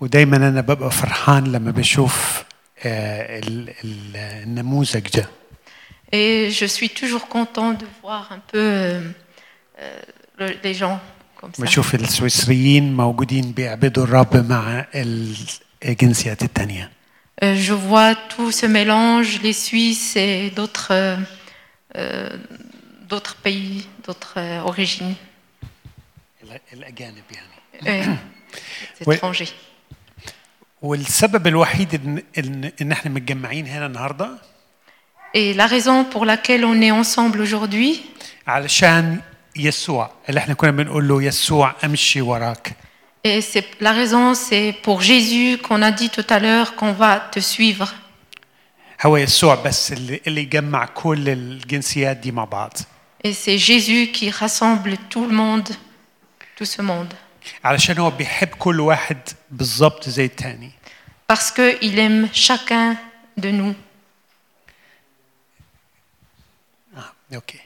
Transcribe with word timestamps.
ودايما 0.00 0.36
انا 0.36 0.60
ببقى 0.60 0.90
فرحان 0.90 1.52
لما 1.52 1.70
بشوف 1.70 2.44
آه، 2.84 3.38
ال- 3.38 3.70
ال- 3.84 4.16
النموذج 4.16 5.08
ده 5.08 5.28
Et 6.14 6.50
je 6.60 6.66
suis 6.76 6.90
toujours 7.00 7.26
content 7.36 7.72
de 7.82 7.86
voir 8.02 8.24
un 8.36 8.40
peu 8.52 8.58
euh, 8.58 9.00
euh, 9.78 10.00
le- 10.38 10.56
les 10.64 10.74
gens 10.74 10.98
comme 11.40 11.52
ça. 11.54 11.62
بشوف 11.62 11.94
السويسريين 11.94 12.96
موجودين 12.96 13.52
بيعبدوا 13.52 14.04
الرب 14.04 14.36
مع 14.50 14.86
الجنسيات 15.84 16.42
التانية 16.42 16.90
Euh, 17.42 17.54
je 17.68 17.74
vois 17.74 18.14
tout 18.34 18.50
ce 18.60 18.64
mélange, 18.78 19.30
les 19.42 19.52
Suisses 19.66 20.16
et 20.16 20.50
d'autres 20.56 20.88
euh, 20.92 21.16
euh, 21.96 22.36
d'autres 23.10 23.36
pays, 23.46 23.86
d'autres 24.06 24.34
euh, 24.38 24.62
origines, 24.72 25.14
ال- 26.42 26.60
الأجانب 26.72 27.24
يعني 27.32 27.46
euh, 27.82 28.16
des 29.00 29.06
Ouais. 29.06 29.14
étrangers. 29.16 29.52
والسبب 30.82 31.46
الوحيد 31.46 31.94
إن, 31.94 32.22
إن, 32.38 32.70
إن 32.82 32.92
إحنا 32.92 33.10
متجمعين 33.10 33.66
هنا 33.66 33.86
النهاردة 33.86 34.28
Et 35.34 35.52
la 35.54 35.66
raison 35.66 36.04
pour 36.04 36.24
laquelle 36.24 36.64
on 36.64 36.80
est 36.80 36.90
ensemble 36.90 37.40
aujourd'hui, 37.40 38.00
علشان 38.46 39.20
يسوع 39.56 40.10
اللي 40.28 40.40
إحنا 40.40 40.54
كنا 40.54 40.70
بنقول 40.70 41.08
له 41.08 41.22
يسوع 41.22 41.74
أمشي 41.84 42.20
وراك 42.20 42.72
et 43.24 43.40
c'est 43.40 43.64
la 43.80 43.90
raison, 43.92 44.34
c'est 44.34 44.72
pour 44.84 45.00
Jésus 45.02 45.58
qu'on 45.58 45.82
a 45.82 45.90
dit 45.90 46.10
tout 46.10 46.26
à 46.30 46.38
l'heure 46.38 46.76
qu'on 46.76 46.92
va 46.92 47.18
te 47.18 47.40
suivre. 47.40 47.94
هو 49.02 49.16
يسوع 49.16 49.54
بس 49.54 49.92
اللي, 49.92 50.20
اللي 50.26 50.40
يجمع 50.40 50.84
كل 50.84 51.28
الجنسيات 51.28 52.16
دي 52.16 52.32
مع 52.32 52.44
بعض 52.44 52.72
Et 53.24 53.32
c'est 53.32 53.58
Jésus 53.58 54.12
qui 54.12 54.30
rassemble 54.30 54.96
tout 55.10 55.26
le 55.26 55.34
monde, 55.34 55.68
tout 56.56 56.64
ce 56.64 56.82
monde. 56.82 57.12
علشان 57.63 57.97
هو 57.97 58.09
بيحب 58.09 58.47
كل 58.47 58.79
واحد 58.79 59.17
بالظبط 59.51 60.09
زي 60.09 60.25
التاني 60.25 60.71
Parce 61.33 61.51
qu'il 61.51 61.97
aime 61.99 62.27
chacun 62.33 62.97
de 63.37 63.51
nous. 63.51 63.73
آه، 66.97 67.35
أوكي 67.35 67.59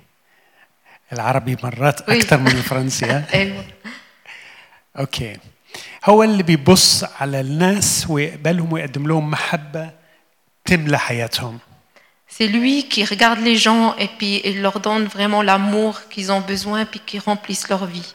العربي 1.13 1.57
مرات. 1.63 2.09
أكتر 2.09 2.37
من 2.37 2.47
الفرنسي 2.47 3.05
ها؟ 3.05 3.25
Et 3.33 3.63
أوكي 4.99 5.37
هو 6.05 6.23
اللي 6.23 6.43
بيبص 6.43 7.03
على 7.03 7.39
الناس 7.41 8.05
ويقبلهم 8.09 8.73
ويقدم 8.73 9.07
لهم 9.07 9.29
محبه 9.31 9.91
تملى 10.65 10.99
حياتهم 10.99 11.59
c'est 12.37 12.47
lui 12.47 12.89
qui 12.89 13.05
regarde 13.05 13.39
les 13.39 13.55
gens 13.55 13.95
et 13.97 14.09
puis 14.17 14.41
il 14.43 14.61
leur 14.61 14.79
donne 14.81 15.05
vraiment 15.05 15.41
l'amour 15.41 15.93
qu'ils 16.09 16.31
ont 16.31 16.41
besoin 16.41 16.83
puis 16.85 16.99
qui 16.99 17.17
remplissent 17.19 17.69
leur 17.69 17.85
vie. 17.85 18.13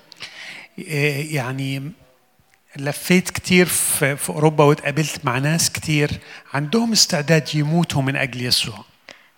إيه 0.79 1.35
يعني 1.35 1.91
لفيت 2.77 3.29
كتير 3.29 3.65
في, 3.65 4.15
في 4.15 4.29
اوروبا 4.29 4.63
واتقابلت 4.63 5.19
مع 5.25 5.37
ناس 5.37 5.71
كتير 5.71 6.11
عندهم 6.53 6.91
استعداد 6.91 7.55
يموتوا 7.55 8.01
من 8.01 8.15
اجل 8.15 8.41
يسوع 8.45 8.85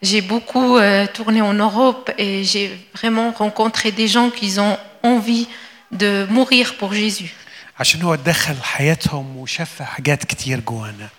J'ai 0.05 0.21
beaucoup 0.21 0.77
euh, 0.77 1.07
tourné 1.17 1.41
en 1.41 1.55
Europe 1.55 2.11
et 2.19 2.43
j'ai 2.43 2.67
vraiment 2.93 3.31
rencontré 3.31 3.91
des 3.91 4.07
gens 4.07 4.29
qui 4.29 4.59
ont 4.59 4.77
envie 5.03 5.47
de 5.91 6.27
mourir 6.29 6.75
pour 6.79 6.93
Jésus. 6.93 7.31
عشان 7.79 8.01
هو 8.01 8.15
دخل 8.15 8.55
حياتهم 8.63 9.37
وشاف 9.37 9.81
حاجات 9.81 10.23
كتير 10.23 10.59
جوانا 10.59 11.09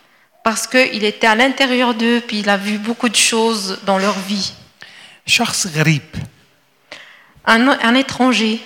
Parce 0.49 0.67
qu'il 0.67 1.05
était 1.05 1.27
à 1.27 1.35
l'intérieur 1.35 1.93
d'eux, 1.95 2.21
puis 2.27 2.39
il 2.41 2.49
a 2.49 2.57
vu 2.57 2.79
beaucoup 2.79 3.09
de 3.09 3.17
choses 3.17 3.79
dans 3.87 3.99
leur 3.99 4.19
vie. 4.29 4.53
شخص 5.27 5.67
غريب 5.67 6.03
Un, 7.49 7.69
un 7.69 7.95
étranger, 7.95 8.59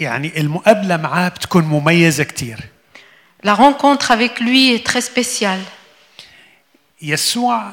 يعني 0.00 0.40
المقابله 0.40 0.96
معاه 0.96 1.28
بتكون 1.28 1.64
مميزه 1.64 2.24
كتير 2.24 2.58
la 3.46 3.54
rencontre 3.54 4.10
avec 4.10 4.40
lui 4.40 4.74
est 4.74 4.84
très 4.86 5.00
spéciale. 5.00 5.62
يسوع 7.02 7.70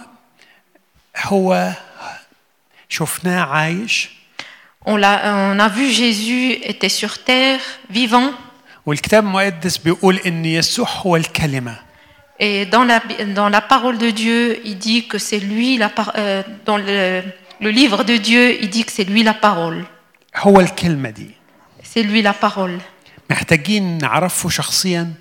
هو 1.18 1.72
شفناه 2.90 3.42
عايش 3.46 4.10
On, 4.86 4.98
l'a- 4.98 5.24
on 5.54 5.60
a 5.60 5.70
vu 5.78 5.86
Jésus 6.02 6.52
était 6.72 6.90
sur 6.90 7.24
terre, 7.24 7.62
vivant, 7.90 8.34
والكتاب 8.86 9.24
المقدس 9.24 9.78
بيقول 9.78 10.18
ان 10.18 10.46
يسوع 10.46 10.88
هو 10.90 11.16
الكلمه 11.16 11.76
et 12.42 12.66
dans 12.66 12.84
la, 12.84 13.00
dans 13.36 13.48
la 13.50 13.62
parole 13.62 13.98
de 13.98 14.10
Dieu, 14.10 14.60
il 14.66 14.78
dit 14.78 15.08
que 15.08 15.18
c'est 15.18 15.40
lui, 15.40 15.78
la, 15.78 15.88
par- 15.90 16.12
euh, 16.18 16.44
dans 16.66 16.78
le, 16.78 17.24
le 17.62 17.70
livre 17.70 18.04
de 18.04 18.18
Dieu, 18.18 18.62
il 18.62 18.70
dit 18.70 18.84
que 18.84 18.92
c'est 18.92 19.04
lui 19.10 19.24
la 19.24 19.34
parole. 19.34 19.86
هو 20.36 20.60
الكلمه 20.60 21.10
دي 21.10 21.32
C'est 21.98 22.04
lui 22.04 22.22
la 22.22 22.34
parole. 22.34 22.80
محتاجين 23.30 23.98
نعرفه 23.98 24.50
شخصيا 24.50 25.14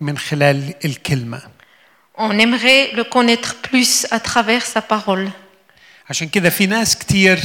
من 0.00 0.18
خلال 0.18 0.74
الكلمه 0.84 1.42
On 2.18 2.38
aimerait 2.38 2.92
le 2.92 3.04
connaître 3.04 3.54
plus 3.62 4.06
à 4.10 4.20
travers 4.20 4.64
sa 4.66 4.80
parole. 4.82 5.30
عشان 6.10 6.28
كده 6.28 6.50
في 6.50 6.66
ناس 6.66 6.98
كتير 6.98 7.40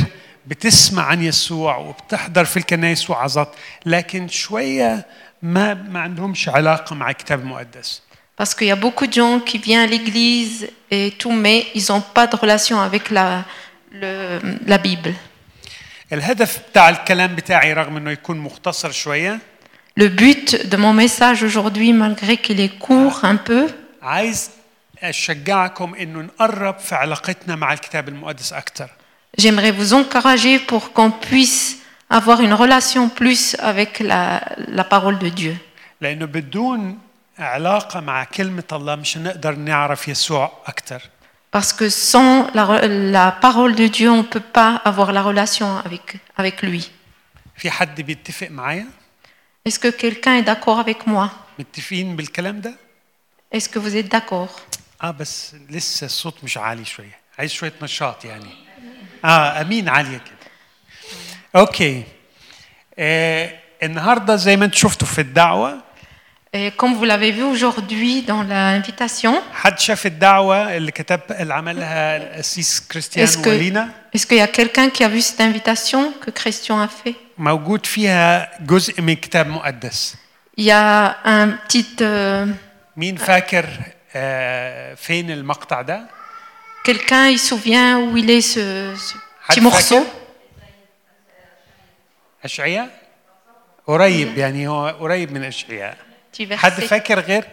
بتسمع 0.47 1.03
عن 1.03 1.23
يسوع 1.23 1.77
وبتحضر 1.77 2.45
في 2.45 2.57
الكنائس 2.57 3.09
وعظات 3.09 3.55
لكن 3.85 4.27
شويه 4.27 5.05
ما 5.41 5.73
ما 5.73 5.99
عندهمش 5.99 6.49
علاقه 6.49 6.95
مع 6.95 7.09
الكتاب 7.09 7.39
المقدس 7.39 8.01
Parce 8.41 8.53
qu'il 8.53 8.67
y 8.67 8.71
a 8.71 8.75
beaucoup 8.75 9.07
de 9.07 9.13
gens 9.13 9.39
qui 9.39 9.57
viennent 9.59 9.85
à 9.87 9.91
l'église 9.95 10.67
et 10.91 11.11
tout, 11.21 11.31
mais 11.31 11.57
ils 11.73 11.85
n'ont 11.89 12.01
pas 12.17 12.27
de 12.27 12.35
relation 12.35 12.77
avec 12.81 13.03
la, 13.17 13.29
le- 14.01 14.39
la 14.71 14.77
Bible. 14.77 15.13
الهدف 16.12 16.58
بتاع 16.70 16.88
الكلام 16.88 17.34
بتاعي 17.34 17.72
رغم 17.72 17.96
انه 17.96 18.10
يكون 18.10 18.38
مختصر 18.38 18.90
شوية 18.90 19.38
Le 20.00 20.08
but 20.08 20.66
de 20.72 20.76
mon 20.76 20.94
message 20.94 21.42
aujourd'hui, 21.42 21.92
malgré 21.92 22.36
qu'il 22.36 22.60
est 22.60 22.78
court 22.78 23.24
un 23.24 23.36
peu, 23.36 23.70
عايز 24.02 24.50
اشجعكم 25.02 25.94
انه 25.94 26.20
نقرب 26.20 26.78
في 26.78 26.94
علاقتنا 26.94 27.56
مع 27.56 27.72
الكتاب 27.72 28.08
المقدس 28.08 28.52
أكتر 28.52 28.88
j'aimerais 29.40 29.72
vous 29.72 29.94
encourager 29.94 30.58
pour 30.58 30.92
qu'on 30.92 31.10
puisse 31.10 31.76
avoir 32.10 32.40
une 32.40 32.54
relation 32.54 33.08
plus 33.08 33.56
avec 33.58 34.00
la, 34.00 34.42
la 34.68 34.84
parole 34.84 35.18
de 35.18 35.28
Dieu. 35.28 35.56
لأنه 36.00 36.26
بدون 36.26 36.98
علاقه 37.38 38.00
مع 38.00 38.24
كلمه 38.24 38.64
الله 38.72 38.94
مش 38.94 39.16
هنقدر 39.16 39.54
نعرف 39.54 40.08
يسوع 40.08 40.52
أكتر 40.66 41.02
Parce 41.51 41.71
que 41.73 41.87
sans 41.89 42.47
la, 42.53 42.63
re- 42.65 42.85
la 43.17 43.31
parole 43.31 43.75
de 43.75 43.87
Dieu, 43.87 44.09
on 44.11 44.17
ne 44.17 44.29
peut 44.35 44.47
pas 44.59 44.71
avoir 44.83 45.11
la 45.13 45.21
relation 45.21 45.77
avec, 45.85 46.17
avec 46.37 46.61
lui. 46.63 46.83
في 47.57 47.71
حد 47.71 48.01
بيتفق 48.01 48.47
معايا 48.51 48.85
Est-ce 49.69 49.79
que 49.79 49.87
quelqu'un 49.91 50.35
est 50.37 50.43
d'accord 50.43 50.79
avec 50.79 51.07
moi 51.07 51.29
متفقين 51.59 52.15
بالكلام 52.15 52.61
ده 52.61 52.73
Est-ce 53.55 53.69
que 53.69 53.79
vous 53.79 53.95
êtes 53.95 54.09
d'accord 54.11 54.61
اه 55.03 55.11
بس 55.11 55.55
لسه 55.69 56.05
الصوت 56.05 56.43
مش 56.43 56.57
عالي 56.57 56.85
شويه 56.85 57.17
عايز 57.39 57.51
شويه 57.51 57.73
نشاط 57.81 58.25
يعني 58.25 58.49
اه 59.25 59.61
امين 59.61 59.89
عاليه 59.89 60.17
كده 60.17 60.51
اوكي 61.55 62.03
آه 62.99 63.59
النهارده 63.83 64.35
زي 64.35 64.57
ما 64.57 64.65
انتم 64.65 64.77
شفتوا 64.77 65.07
في 65.07 65.21
الدعوه 65.21 65.81
Et 66.53 66.71
comme 66.71 66.93
vous 66.95 67.03
l'avez 67.05 67.31
vu 67.31 67.43
aujourd'hui 67.43 68.21
dans 68.21 68.41
l'invitation, 68.43 69.33
حد 69.53 69.79
شاف 69.79 70.05
الدعوه 70.05 70.77
اللي 70.77 70.91
كتب 70.91 71.19
اللي 71.29 71.53
عملها 71.53 72.17
القسيس 72.17 72.87
كريستيان 72.91 73.27
Est-ce 73.27 73.37
que- 73.37 73.47
ولينا 73.47 73.89
est-ce 74.17 74.25
qu'il 74.25 74.37
y 74.37 74.41
a 74.41 74.47
quelqu'un 74.47 74.89
qui 74.89 75.03
a 75.03 75.07
vu 75.09 75.21
cette 75.21 75.41
invitation 75.41 76.13
que 76.25 76.31
Christian 76.31 76.79
a 76.81 76.87
fait 76.87 77.13
موجود 77.37 77.85
فيها 77.85 78.49
جزء 78.61 79.01
من 79.01 79.13
كتاب 79.15 79.47
مقدس 79.47 80.15
Il 80.59 80.63
y 80.63 80.71
a 80.71 81.15
un 81.25 81.47
petit... 81.67 82.01
euh, 82.01 82.47
مين 82.97 83.15
فاكر 83.17 83.65
آه 84.15 84.93
فين 84.93 85.31
المقطع 85.31 85.81
ده 85.81 86.01
quelqu'un, 86.87 87.29
il 87.29 87.39
se 87.39 87.47
souvient 87.49 87.97
où 87.99 88.17
il 88.17 88.29
est 88.29 88.41
ce, 88.41 88.95
ce 88.95 89.15
حد 89.41 89.55
petit 89.55 89.61
morceau 89.61 89.95
فاكر؟ 89.95 90.05
اشعياء 92.43 92.89
قريب 93.87 94.37
يعني 94.37 94.67
هو 94.67 94.87
قريب 94.87 95.31
من 95.31 95.43
اشعياء 96.34 96.58
petit 96.58 96.58
حد 96.58 96.72
verset. 96.80 96.84
فاكر 96.84 97.20
غير 97.20 97.44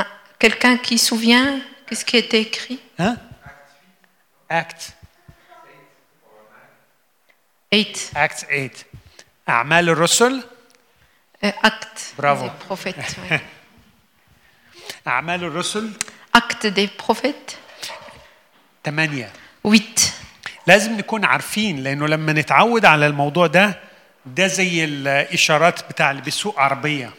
Ah, 0.00 0.04
Quelqu'un 0.44 0.76
qui 0.78 0.98
souvient 0.98 1.60
qu'est-ce 1.86 2.04
qui 2.04 2.16
été 2.16 2.40
écrit 2.40 2.78
ها 3.00 3.16
اكت 4.50 4.94
8. 7.72 8.10
اكت 8.16 8.46
8 8.50 8.70
اعمال 9.48 9.88
الرسل 9.88 10.42
acte 11.44 12.14
Bravo. 12.18 12.46
des 12.46 12.68
prophètes. 12.68 13.16
oui. 13.30 13.38
اعمال 15.06 15.44
الرسل 15.44 15.90
Acte 16.36 16.66
des 16.66 16.88
prophètes 17.02 17.56
8 18.86 19.28
8. 19.64 20.12
لازم 20.66 20.96
نكون 20.96 21.24
عارفين 21.24 21.82
لأنه 21.82 22.06
لما 22.08 22.32
نتعود 22.32 22.84
على 22.84 23.06
الموضوع 23.06 23.46
ده 23.46 23.80
ده 24.26 24.46
زي 24.46 24.84
الإشارات 24.84 25.88
بتاع 25.92 26.10
اللي 26.10 26.22
بيسوق 26.22 26.58
عربية 26.60 27.12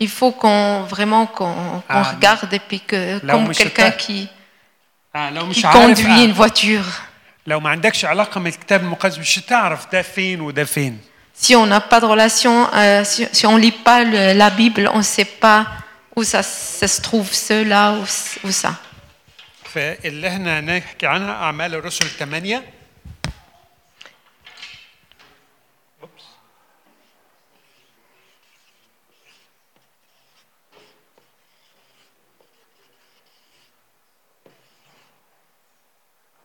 Il 0.00 0.08
faut 0.08 0.32
qu'on 0.40 0.82
vraiment 0.94 1.26
qu'on 1.26 1.54
qu'on 1.88 2.02
Ah, 2.02 2.12
regarde 2.14 2.52
et 2.54 2.60
puis 2.68 2.80
que 2.90 3.00
là 3.26 3.34
où 3.34 3.38
comme 3.38 3.48
monsieur 3.48 3.64
quelqu'un 3.70 3.90
Tac- 3.90 3.96
qui, 4.06 4.28
آه 5.16 5.30
لو 5.30 5.40
qui 5.42 5.44
مش 5.48 5.64
عارف 5.64 5.78
conduit 5.98 6.26
une 6.26 6.40
آه 6.40 6.48
voiture. 6.48 6.86
لو 7.46 7.60
ما 7.60 7.70
عندكش 7.70 8.04
علاقه 8.04 8.40
من 8.40 8.46
الكتاب 8.46 8.80
المقدس 8.80 9.18
مش 9.18 9.38
هتعرف 9.38 9.86
ده 9.92 10.02
فين 10.02 10.40
وده 10.40 10.64
فين 10.64 10.98
Si 11.46 11.54
on 11.54 11.66
n'a 11.66 11.80
pas 11.80 12.00
de 12.00 12.06
relation, 12.14 12.54
euh, 12.72 13.04
si, 13.04 13.28
si 13.38 13.46
on 13.46 13.56
lit 13.56 13.76
pas 13.88 14.00
le- 14.12 14.32
la 14.42 14.50
Bible, 14.50 14.84
on 14.92 14.98
ne 14.98 15.10
sait 15.16 15.30
pas 15.44 15.60
où 16.16 16.22
ça, 16.24 16.42
ça 16.80 16.88
se 16.94 17.00
trouve, 17.00 17.28
cela 17.32 17.82
ou, 17.92 18.02
ou 18.46 18.50
ça. 18.50 18.72
فاللي 19.74 20.28
احنا 20.28 20.60
نحكي 20.60 21.06
عنها 21.06 21.32
اعمال 21.32 21.74
الرسل 21.74 22.06
8 22.20 22.62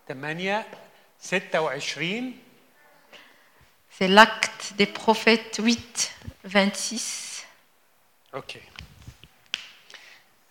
8 0.09 0.65
26 1.19 2.33
C'est 3.89 4.07
l'acte 4.07 4.73
des 4.77 4.85
prophètes 4.87 5.59
8, 5.59 6.11
26. 6.45 7.45
اوكي 8.35 8.61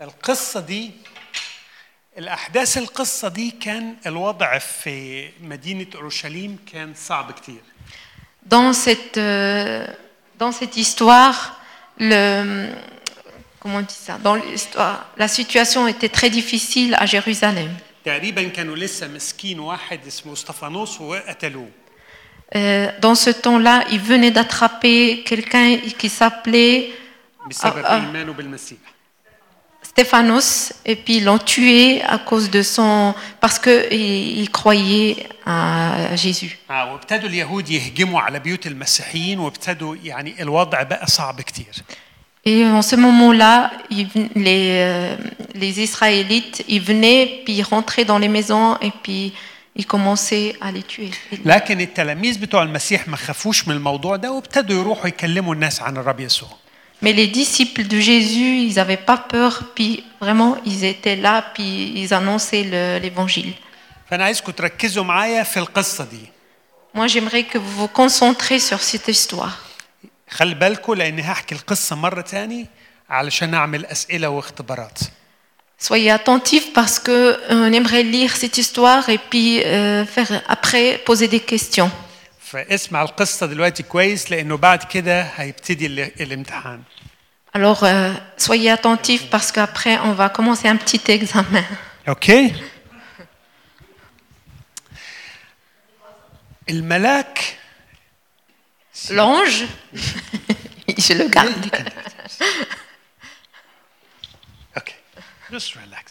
القصة 0.00 0.60
دي 0.60 0.90
الأحداث 2.18 2.78
القصة 2.78 3.28
دي 3.28 3.50
كان 3.50 3.96
الوضع 4.06 4.58
في 4.58 5.30
مدينة 5.40 5.86
أورشليم 5.94 6.58
كان 6.72 6.94
صعب 6.94 7.32
كتير 7.32 7.62
Dans 8.44 8.72
cette, 8.72 9.18
euh, 9.18 9.86
dans 10.36 10.50
cette 10.50 10.76
histoire, 10.76 11.60
le, 11.98 12.74
comment 13.60 13.76
on 13.78 13.82
dit 13.82 13.94
ça 13.94 14.18
Dans 14.18 14.34
l'histoire, 14.34 15.06
la 15.16 15.28
situation 15.28 15.86
était 15.86 16.08
très 16.08 16.28
difficile 16.28 16.96
à 16.98 17.06
Jérusalem. 17.06 17.70
تقريبا 18.07 18.43
كانوا 18.43 18.75
لسه 18.75 19.07
مسكين 19.07 19.59
واحد 19.59 19.99
اسمه 20.07 20.33
استفانوس 20.33 21.01
وقتلوه 21.01 21.69
Euh, 22.55 22.91
dans 23.01 23.15
ce 23.25 23.29
temps-là, 23.29 23.83
ils 23.91 23.99
venaient 23.99 24.31
d'attraper 24.31 25.23
quelqu'un 25.29 25.69
qui 25.99 26.07
s'appelait 26.09 26.93
بسبب 27.49 27.77
آه. 27.85 27.95
إيمانه 27.95 28.33
بالمسيح 28.33 28.77
Stéphanos, 29.83 30.73
et 30.85 30.95
puis 30.95 31.17
ils 31.17 31.25
l'ont 31.25 31.39
tué 31.39 32.01
à 32.03 32.17
cause 32.19 32.49
de 32.57 32.61
son, 32.61 33.13
parce 33.41 33.57
que 33.59 33.75
il, 33.91 34.39
il 34.41 34.49
croyait 34.51 35.27
à 35.45 36.15
Jésus. 36.15 36.57
آه 36.71 36.93
وابتدوا 36.93 37.29
اليهود 37.29 37.69
يهجموا 37.69 38.21
على 38.21 38.39
بيوت 38.39 38.67
المسيحيين 38.67 39.39
وابتدوا 39.39 39.95
يعني 40.03 40.41
الوضع 40.41 40.83
بقى 40.83 41.07
صعب 41.07 41.41
كتير 41.41 41.73
Et 42.46 42.64
en 42.64 42.82
ce 42.82 42.96
moment-là, 42.96 43.70
ils 43.90 44.06
ven- 44.12 44.30
les, 44.34 44.64
euh, 44.80 45.16
les 45.54 45.80
Israélites, 45.80 46.64
ils 46.68 46.80
venaient, 46.80 47.24
puis 47.44 47.54
ils 47.58 47.62
rentraient 47.62 48.04
dans 48.04 48.18
les 48.18 48.28
maisons, 48.38 48.76
et 48.86 48.92
puis 49.02 49.32
ils 49.76 49.86
commençaient 49.86 50.56
à 50.60 50.72
les 50.72 50.82
tuer. 50.82 51.10
لكن 51.44 51.80
التلاميذ 51.80 52.38
بتوع 52.40 52.62
المسيح 52.62 53.08
ما 53.08 53.16
خافوش 53.16 53.68
من 53.68 53.74
الموضوع 53.74 54.16
ده 54.16 54.32
وابتدوا 54.32 54.80
يروحوا 54.80 55.06
يكلموا 55.08 55.54
الناس 55.54 55.82
عن 55.82 55.96
الرب 55.96 56.20
يسوع 56.20 56.48
Mais 57.04 57.12
les 57.12 57.26
disciples 57.26 57.86
de 57.88 57.98
Jésus, 58.00 58.52
ils 58.68 58.74
n'avaient 58.76 59.04
pas 59.10 59.18
peur, 59.34 59.52
puis 59.76 60.04
vraiment, 60.20 60.56
ils 60.64 60.84
étaient 60.84 61.16
là, 61.16 61.36
puis 61.54 61.92
ils 62.02 62.14
annonçaient 62.14 62.64
le- 62.64 62.98
l'évangile. 63.02 63.52
فانا 64.10 64.24
عايزكم 64.24 64.52
تركزوا 64.52 65.04
معايا 65.04 65.42
في 65.42 65.56
القصه 65.58 66.04
دي 66.04 66.32
Moi, 66.98 67.06
j'aimerais 67.06 67.44
que 67.52 67.58
vous 67.58 67.74
vous 67.80 67.88
concentrez 68.02 68.58
sur 68.58 68.80
cette 68.82 69.08
histoire. 69.08 69.54
خلي 70.30 70.54
بالكم 70.54 70.94
لاني 70.94 71.22
هحكي 71.22 71.54
القصه 71.54 71.96
مره 71.96 72.20
تاني 72.20 72.66
علشان 73.10 73.54
اعمل 73.54 73.86
اسئله 73.86 74.28
واختبارات 74.28 74.98
Soyez 75.90 76.12
attentifs 76.20 76.68
parce 76.80 76.98
que 77.06 77.10
euh, 77.10 77.66
on 77.68 77.72
aimerait 77.78 78.04
lire 78.16 78.32
cette 78.42 78.56
histoire 78.62 79.04
et 79.08 79.18
puis 79.30 79.50
euh, 79.64 80.04
faire 80.06 80.30
après 80.48 80.98
poser 81.06 81.26
des 81.28 81.40
questions. 81.40 81.90
فاسمع 82.40 83.02
القصه 83.02 83.46
دلوقتي 83.46 83.82
كويس 83.82 84.30
لانه 84.30 84.56
بعد 84.56 84.82
كده 84.84 85.22
هيبتدي 85.22 85.86
ال- 85.86 86.20
الامتحان 86.22 86.82
Alors, 87.58 87.82
euh, 87.84 88.12
soyez 88.48 88.70
attentifs 88.70 89.26
parce 89.34 89.50
qu'après, 89.52 89.94
on 90.08 90.12
va 90.12 90.28
commencer 90.30 90.68
un 90.68 90.76
petit 90.76 91.02
examen. 91.12 91.64
اوكي 92.08 92.52
الملاك 96.70 97.56
L'ange, 99.10 99.64
je 100.98 101.12
le 101.14 101.28
garde. 101.28 101.92
اوكي 104.76 104.94
just 105.52 105.72
relax 105.74 106.10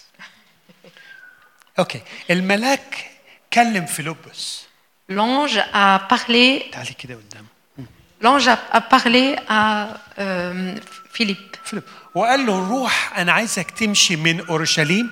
اوكي 1.80 2.02
الملاك 2.30 3.12
كلم 3.54 3.86
فيلبس 3.86 4.62
L'ange 5.12 5.58
a 5.74 6.00
parlé, 6.10 6.72
تعالي 6.72 6.94
كده 7.00 7.16
قدام 7.16 7.46
l'ange 8.24 8.48
a, 8.48 8.58
a 8.78 8.82
parlé 8.82 9.36
à 9.50 9.88
euh, 10.20 10.80
Philippe. 11.14 11.58
فيلب 11.66 11.84
وقال 12.16 12.46
له 12.46 12.70
روح 12.70 13.18
انا 13.18 13.32
عايزك 13.32 13.72
تمشي 13.72 14.16
من 14.16 14.48
اورشليم 14.48 15.12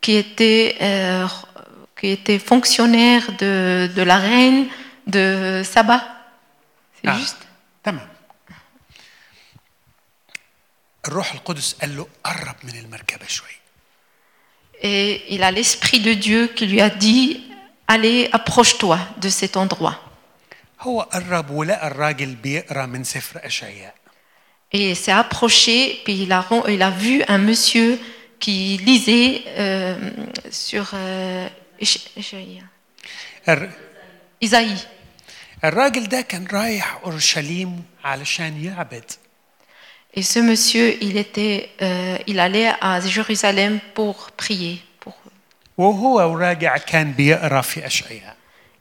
qui 0.00 0.12
était, 0.16 0.76
euh, 0.80 1.26
qui 1.98 2.08
était 2.08 2.38
fonctionnaire 2.38 3.32
de, 3.38 3.90
de 3.94 4.02
la 4.02 4.18
reine 4.18 4.66
de 5.06 5.62
Saba. 5.64 5.98
C'est 7.02 7.08
آه. 7.10 7.18
juste 7.18 7.36
تمام 7.84 8.08
الروح 11.08 11.32
القدس 11.34 11.72
قال 11.80 11.96
له 11.96 12.06
قرب 12.24 12.56
من 12.64 12.78
المركبه 12.78 13.26
شويه 13.26 13.64
Et 14.82 15.22
il 15.34 15.42
a 15.42 15.50
l'Esprit 15.50 16.00
de 16.00 16.12
Dieu 16.14 16.48
qui 16.48 16.66
lui 16.66 16.80
a 16.80 16.90
dit 16.90 17.42
Allez, 17.86 18.28
approche-toi 18.32 18.98
de 19.18 19.28
cet 19.28 19.56
endroit. 19.56 19.96
هو 20.80 21.00
قرب 21.02 21.50
ولقى 21.50 21.86
الراجل 21.86 22.34
بيقرا 22.34 22.86
من 22.86 23.04
سفر 23.04 23.40
اشعياء 23.46 23.94
Et 24.72 24.90
il 24.90 24.96
s'est 24.96 25.12
approché, 25.12 26.00
puis 26.04 26.22
il 26.24 26.32
a, 26.32 26.40
ren- 26.40 26.64
il 26.68 26.82
a 26.82 26.90
vu 26.90 27.22
un 27.28 27.38
monsieur 27.38 27.98
qui 28.40 28.76
lisait 28.78 29.42
euh, 29.46 30.10
sur 30.50 30.90
euh, 30.94 31.48
Éch- 31.80 32.06
Échaïa. 32.16 32.64
الر- 33.48 33.70
Isaïe. 34.44 34.78
الراجل 35.64 36.08
ده 36.08 36.20
كان 36.20 36.46
رايح 36.52 37.00
اورشليم 37.04 37.82
علشان 38.04 38.64
يعبد 38.64 39.04
Et 40.16 40.22
ce 40.22 40.38
monsieur, 40.38 40.96
il, 41.00 41.16
était, 41.16 41.70
euh, 41.82 42.18
il 42.28 42.38
allait 42.38 42.70
à 42.80 43.00
Jérusalem 43.00 43.80
pour 43.94 44.30
prier. 44.32 44.78
Pour... 45.00 45.14
وهو 45.78 46.36
راجع 46.38 46.76
كان 46.76 47.12
بيقرا 47.12 47.60
في 47.60 47.86
اشعياء 47.86 48.36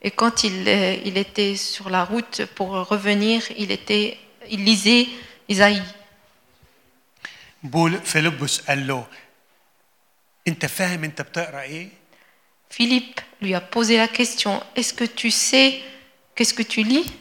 Et 0.05 0.11
quand 0.11 0.43
il, 0.43 0.67
euh, 0.67 0.97
il 1.05 1.17
était 1.17 1.55
sur 1.55 1.89
la 1.89 2.03
route 2.03 2.45
pour 2.55 2.69
revenir, 2.93 3.41
il, 3.57 3.71
était, 3.71 4.17
il 4.51 4.63
lisait 4.65 5.07
Isaïe. 5.49 5.81
بول 7.63 7.99
فيلبس 8.05 8.61
قال 8.61 8.87
له 8.87 9.05
انت 10.47 10.65
فاهم 10.65 11.03
انت 11.03 11.21
بتقرا 11.21 11.61
ايه 11.61 11.89
Philippe 12.73 13.21
lui 13.41 13.53
a 13.55 13.61
posé 13.61 13.97
la 13.97 14.07
question 14.07 14.53
Est-ce 14.75 14.93
que 14.99 15.03
tu 15.21 15.29
sais 15.31 15.69
qu'est-ce 16.35 16.53
que 16.53 16.63
tu 16.63 16.83
lis 16.83 17.11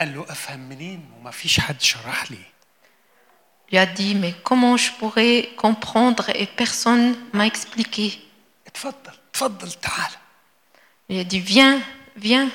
قال 0.00 0.14
له 0.14 0.26
افهم 0.28 0.60
منين 0.68 1.10
وما 1.18 1.30
فيش 1.30 1.60
حد 1.60 1.80
شرح 1.80 2.30
لي 2.30 2.38
Il 3.68 3.72
lui 3.74 3.78
a 3.78 3.86
dit 3.86 4.14
Mais 4.14 4.34
comment 4.48 4.76
je 4.76 4.90
pourrais 5.00 5.48
comprendre 5.56 6.24
et 6.30 6.46
personne 6.46 7.16
m'a 7.32 7.46
expliqué 7.46 8.18
اتفضل 8.66 9.12
اتفضل 9.30 9.72
تعال 9.72 10.10
Il 11.10 11.18
a 11.20 11.24
dit 11.24 11.40
Viens, 11.40 11.80
viens, 12.16 12.48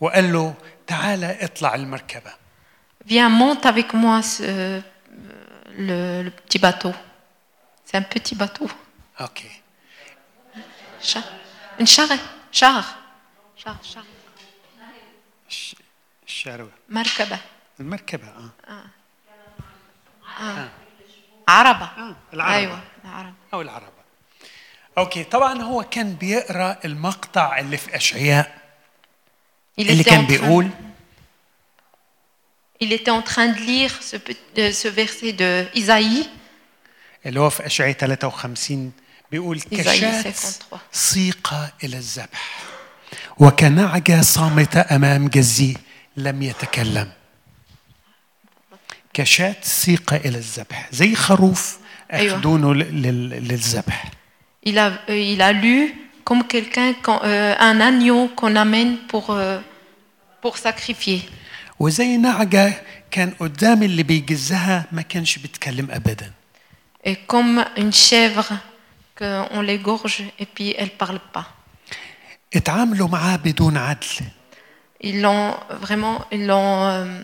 وقال 0.00 0.32
له 0.32 0.54
تعال 0.86 1.24
اطلع 1.24 1.74
المركبه 1.74 2.32
viens, 3.06 3.28
monte 3.28 3.64
avec 3.66 3.94
moi 3.94 4.22
ce- 4.22 4.80
le, 5.88 6.22
le 6.24 6.30
petit 6.30 6.58
bateau. 6.58 6.92
C'est 7.92 7.96
un 7.96 8.02
petit 8.02 8.34
bateau. 8.34 8.68
اوكي 9.20 9.50
Char. 11.02 11.22
Une 11.80 11.86
charrette. 11.86 12.26
Char. 12.52 12.84
Char, 13.56 13.76
char. 13.94 14.04
ش- 15.48 15.74
الشروه 16.26 16.70
مركبة. 16.88 17.38
المركبه 17.80 18.28
اه 18.68 18.84
عربة. 21.48 21.84
اه 21.84 22.16
العربه 22.34 22.54
أيوة 22.56 22.80
العربة. 23.04 23.34
او 23.54 23.60
العربه 23.60 23.92
اوكي 24.98 25.24
طبعا 25.24 25.62
هو 25.62 25.82
كان 25.82 26.14
بيقرا 26.14 26.78
المقطع 26.84 27.58
اللي 27.58 27.76
في 27.76 27.96
اشعياء 27.96 28.58
Il 29.80 29.90
اللي 29.90 30.04
était, 30.04 30.06
كان 30.08 30.24
en 30.24 30.28
train, 30.28 30.30
بيقول 30.30 30.70
il 32.84 32.92
était 32.92 33.10
en 33.10 33.22
train 33.22 33.48
de 33.48 33.58
lire 33.60 34.02
ce, 34.02 34.16
pe- 34.16 34.36
euh, 34.58 34.72
ce 34.72 34.88
verset 34.88 35.32
de 35.32 35.66
Isaïe, 35.74 36.28
اللي 37.25 37.39
هو 37.39 37.49
في 37.49 37.65
اشعياء 37.65 37.93
53 37.97 38.91
بيقول 39.31 39.59
53. 39.59 40.33
سيق 40.91 41.53
إلى 41.83 41.97
الذبح 41.97 42.59
وكنعجة 43.37 44.21
صامتة 44.21 44.79
أمام 44.95 45.27
جزي 45.27 45.77
لم 46.17 46.41
يتكلم 46.41 47.11
كشاة 49.13 49.55
سيق 49.61 50.13
إلى 50.13 50.37
الذبح 50.37 50.89
زي 50.91 51.15
خروف 51.15 51.77
أيوة. 52.13 52.57
لل- 52.67 53.47
للذبح 53.47 54.11
il 54.65 54.77
a, 54.77 54.87
euh, 55.09 55.33
il 55.35 55.41
a 55.41 55.51
lu 55.51 55.93
comme 56.23 56.43
quelqu'un, 56.47 56.93
euh, 57.09 57.55
un 57.69 57.77
agneau 57.89 58.29
qu'on 58.37 58.55
amène 58.55 58.97
pour, 59.09 59.25
euh, 59.29 59.59
pour 60.41 60.57
sacrifier. 60.57 61.19
وزي 61.79 62.17
نعجة 62.17 62.73
كان 63.11 63.31
قدام 63.39 63.83
اللي 63.83 64.03
بيجزها 64.03 64.85
ما 64.91 65.01
كانش 65.01 65.37
بيتكلم 65.39 65.87
ابدا 65.91 66.31
Et 67.04 67.16
comme 67.16 67.64
une 67.76 67.92
chèvre 67.92 68.50
qu'on 69.18 69.60
l'égorge 69.60 70.22
et 70.38 70.46
puis 70.46 70.74
elle 70.78 70.90
parle 70.90 71.20
pas. 71.32 71.46
اتعاملوا 72.54 73.08
معاه 73.08 73.36
بدون 73.36 73.76
عدل 73.76 74.06
Ils 75.00 75.20
l'ont 75.22 75.54
vraiment, 75.70 76.24
ils 76.32 76.46
l'ont, 76.46 76.82
euh, 76.84 77.22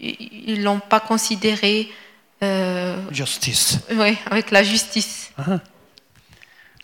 ils 0.00 0.62
l'ont 0.62 0.80
pas 0.80 1.00
considéré, 1.00 1.90
euh, 2.42 3.10
جاستيس 3.12 3.78
ouais, 3.90 4.16
avec 4.30 4.50
la 4.50 4.62
justice. 4.62 5.32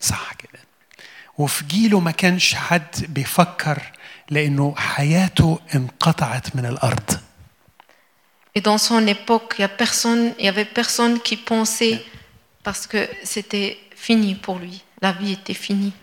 صح 0.01 0.33
كده 0.33 0.61
وفي 1.39 1.65
جيله 1.65 2.01
ما 2.01 2.11
كانش 2.11 2.55
حد 2.55 3.07
بيفكر 3.09 3.83
لانه 4.31 4.75
حياته 4.77 5.59
انقطعت 5.75 6.57
من 6.57 6.67
الارض 6.67 7.11
Et 8.60 8.62
dans 8.62 8.78
son 8.78 9.08
époque, 9.08 9.56
il 9.58 9.70
n'y 10.42 10.50
avait 10.50 10.66
personne 10.66 11.22
qui 11.22 11.38
pensait 11.38 12.04
parce 12.62 12.86
que 12.88 13.08
c'était 13.24 13.80
fini 13.96 14.36
pour 14.36 14.60
lui. 14.60 14.84
La 15.02 15.14
vie 15.14 15.32
était 15.32 15.54
finie. 15.54 15.94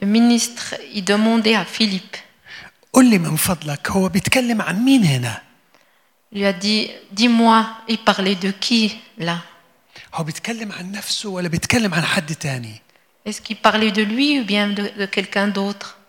Le 0.00 0.06
ministre, 0.08 0.74
il 0.92 1.04
demandait 1.04 1.54
à 1.54 1.64
Philippe. 1.64 2.16
Il 6.32 6.40
lui 6.40 6.44
a 6.44 6.52
dit, 6.52 6.90
dis-moi, 7.12 7.68
il 7.86 7.98
parlait 7.98 8.34
de 8.34 8.50
qui 8.50 9.00
là? 9.18 9.40
Est-ce 13.24 13.40
qu'il 13.40 13.56
parlait 13.56 13.92
de 13.92 14.02
lui 14.02 14.40
ou 14.40 14.44
bien 14.44 14.68
de 14.68 15.06
quelqu'un 15.06 15.46
d'autre? 15.46 16.00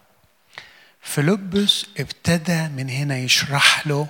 فيلبس 1.03 1.87
ابتدى 1.99 2.69
من 2.77 2.91
هنا 2.91 3.19
يشرح 3.19 3.87
له 3.87 4.07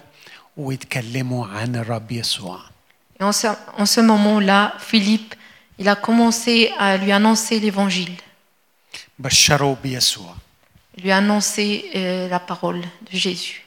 ويتكلموا 0.57 1.47
عن 1.47 1.77
الرب 1.77 2.13
يسوع 2.13 2.61
Et 3.21 3.25
en 3.25 3.33
ce, 3.33 3.49
en 3.77 3.87
ce 3.87 4.01
moment-là, 4.01 4.75
Philippe, 4.79 5.35
il 5.79 5.89
a 5.89 5.97
commencé 5.97 6.71
à 6.79 6.97
lui 6.97 7.11
annoncer 7.13 7.59
l'évangile. 7.61 8.15
بشروا 9.19 9.77
بيسوع 9.83 10.35
Il 10.99 11.03
lui 11.05 11.11
a 11.13 11.19
annoncé 11.19 11.91
euh, 11.95 12.29
la 12.29 12.41
parole 12.41 12.81
de 13.13 13.17
Jésus. 13.17 13.63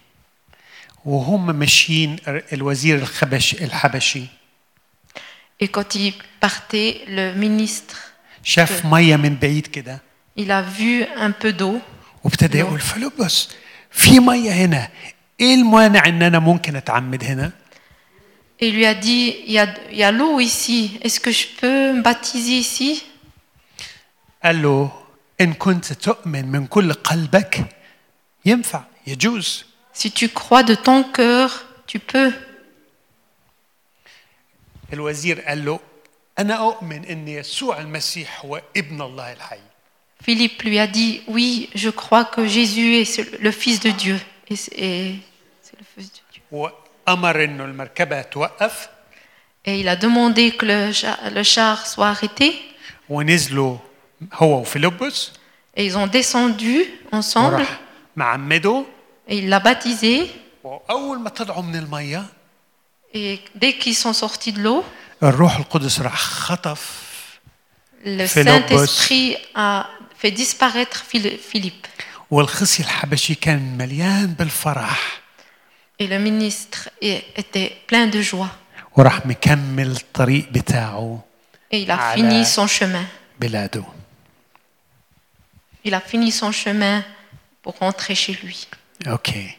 وهم 1.06 1.56
ماشيين 1.60 2.16
الوزير 2.54 2.96
الخبش 2.98 3.54
الحبشي 3.54 4.26
Et 5.64 5.68
quand 5.68 5.96
il 5.96 6.14
partait, 6.40 7.02
le 7.08 7.34
ministre, 7.36 7.98
شاف 8.44 8.86
ميه 8.86 9.16
من 9.16 9.36
بعيد 9.36 9.68
كده 9.68 10.02
il 10.40 10.52
a 10.52 10.62
vu 10.62 11.04
un 11.18 11.32
peu 11.32 11.54
d'eau. 11.54 11.80
وابتدى. 12.27 12.59
يقول 12.59 12.81
فيلبس 12.81 13.49
في 13.91 14.21
مية 14.21 14.51
هنا 14.53 14.89
إيه 15.41 15.55
المانع 15.55 16.07
إن 16.09 16.23
أنا 16.23 16.39
ممكن 16.39 16.77
أتعمد 16.77 17.25
هنا 17.25 17.53
Et 18.59 18.69
il 18.69 18.75
lui 18.75 18.87
a 18.87 18.95
dit, 18.95 19.37
il 19.47 19.53
y 19.53 19.59
a, 19.59 19.67
il 19.91 19.99
y 19.99 20.03
a 20.03 20.11
l'eau 20.11 20.41
ici, 20.41 20.99
est-ce 21.03 21.21
que 21.21 21.31
je 21.31 21.47
peux 21.61 21.93
me 21.93 22.03
baptiser 22.03 22.59
ici 22.59 23.03
قال 24.45 24.63
له 24.63 24.91
إن 25.41 25.53
كنت 25.55 25.93
تؤمن 25.93 26.47
من 26.53 26.67
كل 26.67 26.93
قلبك 26.93 27.67
ينفع 28.45 28.85
يجوز 29.07 29.65
Si 29.93 30.11
tu 30.11 30.29
crois 30.29 30.63
de 30.63 30.75
ton 30.75 31.05
cœur, 31.05 31.51
tu 31.87 31.99
peux. 31.99 32.33
الوزير 34.93 35.41
قال 35.41 35.65
له 35.65 35.81
أنا 36.39 36.55
أؤمن 36.55 37.05
إن 37.05 37.29
يسوع 37.29 37.81
المسيح 37.81 38.45
هو 38.45 38.63
ابن 38.77 39.03
الله 39.03 39.33
الحي 39.33 39.59
Philippe 40.27 40.65
lui 40.65 40.81
a 40.81 40.89
dit, 40.89 41.23
oui, 41.29 41.71
je 41.77 41.89
crois 41.89 42.25
que 42.25 42.49
Jésus 42.49 42.97
est 42.97 43.41
le 43.41 43.53
Fils 43.53 43.79
de 43.79 43.91
Dieu. 43.91 44.21
Et, 44.51 44.57
c'est 44.57 45.79
le 45.79 45.85
Fils 45.95 46.11
de 46.11 46.21
Dieu. 46.33 46.43
Et 49.65 49.79
il 49.79 49.89
a 49.89 49.95
demandé 49.95 50.51
que 50.51 50.67
le 50.67 51.43
char, 51.45 51.87
soit 51.87 52.09
arrêté. 52.09 52.61
Et 55.77 55.87
ils 55.87 55.97
ont 55.97 56.09
descendu 56.09 56.83
ensemble. 57.13 57.65
Et 59.29 59.39
il 59.39 59.49
l'a 59.49 59.61
baptisé. 59.61 60.29
Et 63.15 63.41
dès 63.55 63.75
qu'ils 63.75 63.95
sont 63.95 64.13
sortis 64.13 64.53
de 64.53 64.61
l'eau, 64.61 64.85
le 68.05 68.27
Saint-Esprit 68.27 69.37
a 69.55 69.89
fait 70.20 70.32
disparaître 70.32 71.04
Phil- 71.12 71.38
Philippe. 71.52 71.88
والخصي 72.32 72.84
الحبشي 72.84 73.36
كان 73.36 73.78
مليان 73.78 74.34
بالفرح 74.40 75.22
Et 76.02 76.08
le 76.08 76.18
ministre 76.20 76.90
est- 77.02 77.24
était 77.42 77.72
plein 77.88 78.08
de 78.08 78.22
joie. 78.22 78.50
وراح 78.98 79.26
مكمل 79.26 79.92
الطريق 79.92 80.50
بتاعه 80.50 81.24
Et 81.74 81.78
il 81.86 81.92
a 81.92 81.96
على- 81.98 82.16
fini 82.16 82.46
son 82.46 82.68
chemin. 82.68 83.06
بلاده 83.40 83.84
Il 85.88 85.94
a 85.94 86.00
fini 86.00 86.32
son 86.32 86.52
chemin 86.52 87.04
pour 87.64 87.74
rentrer 87.80 88.16
chez 88.16 88.34
lui. 88.44 88.58
اوكي 89.08 89.52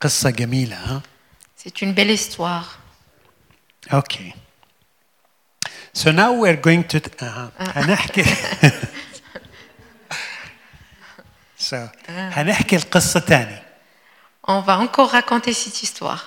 قصة 0.00 0.30
جميلة 0.30 0.76
ها 0.76 1.02
C'est 1.64 1.82
une 1.82 1.94
belle 1.94 2.10
histoire. 2.20 2.78
اوكي 3.92 4.32
So 5.94 6.10
now 6.12 6.30
we're 6.32 6.60
going 6.68 6.84
to 6.92 6.98
uh, 7.22 7.26
هنحكي 7.60 8.24
so 11.72 11.76
هنحكي 12.08 12.76
القصة 12.76 13.20
تاني 13.20 13.62
On 14.48 14.60
va 14.60 14.78
encore 14.78 15.10
raconter 15.10 15.52
cette 15.52 15.82
histoire. 15.82 16.24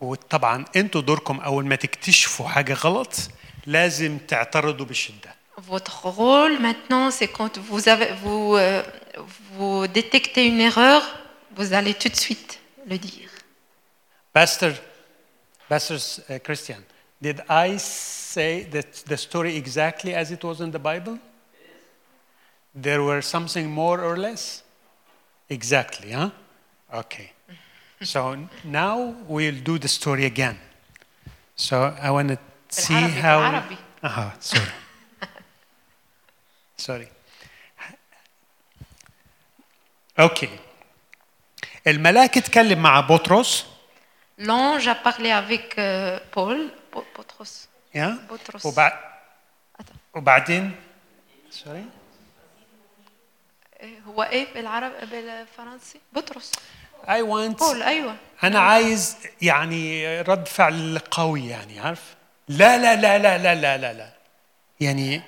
وطبعا 0.00 0.64
انتوا 0.76 1.00
دوركم 1.00 1.40
اول 1.40 1.66
ما 1.66 1.76
تكتشفوا 1.76 2.48
حاجة 2.48 2.74
غلط 2.74 3.14
لازم 3.66 4.18
تعترضوا 4.18 4.86
بشدة 4.86 5.36
Votre 5.58 6.06
rôle 6.08 6.58
maintenant, 6.58 7.10
c'est 7.10 7.28
quand 7.28 7.56
vous, 7.56 7.88
avez, 7.88 8.12
vous, 8.22 8.56
euh, 8.56 8.82
vous 9.54 9.86
détectez 9.86 10.46
une 10.46 10.60
erreur, 10.60 11.02
vous 11.56 11.72
allez 11.72 11.94
tout 11.94 12.10
de 12.10 12.16
suite 12.16 12.60
le 12.86 12.98
dire. 12.98 13.30
Pastor, 14.34 14.72
Pastor 15.66 15.96
uh, 16.28 16.38
Christian, 16.40 16.80
did 17.22 17.42
I 17.48 17.78
say 17.78 18.64
that 18.70 19.06
the 19.06 19.16
story 19.16 19.56
exactly 19.56 20.14
as 20.14 20.30
it 20.30 20.44
was 20.44 20.60
in 20.60 20.70
the 20.70 20.78
Bible? 20.78 21.16
There 22.74 23.02
were 23.02 23.22
something 23.22 23.70
more 23.70 24.00
or 24.08 24.16
less? 24.16 24.62
Exactly, 25.48 26.12
huh? 26.12 26.30
Okay. 26.92 27.32
So 28.02 28.20
now 28.64 29.14
we'll 29.28 29.60
do 29.70 29.78
the 29.78 29.88
story 29.88 30.24
again. 30.26 30.58
So 31.56 31.96
I 32.00 32.10
want 32.10 32.28
to 32.28 32.38
see 32.68 32.94
بالعربي- 32.94 33.20
how. 33.22 33.38
بالعربي. 33.40 33.76
Uh-huh, 34.02 34.30
sorry. 34.40 34.72
sorry. 36.76 37.08
Okay. 40.18 40.48
الملاك 41.86 42.36
اتكلم 42.38 42.82
مع 42.82 43.00
بطرس 43.00 43.66
L'ange 44.38 44.86
a 44.86 44.94
parlé 44.94 45.30
avec 45.32 45.78
euh, 45.78 46.18
Paul, 46.34 46.70
Po- 46.92 47.04
Potros. 47.16 47.66
يا 47.94 48.18
بطرس. 48.30 48.66
وبعد 48.66 48.92
Attends. 49.82 49.96
وبعدين 50.14 50.74
سوري 51.50 51.78
إيه، 51.78 51.84
إيه، 53.81 53.99
هو 54.07 54.23
إيه 54.23 54.53
بالعرب 54.53 54.91
بالفرنسي؟ 55.11 55.99
بطرس. 56.13 56.51
اي 57.09 57.23
want 57.23 57.59
قول 57.59 57.83
أيوه. 57.83 58.15
أنا 58.43 58.49
نعم. 58.49 58.63
عايز 58.63 59.17
يعني 59.41 60.21
رد 60.21 60.47
فعل 60.47 60.99
قوي 61.11 61.47
يعني 61.47 61.79
عارف؟ 61.79 62.15
لا 62.47 62.77
لا 62.77 62.95
لا 62.95 63.17
لا 63.17 63.37
لا 63.37 63.55
لا 63.55 63.77
لا, 63.77 63.93
لا. 63.93 64.13
يعني 64.79 65.21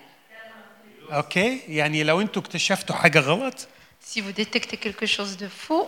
أوكي؟ 1.12 1.60
يعني 1.68 2.04
لو 2.04 2.22
أنتوا 2.22 2.42
اكتشفتوا 2.42 2.96
حاجة 2.96 3.20
غلط. 3.20 3.68
Si 4.14 4.22
vous 4.22 4.34
détectez 4.34 4.78
quelque 4.78 5.06
chose 5.06 5.38
de 5.38 5.48
faux. 5.48 5.88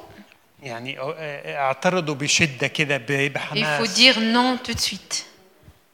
يعني 0.63 1.00
آه، 1.00 1.57
اعترضوا 1.57 2.15
بشدة 2.15 2.67
كده 2.67 2.98
بحماس. 3.07 3.81
Il 3.81 3.86
faut 3.86 3.95
dire 3.95 4.17
non 4.19 4.67
tout 4.67 4.74
de 4.74 4.81
suite. 4.81 5.24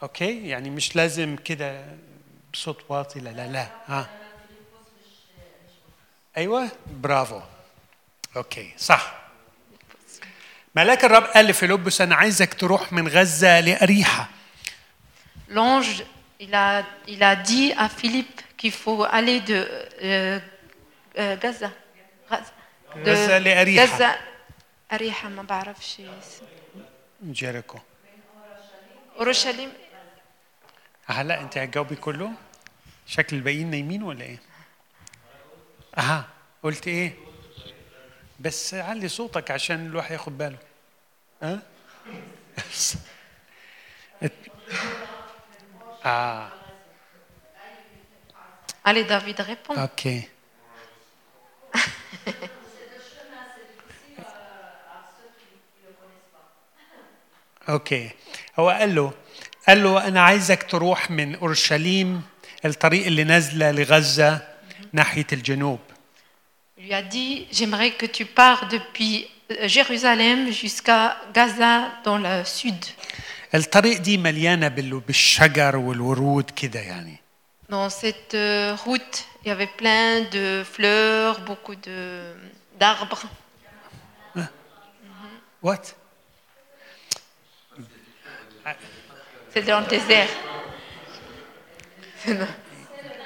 أوكي؟ 0.04 0.48
يعني 0.48 0.70
مش 0.70 0.96
لازم 0.96 1.36
كده 1.36 1.86
بصوت 2.54 2.84
واطي 2.90 3.20
لا 3.20 3.30
لا 3.30 3.48
لا. 3.48 3.68
ها 3.88 4.21
أيوه 6.38 6.70
برافو 6.88 7.42
أوكي 8.36 8.74
صح 8.78 9.14
ملاك 10.76 11.06
الرب 11.06 11.24
قال 11.24 11.46
لفيلبس 11.46 12.02
أنا 12.02 12.16
عايزك 12.16 12.54
تروح 12.54 12.94
من 12.94 13.08
غزة 13.08 13.60
لأريحة 13.60 14.30
L'ange, 15.50 16.04
il 16.40 16.56
a, 16.56 16.84
il 17.10 17.22
a 17.24 17.36
dit 17.36 17.74
à 17.78 17.90
Philippe 17.90 18.42
qu'il 18.58 18.72
faut 18.72 19.04
aller 19.04 19.42
de 19.42 19.68
euh, 20.02 20.40
euh, 21.20 21.36
Gaza. 21.36 21.72
Gaza. 22.32 23.40
De 23.40 23.44
لأريحة. 23.44 23.86
Gaza. 23.86 24.16
أريحة 24.94 25.30
ما 25.30 25.44
بعرفش. 25.44 26.02
جيريكو 27.24 27.80
أورشليم 29.20 29.70
هلا 31.06 31.42
أنت 31.42 31.58
هتجاوبي 31.58 31.96
كله 31.96 32.32
شكل 33.08 33.36
الباقيين 33.36 33.70
نايمين 33.72 34.04
ولا 34.04 34.24
إيه 34.26 34.40
أها 35.98 36.26
قلت 36.64 36.88
إيه؟ 36.88 37.14
بس 38.40 38.74
علي 38.74 39.08
صوتك 39.08 39.52
عشان 39.52 39.86
الواحد 39.86 40.12
ياخد 40.12 40.38
باله. 40.38 40.58
ها 41.44 41.62
آه. 46.06 46.52
Allez, 48.84 49.06
David, 49.08 49.40
réponds. 49.40 49.78
أوكي 49.80 50.24
أوكي 57.70 58.10
هو 58.60 58.70
قال 58.70 58.96
له 58.96 59.14
قال 59.68 59.84
له 59.84 60.08
أنا 60.08 60.22
عايزك 60.22 60.64
تروح 60.64 61.12
من 61.12 61.36
أورشليم 61.36 62.24
الطريق 62.66 63.06
اللي 63.06 63.24
نازلة 63.24 63.72
لغزة 63.72 64.51
ناحيه 64.93 65.27
الجنوب 65.33 65.79
Il 66.79 66.85
lui 66.89 66.95
a 66.95 67.03
dit 67.03 67.47
J'aimerais 67.53 67.93
que 67.93 68.07
tu 68.07 68.25
pars 68.27 68.69
depuis 68.69 69.27
euh, 69.51 69.67
Jérusalem 69.67 70.51
jusqu'à 70.53 71.17
Gaza 71.35 71.75
dans 72.05 72.19
le 72.19 72.45
sud. 72.45 72.85
الطريق 73.55 73.99
دي 74.01 74.19
مليانه 74.19 74.69
بال- 74.69 75.01
بالشجر 75.01 75.77
والورود 75.77 76.51
كده 76.51 76.81
يعني 76.81 77.17
Dans 77.71 77.89
cette 77.91 78.35
euh, 78.35 78.75
route, 78.87 79.25
il 79.43 79.49
y 79.49 79.51
avait 79.51 79.67
plein 79.83 80.21
de 80.37 80.63
fleurs, 80.75 81.41
beaucoup 81.41 81.75
de- 81.75 82.35
d'arbres. 82.81 83.25
وات 85.63 85.87
C'est 89.53 89.63
dans 89.63 89.81
le 89.81 89.87
désert. 89.87 90.29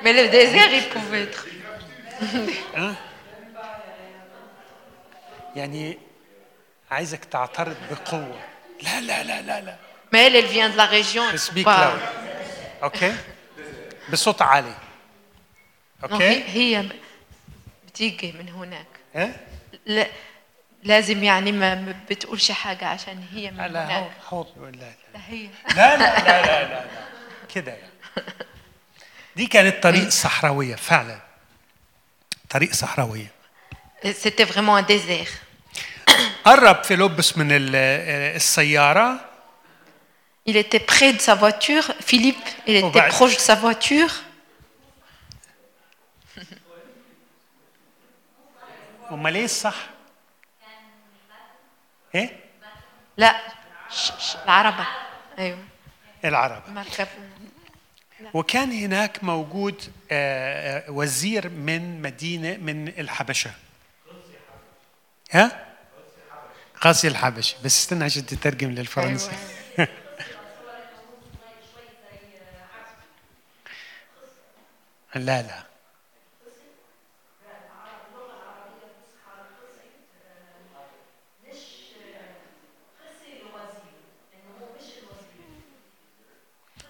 Mais 0.03 0.13
le 0.13 0.29
désert, 0.29 0.71
il 0.73 0.85
pouvait 0.95 1.23
être. 1.23 1.47
يعني 5.56 5.98
عايزك 6.92 7.26
تعترض 7.26 7.76
بقوة. 7.92 8.40
لا 8.82 9.02
لا 9.02 9.24
لا 9.24 9.42
لا 9.42 9.62
لا. 9.62 9.76
Mais 10.14 10.28
elle, 10.28 10.36
elle 10.36 10.46
vient 10.46 10.70
de 10.70 10.78
la 10.78 10.86
région. 10.86 11.24
pas- 11.66 11.98
أوكي 12.84 13.16
بصوت 14.12 14.42
عالي. 14.42 14.74
أوكي 16.04 16.44
هي 16.44 16.86
بتيجي 17.88 18.32
من 18.32 18.50
هناك. 18.50 18.88
ها 19.16 19.36
لا 19.86 20.08
لازم 20.84 21.24
يعني 21.24 21.52
ما 21.52 21.96
بتقولش 22.10 22.52
حاجة 22.52 22.86
عشان 22.88 23.26
هي 23.34 23.52
من 23.52 23.58
لا 23.58 23.68
هناك. 23.68 24.12
لا. 24.32 24.72
لا 24.72 24.92
هي. 25.28 25.48
لا 25.76 25.98
لا 25.98 25.98
لا 25.98 26.42
لا 26.42 26.64
لا, 26.64 26.86
لا. 26.86 26.86
كده 27.56 27.72
يعني. 27.72 27.94
دي 29.36 29.48
كانت 29.48 29.84
طريق 29.84 30.10
صحراوية 30.10 30.76
فعلا. 30.76 31.20
طريق 32.51 32.73
صحراوية 32.73 33.31
C'était 34.05 34.45
vraiment 34.45 34.77
un 34.77 34.83
désert. 34.83 35.31
قرب 36.45 36.85
فيلبس 36.85 37.39
من 37.39 37.53
ال- 37.53 37.75
السيارة 38.37 39.21
Il 40.49 40.57
était 40.57 40.81
près 40.81 41.13
de 41.13 41.21
sa 41.21 41.35
voiture. 41.35 41.85
Philippe, 42.09 42.47
il 42.67 42.83
Oh, 42.85 42.89
était 42.89 43.01
bah, 43.01 43.09
proche 43.09 43.37
de 43.37 43.41
sa 43.41 43.55
voiture. 43.55 44.13
امال 49.11 49.35
ايه 49.37 49.45
الصح؟ 49.45 49.75
ايه؟ 52.15 52.41
لا 53.17 53.37
ش- 53.91 54.13
ش- 54.19 54.37
العربة 54.45 54.87
أيوة 55.39 55.59
العربة 56.25 56.71
مركب 56.71 57.09
وكان 58.34 58.72
هناك 58.72 59.24
موجود 59.24 59.82
آه، 60.12 60.80
آه، 60.88 60.92
وزير 60.92 61.50
من 61.50 62.02
مدينة 62.02 62.58
من 62.58 62.88
الحبشة. 62.88 63.52
ها؟ 65.32 65.66
قاسي 66.82 67.08
الحبشي 67.08 67.56
بس 67.64 67.80
استنى 67.80 68.04
عشان 68.04 68.26
تترجم 68.26 68.72
للفرنسي. 68.72 69.32
أيوة. 69.80 69.88
لا 75.16 75.42
لا. 75.42 75.65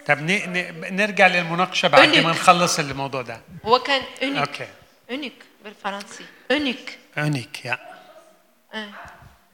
طب 0.05 0.21
نرجع 0.91 1.27
للمناقشة 1.27 1.87
بعد 1.87 2.17
ما 2.17 2.31
نخلص 2.31 2.79
الموضوع 2.79 3.21
ده. 3.21 3.41
هو 3.65 3.79
كان 3.79 4.01
أونيك. 4.23 4.37
أوكي. 4.37 4.67
أونيك 5.11 5.43
بالفرنسي. 5.63 6.25
أونيك. 6.51 6.99
أونيك 7.17 7.65
يا. 7.65 7.79
آه. 8.73 8.89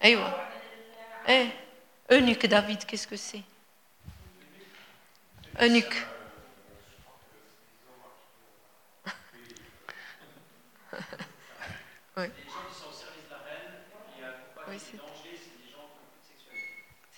أيوه. 0.04 0.48
إيه 1.30 1.48
أونيك 2.12 2.46
دافيد 2.46 2.84
كيسكو 2.84 3.16
سي 3.16 3.42
أونيك. 5.62 6.06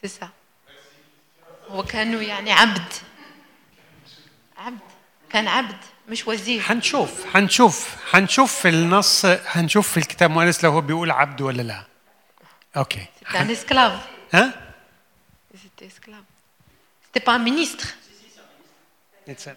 C'est 0.01 0.07
ça. 0.19 0.27
وكانوا 1.69 2.21
يعني 2.21 2.51
عبد. 2.51 2.93
عبد 4.63 4.79
كان 5.29 5.47
عبد 5.47 5.77
مش 6.09 6.27
وزير 6.27 6.61
حنشوف 6.61 7.25
حنشوف 7.33 7.95
حنشوف 8.11 8.61
في 8.61 8.69
النص 8.69 9.25
حنشوف 9.25 9.91
في 9.91 9.97
الكتاب 9.97 10.29
المقدس 10.29 10.63
لو 10.63 10.71
هو 10.71 10.81
بيقول 10.81 11.11
عبد 11.11 11.41
ولا 11.41 11.61
لا 11.61 11.83
أوكي 12.77 13.05
un 13.25 13.49
esclave. 13.49 13.99
ها 14.33 14.53
C'était 15.53 15.85
esclave. 15.85 16.25
C'était 17.05 17.23
pas 17.25 17.35
un 17.35 17.43
ministre. 17.51 17.87
It's 19.27 19.47
a, 19.47 19.53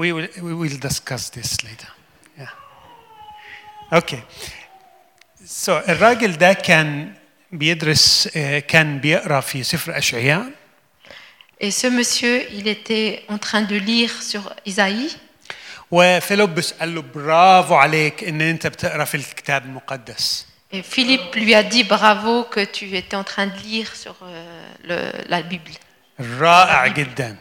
we 0.00 0.12
will 0.12 0.28
we 0.48 0.54
will 0.60 0.78
discuss 0.88 1.30
this 1.36 1.50
later. 1.66 1.90
Yeah. 2.38 3.98
Okay. 3.98 4.22
So 5.46 5.70
الراجل 5.70 6.38
ده 6.38 6.52
كان 6.52 7.14
بيدرس 7.52 8.28
آه، 8.36 8.58
كان 8.58 8.98
بيقرأ 8.98 9.40
في 9.40 9.62
سفر 9.62 9.98
أشعياء 9.98 10.61
Et 11.61 11.71
ce 11.71 11.87
monsieur, 11.87 12.45
il 12.51 12.67
était 12.67 13.23
en 13.29 13.37
train 13.37 13.61
de 13.61 13.75
lire 13.75 14.11
sur 14.21 14.53
Isaïe. 14.65 15.09
وفيلبس 15.91 16.73
قال 16.73 16.95
له 16.95 17.01
برافو 17.15 17.75
عليك 17.75 18.23
ان 18.23 18.41
انت 18.41 18.67
بتقرا 18.67 19.05
في 19.05 19.15
الكتاب 19.17 19.65
المقدس. 19.65 20.45
Et 20.73 20.81
Philippe 20.83 21.35
lui 21.35 21.55
a 21.55 21.63
dit 21.63 21.83
bravo 21.85 22.43
que 22.43 22.59
tu 22.65 22.85
étais 22.97 23.15
en 23.15 23.23
train 23.23 23.47
de 23.47 23.57
lire 23.69 23.95
sur 23.95 24.15
euh, 24.21 24.67
le- 24.83 25.29
la 25.29 25.41
Bible. 25.41 25.77
رائع 26.19 26.87
جدا. 26.87 27.35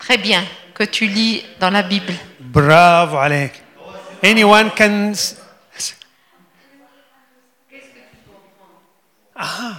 Très 0.00 0.16
bien 0.18 0.42
que 0.74 0.82
tu 0.84 1.06
lis 1.06 1.42
dans 1.60 1.70
la 1.70 1.82
Bible. 1.82 2.14
برافو 2.40 3.16
عليك. 3.16 3.52
Anyone 4.24 4.70
can 4.78 5.14
آه. 9.36 9.76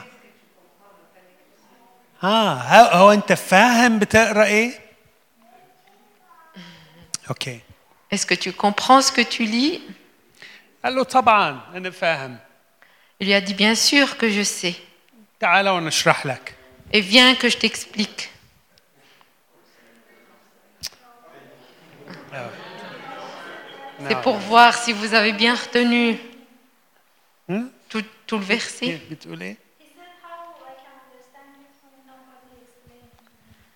اه 2.23 2.53
ها- 2.53 2.95
هو 2.95 3.11
انت 3.11 3.33
فاهم 3.33 3.99
بتقرا 3.99 4.43
ايه؟ 4.45 4.79
اوكي. 7.29 7.59
Est-ce 8.15 8.25
que 8.25 8.35
tu 8.35 8.51
comprends 8.53 9.01
ce 9.01 9.11
que 9.11 9.21
tu 9.35 9.43
lis 9.45 9.79
قال 10.85 10.95
له 10.95 11.03
طبعا 11.03 11.61
انا 11.75 11.89
فاهم. 11.91 12.37
Il 13.23 13.25
lui 13.27 13.33
a 13.33 13.41
dit 13.41 13.53
bien 13.53 13.75
sûr 13.75 14.17
que 14.17 14.29
je 14.29 14.43
sais. 14.43 14.73
تعال 15.39 15.69
ونشرح 15.69 16.25
لك. 16.25 16.53
Et 16.93 17.01
viens 17.01 17.35
que 17.35 17.49
je 17.49 17.57
t'explique. 17.57 18.29
C'est 24.07 24.21
pour 24.21 24.37
voir 24.37 24.73
si 24.75 24.93
vous 24.93 25.13
avez 25.13 25.33
bien 25.33 25.55
retenu 25.55 26.17
Hein? 27.49 27.69
tout, 27.89 28.03
tout 28.25 28.37
le 28.37 28.43
verset. 28.43 28.99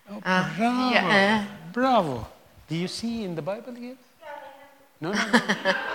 explains. 0.09 0.21
Ah, 0.25 0.45
il 0.57 0.93
y 0.93 0.97
a 0.97 1.03
un- 1.03 1.45
برافو. 1.75 2.23
Do 2.69 2.75
you 2.75 2.87
see 2.87 3.23
in 3.25 3.35
the 3.35 3.41
Bible 3.41 3.75
here? 3.75 3.95
No, 5.01 5.11
no, 5.11 5.15
no. 5.15 5.39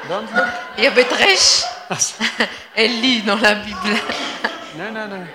Don't 0.09 0.29
look. 0.35 0.49
Il 0.79 0.85
y 0.85 0.87
a 0.87 0.91
Betrech. 0.91 1.65
Elle 2.75 3.01
lit 3.01 3.23
dans 3.23 3.37
la 3.41 3.55
Bible. 3.55 3.97
No, 4.77 4.91
no, 4.91 5.07
no. 5.07 5.27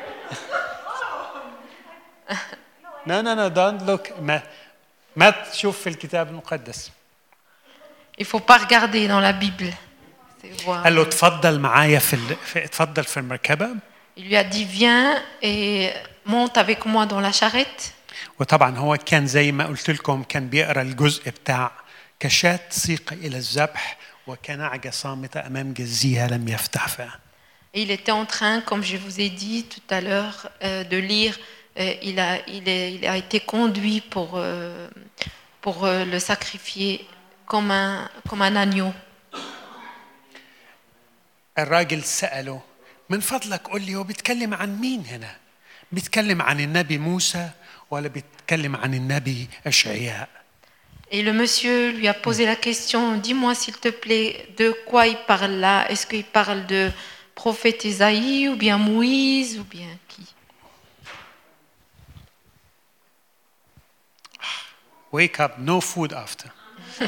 No, 3.05 3.21
no, 3.21 3.33
no. 3.35 3.49
Don't 3.49 3.85
look. 3.85 4.11
ما 4.21 4.41
ما 5.15 5.29
تشوف 5.29 5.81
في 5.81 5.89
الكتاب 5.89 6.27
المقدس. 6.29 6.91
Il 8.19 8.25
faut 8.25 8.39
pas 8.39 8.57
regarder 8.57 9.07
dans 9.07 9.19
la 9.19 9.33
Bible. 9.33 9.73
C'est 10.41 10.61
voir. 10.63 10.83
قال 10.83 10.95
له 10.95 11.03
تفضل 11.03 11.59
معايا 11.59 11.99
في, 11.99 12.13
ال... 12.13 12.35
في 12.45 12.67
تفضل 12.67 13.03
في 13.03 13.17
المركبة 13.17 13.69
Il 14.17 14.27
lui 14.27 14.35
a 14.37 14.43
dit 14.43 14.65
viens 14.65 15.21
et 15.41 15.89
monte 16.25 16.57
avec 16.57 16.85
moi 16.85 17.05
dans 17.05 17.21
la 17.21 17.31
charrette. 17.31 17.93
وطبعا 18.40 18.78
هو 18.78 18.96
كان 18.96 19.26
زي 19.26 19.52
ما 19.52 19.66
قلت 19.66 19.90
لكم 19.90 20.22
كان 20.22 20.48
بيقرأ 20.48 20.82
الجزء 20.82 21.30
بتاع 21.30 21.72
كشاة 22.20 22.60
سيق 22.70 23.12
إلى 23.12 23.36
الذبح 23.36 23.98
وكنعجة 24.26 24.90
صامتة 24.90 25.46
أمام 25.46 25.72
جزيها 25.72 26.28
لم 26.28 26.48
يفتح 26.48 26.88
فيها. 26.88 27.18
Il 27.74 27.90
était 27.90 28.12
en 28.12 28.24
train, 28.24 28.60
comme 28.62 28.82
je 28.82 28.96
vous 28.96 29.20
ai 29.20 29.28
dit 29.28 29.64
tout 29.64 29.88
à 29.90 30.00
l'heure, 30.00 30.48
euh, 30.62 30.84
de 30.84 30.96
lire. 30.96 31.38
euh, 31.78 31.92
il, 32.02 32.18
a, 32.18 32.30
il, 32.48 32.66
est- 32.68 32.94
il 32.94 33.06
a 33.06 33.16
été 33.18 33.38
conduit 33.40 34.00
pour, 34.00 34.30
euh, 34.36 34.88
pour 35.60 35.84
euh, 35.84 36.06
le 36.06 36.18
sacrifier 36.18 37.06
comme 37.46 37.70
un, 37.70 38.08
comme 38.28 38.40
un 38.42 38.56
agneau. 38.56 38.92
الراجل 41.58 42.02
سأله 42.04 42.60
من 43.10 43.20
فضلك 43.20 43.68
قول 43.68 43.82
لي 43.82 43.94
هو 43.96 44.02
بيتكلم 44.04 44.54
عن 44.54 44.80
مين 44.80 45.06
هنا؟ 45.06 45.36
بيتكلم 45.92 46.42
عن 46.42 46.60
النبي 46.60 46.98
موسى 46.98 47.50
ولا 47.91 48.07
بيتكلم 48.07 48.75
عن 48.75 48.93
النبي 48.93 49.47
أشعياء؟ 49.67 50.29
Et 51.13 51.21
le 51.23 51.33
monsieur 51.33 51.91
lui 51.91 52.07
a 52.07 52.13
posé 52.13 52.45
la 52.45 52.55
question, 52.55 53.17
dis-moi 53.17 53.53
s'il 53.53 53.75
te 53.77 53.89
plaît, 53.89 54.47
de 54.57 54.71
quoi 54.87 55.07
il 55.07 55.17
parle 55.27 55.51
là 55.59 55.89
Est-ce 55.91 56.07
qu'il 56.07 56.23
parle 56.23 56.65
de 56.67 56.89
prophète 57.35 57.83
Isaïe 57.83 58.47
ou 58.47 58.55
bien 58.55 58.77
Moïse 58.77 59.59
ou 59.59 59.63
bien 59.65 59.89
qui 60.07 60.25
Wake 65.11 65.39
up, 65.41 65.57
no 65.57 65.81
food 65.81 66.13
after. 66.13 66.49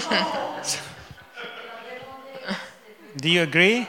Do 3.15 3.29
you 3.29 3.41
agree? 3.43 3.85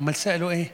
امال 0.00 0.14
سالوا 0.14 0.50
ايه؟ 0.50 0.72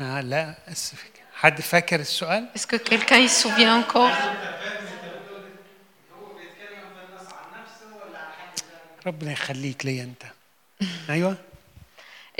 آه 0.00 0.20
لا 0.20 0.54
اسف 0.72 1.04
حد 1.34 1.60
فاكر 1.60 2.00
السؤال؟ 2.00 2.48
Est-ce 2.54 2.66
que 2.66 2.76
quelqu'un 2.76 3.28
se 3.28 3.42
souvient 3.42 3.76
encore 3.82 4.12
ربنا 9.06 9.32
يخليك 9.32 9.86
لي 9.86 10.02
انت. 10.02 10.22
أيوه 11.10 11.36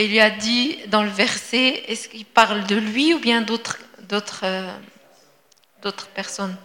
il 0.01 0.11
lui 0.11 0.21
a 0.21 0.31
dit 0.31 0.79
dans 0.87 1.03
le 1.03 1.11
verset, 1.11 1.83
est-ce 1.89 2.09
qu'il 2.09 2.25
parle 2.25 2.65
de 2.67 2.77
lui 2.77 3.15
ou 3.15 3.19
bien 3.19 3.41
d'autres 3.43 3.79
d'autres 4.11 4.45
euh, 4.45 4.79
d'autres 5.83 6.09
personnes 6.09 6.57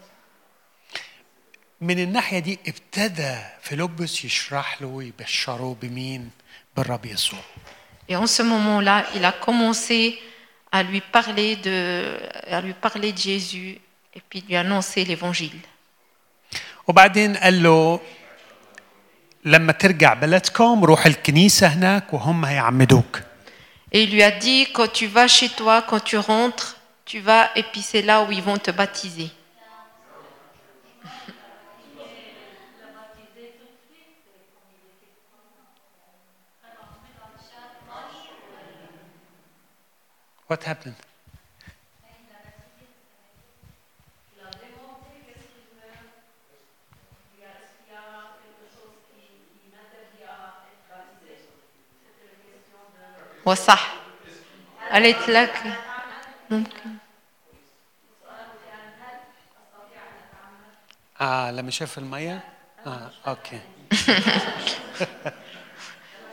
من 1.81 1.99
الناحيه 1.99 2.39
دي 2.39 2.59
ابتدى 2.67 3.35
فيلبس 3.61 4.25
يشرح 4.25 4.81
له 4.81 4.87
ويبشره 4.87 5.77
بمين؟ 5.81 6.29
بالرب 6.77 7.05
يسوع. 7.05 7.39
Et 8.09 8.15
en 8.15 8.27
ce 8.27 8.41
moment-là, 8.43 9.05
il 9.15 9.23
a 9.25 9.31
commencé 9.31 10.19
à 10.72 10.82
lui 10.82 11.00
parler 11.00 11.56
de, 11.56 12.18
à 12.50 12.60
lui 12.60 12.74
parler 12.74 13.12
de 13.12 13.18
Jésus 13.18 13.78
et 14.14 14.20
puis 14.28 14.44
lui 14.46 14.56
annoncer 14.56 15.04
l'évangile. 15.04 15.60
وبعدين 16.88 17.36
قال 17.36 17.62
له 17.62 18.00
لما 19.44 19.72
ترجع 19.72 20.14
بلدكم 20.14 20.84
روح 20.84 21.06
الكنيسة 21.06 21.66
هناك 21.66 22.14
وهم 22.14 22.44
هيعمدوك 22.44 23.20
Et 23.90 24.02
il 24.02 24.10
lui 24.10 24.22
a 24.22 24.30
dit, 24.30 24.66
quand 24.74 24.92
tu 24.92 25.06
vas 25.06 25.28
chez 25.28 25.48
toi, 25.48 25.80
quand 25.80 26.00
tu 26.00 26.18
rentres, 26.18 26.76
tu 27.06 27.20
vas 27.20 27.50
et 27.56 27.62
puis 27.62 27.80
c'est 27.80 28.02
là 28.02 28.22
où 28.22 28.30
ils 28.32 28.42
vont 28.42 28.58
te 28.58 28.70
baptiser. 28.70 29.30
What 40.47 40.63
happened? 40.63 40.95
وصح 53.45 53.93
قالت 54.91 55.29
لك 55.29 55.63
ممكن 56.49 56.89
آه 61.21 61.51
لما 61.51 61.71
شاف 61.71 61.97
المية 61.97 62.39
آه 62.85 63.11
أوكي 63.27 63.59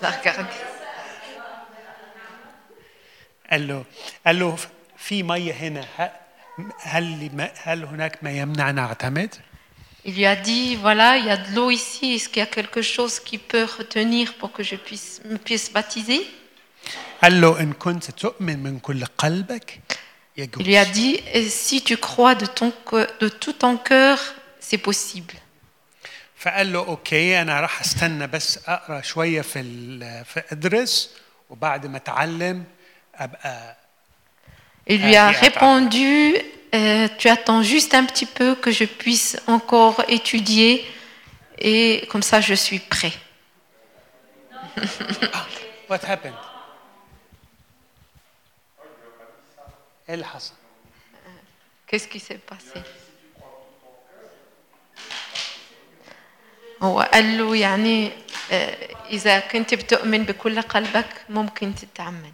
لا. 0.02 0.10
قال 3.50 3.68
له 3.68 3.84
قال 4.26 4.38
له 4.38 4.56
في 4.98 5.22
مية 5.22 5.52
هنا 5.52 5.84
هل 6.80 7.30
هل 7.62 7.84
هناك 7.84 8.18
ما 8.24 8.30
يمنع 8.30 8.70
نعتمد؟ 8.70 9.34
Il 10.06 10.14
lui 10.16 10.24
a 10.24 10.34
dit, 10.34 10.76
voilà, 10.76 11.18
il 11.18 11.26
y 11.26 11.30
a 11.30 11.36
de 11.36 11.54
l'eau 11.54 11.70
ici, 11.70 12.14
est-ce 12.14 12.28
qu'il 12.30 12.38
y 12.40 12.42
a 12.42 12.46
quelque 12.46 12.80
chose 12.80 13.20
qui 13.20 13.36
peut 13.36 13.64
retenir 13.78 14.32
pour 14.38 14.50
que 14.50 14.62
je 14.62 14.76
puisse, 14.76 15.20
me 15.26 15.36
puisse 15.36 15.70
baptiser 15.70 16.22
Il 17.22 17.40
lui 20.58 20.76
a 20.76 20.84
dit, 20.84 21.20
et 21.34 21.48
si 21.48 21.82
tu 21.82 21.96
crois 21.96 22.34
de, 22.34 22.46
ton, 22.46 22.72
de 23.20 23.28
tout 23.28 23.52
ton 23.52 23.76
cœur, 23.76 24.18
c'est 24.58 24.78
possible. 24.78 25.34
فقال 26.36 26.72
له 26.72 26.78
أوكي 26.78 27.42
أنا 27.42 27.60
راح 27.60 27.80
استنى 27.80 28.26
بس 28.26 28.58
اقرا 28.68 29.00
شوية 29.00 29.40
في 29.40 29.60
ال- 29.60 30.24
في 30.24 30.42
ادرس 30.52 31.10
وبعد 31.50 31.86
ما 31.86 31.96
اتعلم 31.96 32.64
ابقى 33.15 33.75
Il 34.87 35.01
lui 35.01 35.15
a 35.15 35.27
Ah, 35.27 35.31
et 35.31 35.35
attends. 35.35 35.45
répondu, 35.45 36.35
euh, 36.75 37.07
tu 37.17 37.27
attends 37.29 37.63
juste 37.63 37.93
un 37.95 38.05
petit 38.05 38.27
peu 38.27 38.53
que 38.55 38.71
je 38.71 38.85
puisse 38.85 39.37
encore 39.47 40.03
étudier 40.07 40.85
et 41.57 42.05
comme 42.11 42.21
ça 42.21 42.39
je 42.41 42.53
suis 42.53 42.79
prêt. 42.79 43.13
What 45.89 46.03
happened? 46.05 46.35
ايه 50.09 50.13
اللي 50.15 50.25
حصل؟ 50.25 50.53
Qu'est-ce 51.87 52.07
qui 52.07 52.19
s'est 52.19 52.41
passé 52.51 52.79
هو 56.83 56.99
قال 57.01 57.37
له 57.37 57.55
يعني 57.55 58.11
آه، 58.51 58.95
إذا 59.09 59.39
كنت 59.39 59.73
بتؤمن 59.73 60.23
بكل 60.23 60.61
قلبك 60.61 61.25
ممكن 61.29 61.75
تتعمد 61.75 62.33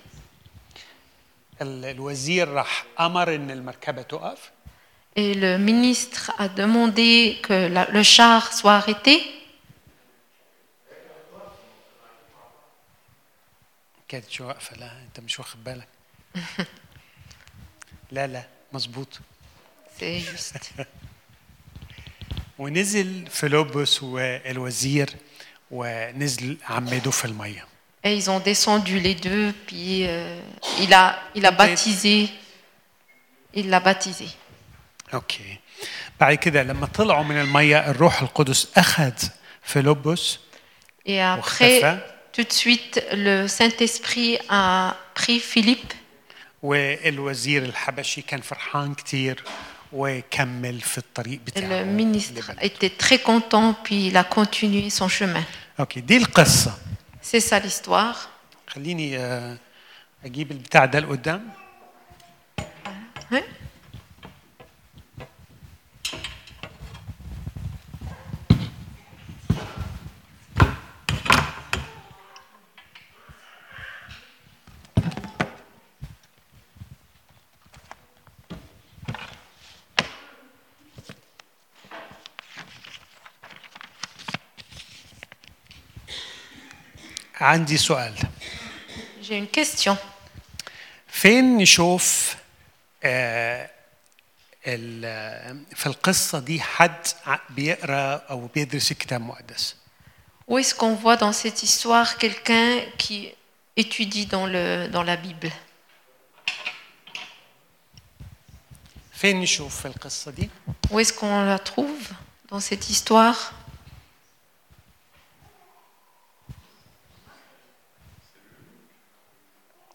Et 5.15 5.33
le 5.35 5.57
ministre 5.57 6.31
a 6.37 6.47
demandé 6.47 7.37
que 7.43 7.67
la- 7.67 7.89
le 7.91 8.03
char 8.03 8.53
soit 8.53 8.75
arrêté. 8.77 9.17
كانت 14.07 14.29
شو 14.29 14.47
واقفة؟ 14.47 14.75
لا 14.77 14.91
أنت 15.07 15.19
مش 15.19 15.39
واخد 15.39 15.63
بالك. 15.63 15.87
لا 18.11 18.27
لا 18.27 18.43
مظبوط. 18.73 19.19
ونزل 22.59 23.27
فيلبس 23.27 24.03
والوزير 24.03 25.09
ونزل 25.71 26.57
عمدوا 26.69 27.11
في 27.11 27.25
المية. 27.25 27.67
Et 28.04 28.14
ils 28.14 28.30
ont 28.30 28.38
descendu 28.40 29.00
les 29.00 29.14
deux, 29.14 29.52
puis 29.66 30.06
euh, 30.06 30.38
il 30.80 30.92
a, 30.94 31.18
il 31.34 31.44
a 31.46 31.50
Ok. 31.50 31.56
baptisé. 31.56 32.28
Il 33.54 33.68
l'a 33.70 33.80
baptisé. 33.80 34.28
اوكي 35.14 35.58
بعد 36.20 36.34
كده 36.34 36.62
لما 36.62 36.86
طلعوا 36.86 37.24
من 37.24 37.40
الميه 37.40 37.90
الروح 37.90 38.22
القدس 38.22 38.68
اخذ 38.76 39.12
فيلبس 39.62 40.38
Et 41.08 41.10
واختفى 41.10 41.98
après, 41.98 42.36
tout 42.36 42.44
de 42.44 42.52
suite, 42.52 43.02
le 43.12 43.46
Saint-Esprit 43.48 44.38
a 44.50 44.94
pris 45.14 45.40
Philippe 45.40 45.94
والوزير 46.62 47.62
الحبشي 47.62 48.22
كان 48.22 48.40
فرحان 48.40 48.94
كتير 48.94 49.44
وكمل 49.92 50.80
في 50.80 50.98
الطريق 50.98 51.38
Et 51.38 51.50
بتاعه 51.50 51.82
le 51.82 51.86
ministre 51.86 52.32
لبلده. 52.32 52.62
était 52.62 52.90
très 53.04 53.18
content, 53.18 53.74
puis 53.84 54.06
il 54.08 54.16
a 54.16 54.24
continué 54.24 54.90
son 54.90 55.08
chemin. 55.08 55.42
اوكي 55.80 56.00
دي 56.00 56.16
القصه 56.16 56.78
C'est 57.31 57.39
ça 57.39 57.59
l'histoire. 57.59 58.27
خليني 58.67 59.17
آه، 59.17 59.57
أجيب 60.25 60.51
البتاع 60.51 60.85
ده 60.85 60.99
لقدام 60.99 61.49
Ouais. 63.31 63.43
عندي 87.40 87.76
سؤال 87.76 88.14
J'ai 89.22 89.38
une 89.38 89.48
question. 89.60 89.96
فين 91.08 91.56
نشوف 91.58 92.36
آه، 93.04 93.70
ال- 94.66 95.64
في 95.76 95.86
القصه 95.86 96.38
دي 96.38 96.60
حد 96.60 97.06
ع- 97.26 97.38
بيقرا 97.50 98.14
او 98.14 98.46
بيدرس 98.46 98.92
الكتاب 98.92 99.20
المقدس 99.20 99.74
Où 100.50 100.58
est-ce 100.58 100.74
qu'on 100.74 100.94
voit 100.94 101.16
dans 101.16 101.32
cette 101.32 101.62
histoire 101.62 102.18
quelqu'un 102.18 102.68
qui 103.02 103.18
étudie 103.76 104.26
dans, 104.26 104.46
le, 104.46 104.86
dans 104.88 105.02
la 105.02 105.16
Bible 105.16 105.50
فين 109.12 109.40
نشوف 109.40 109.80
في 109.80 109.88
القصه 109.88 110.30
دي 110.30 110.50
Où 110.90 111.00
est-ce 111.00 111.12
qu'on 111.12 111.44
la 111.44 111.58
trouve 111.58 112.02
dans 112.52 112.60
cette 112.60 112.90
histoire 112.90 113.52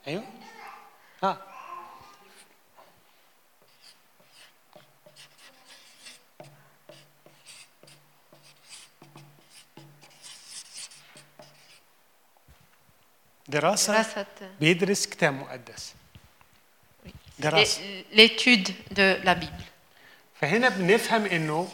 أيوه. 0.07 0.25
آه. 1.25 1.39
دراسة 13.49 13.93
دراسة. 13.93 14.27
بيدرس 14.61 15.07
كتاب 15.07 15.35
مقدس. 15.35 15.95
دراسة. 17.39 18.05
l'étude 18.13 18.71
de 18.91 19.25
la 19.25 19.35
Bible. 19.35 19.63
فهنا 20.41 20.69
بنفهم 20.69 21.25
إنه 21.27 21.69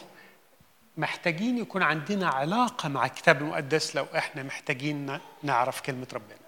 محتاجين 0.97 1.57
يكون 1.57 1.83
عندنا 1.83 2.29
علاقة 2.29 2.89
مع 2.89 3.05
الكتاب 3.05 3.41
المقدس 3.41 3.95
لو 3.95 4.05
إحنا 4.15 4.43
محتاجين 4.43 5.19
نعرف 5.43 5.81
كلمة 5.81 6.07
ربنا. 6.13 6.42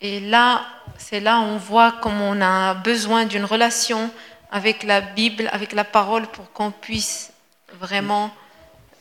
Et 0.00 0.18
là, 0.20 0.64
c'est 0.98 1.20
là 1.20 1.38
où 1.40 1.44
on 1.44 1.58
voit 1.58 1.92
comme 2.02 2.20
on 2.20 2.40
a 2.40 2.74
besoin 2.74 3.24
d'une 3.24 3.44
relation 3.44 4.10
avec 4.50 4.82
la 4.82 5.00
Bible, 5.00 5.48
avec 5.52 5.72
la 5.72 5.84
parole, 5.84 6.26
pour 6.26 6.52
qu'on 6.52 6.70
puisse 6.72 7.32
vraiment 7.80 8.30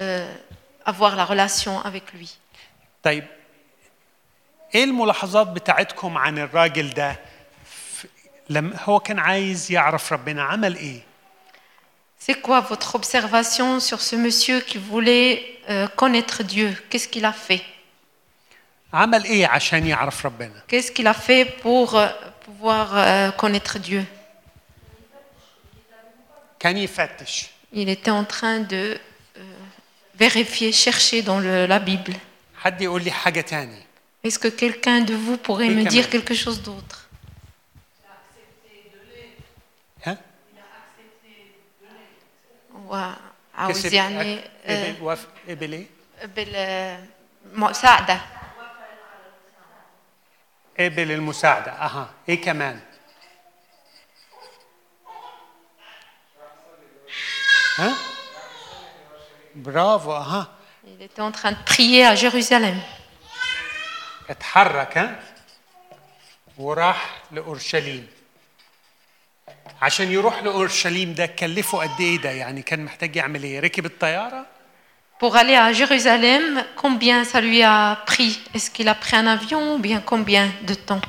euh, 0.01 0.31
avoir 0.85 1.15
la 1.15 1.25
relation 1.25 1.79
avec 1.81 2.13
lui. 2.13 2.29
طيب 3.03 3.23
ايه 4.75 4.83
الملاحظات 4.83 5.47
بتاعتكم 5.47 6.17
عن 6.17 6.37
الراجل 6.39 6.89
ده 6.89 7.19
ف- 7.65 8.05
لما 8.49 8.77
هو 8.83 8.99
كان 8.99 9.19
عايز 9.19 9.71
يعرف 9.71 10.13
ربنا 10.13 10.43
عمل 10.43 10.75
ايه 10.75 11.01
C'est 12.19 12.39
quoi 12.41 12.59
votre 12.61 12.93
observation 12.95 13.79
sur 13.79 13.99
ce 14.01 14.15
monsieur 14.15 14.59
qui 14.61 14.77
voulait 14.77 15.57
euh, 15.69 15.87
connaître 15.87 16.43
Dieu 16.43 16.69
Qu'est-ce 16.89 17.07
qu'il 17.07 17.25
a 17.25 17.33
fait 17.33 17.63
عمل 18.95 19.23
ايه 19.23 19.47
عشان 19.47 19.87
يعرف 19.87 20.25
ربنا 20.25 20.63
Qu'est-ce 20.71 20.91
qu'il 20.91 21.07
a 21.07 21.13
fait 21.13 21.45
pour 21.63 21.95
euh, 21.95 22.07
pouvoir 22.45 22.87
euh, 22.95 23.31
connaître 23.31 23.79
Dieu 23.79 24.03
كان 26.59 26.77
يفتش 26.77 27.45
Il 27.73 27.87
était 27.89 28.11
en 28.11 28.25
train 28.25 28.59
de 28.59 28.97
euh, 29.37 29.41
vérifier, 30.19 30.71
chercher 30.73 31.21
dans 31.21 31.39
le- 31.39 31.65
la 31.67 31.79
Bible. 31.79 32.15
حد 32.57 32.81
يقول 32.81 33.03
لي 33.03 33.11
حاجة 33.11 33.41
تاني 33.41 33.81
Est-ce 34.27 34.37
que 34.39 34.47
quelqu'un 34.49 35.01
de 35.01 35.13
vous 35.15 35.37
pourrait 35.37 35.67
Oui, 35.69 35.75
me 35.75 35.83
quand 35.83 35.89
dire 35.89 36.03
même. 36.03 36.11
quelque 36.11 36.33
chose 36.35 36.61
d'autre 36.61 36.97
ها 40.05 40.17
هو 42.75 43.15
عاوز 43.55 43.73
كسب 43.87 43.93
يعني 43.93 44.37
أك- 44.41 44.43
آه، 44.65 44.91
قبل 44.93 45.01
وافق 45.03 45.27
قبل 45.49 45.73
ايه 45.73 45.85
بالمساعدة 47.55 48.21
قبل 50.80 51.12
المساعدة 51.12 51.72
أها 51.72 52.10
إيه 52.28 52.42
كمان؟ 52.42 52.80
ها؟ 57.78 57.94
برافو 59.54 60.12
أها. 60.16 60.46
Il 60.86 61.02
était 61.02 61.20
en 61.20 61.32
train 61.32 61.52
de 61.52 61.62
prier 61.64 62.04
à 62.04 62.14
Jérusalem. 62.14 62.76
اتحرك 64.30 64.98
ها؟ 64.98 65.20
وراح 66.58 67.22
لأورشليم. 67.32 68.06
عشان 69.82 70.12
يروح 70.12 70.42
لأورشليم 70.42 71.14
ده 71.14 71.26
كلفه 71.26 71.78
قد 71.78 72.00
إيه 72.00 72.18
ده؟ 72.18 72.30
يعني 72.30 72.62
كان 72.62 72.84
محتاج 72.84 73.16
يعمل 73.16 73.42
إيه؟ 73.42 73.60
ركب 73.60 73.86
الطيارة؟ 73.86 74.46
pour 75.18 75.36
aller 75.36 75.54
à 75.54 75.72
Jérusalem, 75.72 76.62
combien 76.76 77.24
ça 77.24 77.40
lui 77.40 77.62
a 77.62 77.96
pris? 78.06 78.40
Est-ce 78.54 78.70
qu'il 78.70 78.88
a 78.88 78.94
pris 78.94 79.16
un 79.16 79.26
avion 79.26 79.74
ou 79.74 79.78
bien 79.78 80.00
combien 80.04 80.48
de 80.62 80.74
temps? 80.74 81.00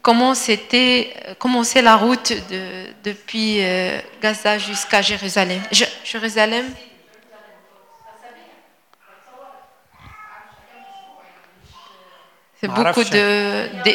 Comment 0.00 0.34
c'était 0.34 1.12
comment 1.40 1.64
c'est 1.64 1.82
la 1.82 1.96
route 1.96 2.32
depuis 3.02 3.64
euh, 3.64 3.98
Gaza 4.22 4.58
jusqu'à 4.58 5.02
Jérusalem? 5.02 5.60
C'est 12.60 12.68
beaucoup 12.68 13.04
de, 13.04 13.68
de 13.84 13.92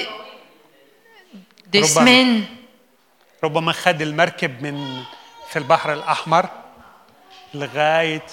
des 1.68 1.84
semaines. 1.84 2.44
ربما 3.44 3.72
خد 3.72 4.02
المركب 4.02 4.64
من 4.64 5.04
في 5.50 5.60
البحر 5.60 5.94
الأحمر 5.94 6.50
لغاية 7.54 8.26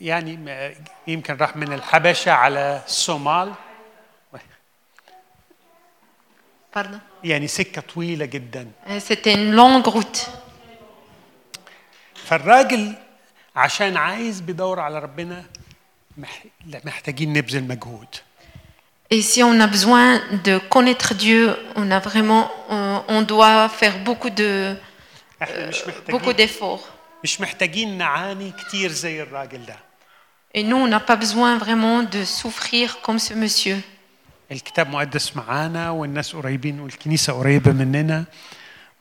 يعني 0.00 0.38
يمكن 1.06 1.36
راح 1.36 1.56
من 1.56 1.72
الحبشة 1.72 2.32
على 2.32 2.82
الصومال 2.86 3.52
Pardon. 6.76 6.98
يعني 7.24 7.46
سكة 7.48 7.82
طويلة 7.82 8.24
جدا 8.24 8.70
Euh, 8.86 8.98
C'était 9.00 9.34
une 9.34 9.54
longue 9.56 9.88
route. 9.88 10.28
فالراجل 12.14 12.94
عشان 13.56 13.96
عايز 13.96 14.40
بيدور 14.40 14.80
على 14.80 14.98
ربنا 14.98 15.44
محتاجين 16.84 17.32
نبذل 17.32 17.68
مجهود 17.68 18.08
Et 19.11 19.21
si 19.21 19.43
on 19.43 19.59
a 19.59 19.67
besoin 19.67 20.19
de 20.43 20.57
connaître 20.57 21.13
Dieu, 21.13 21.55
on 21.75 21.91
a 21.91 21.99
vraiment, 21.99 22.49
on, 22.69 23.03
on 23.07 23.21
doit 23.21 23.69
faire 23.69 23.95
beaucoup 24.03 24.29
de, 24.31 24.75
احنا 25.41 25.67
مش 25.69 25.81
beaucoup 26.09 26.27
محتاجين 26.29 26.47
d'efforts. 26.47 26.81
مش 27.23 27.41
محتاجين 27.41 27.97
نعاني 27.97 28.51
كتير 28.51 28.91
زي 28.91 29.21
الراجل 29.23 29.65
ده 29.65 29.75
Et 30.57 30.63
nous, 30.63 30.77
on 30.77 30.87
n'a 30.87 31.01
pas 31.01 31.17
besoin 31.17 31.57
vraiment 31.57 32.01
de 32.03 32.23
souffrir 32.23 33.01
comme 33.01 33.19
ce 33.19 33.33
monsieur. 33.33 33.77
الكتاب 34.51 34.89
مقدس 34.89 35.35
معانا 35.37 35.89
والناس 35.89 36.35
قريبين 36.35 36.79
والكنيسة 36.79 37.33
قريبة 37.33 37.71
مننا 37.71 38.23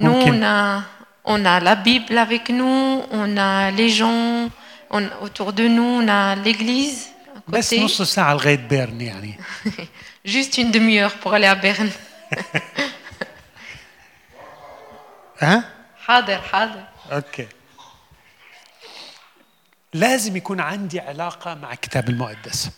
Nous, 0.03 0.07
on 0.07 0.09
ممكن 0.09 0.43
a, 0.45 0.83
on 1.27 1.45
a 1.47 1.61
la 1.61 1.75
Bible 1.77 2.19
avec 2.19 2.49
nous, 2.51 3.03
on 3.11 3.37
a 3.37 3.71
les 3.71 3.89
gens 3.89 4.51
on- 4.91 5.09
autour 5.23 5.53
de 5.53 5.69
nous, 5.69 5.91
on 6.03 6.09
a 6.09 6.35
l'église 6.37 7.09
à 7.18 7.18
بس 7.50 7.74
côté. 7.74 7.80
نص 7.80 8.02
ساعة 8.02 8.34
لغاية 8.34 8.56
بيرن 8.56 9.02
يعني 9.02 9.40
Juste 10.28 10.58
une 10.58 10.72
demi-heure 10.72 11.14
pour 11.24 11.34
aller 11.34 11.48
à 11.48 11.56
Berne. 11.56 11.90
ها؟ 15.40 15.64
حاضر 16.06 16.42
حاضر 16.42 16.84
أوكي 17.12 17.48
لازم 19.94 20.38
يكون 20.38 20.60
عندي 20.60 21.00
علاقة 21.00 21.54
مع 21.54 21.74
الكتاب 21.74 22.10
المقدس 22.10 22.70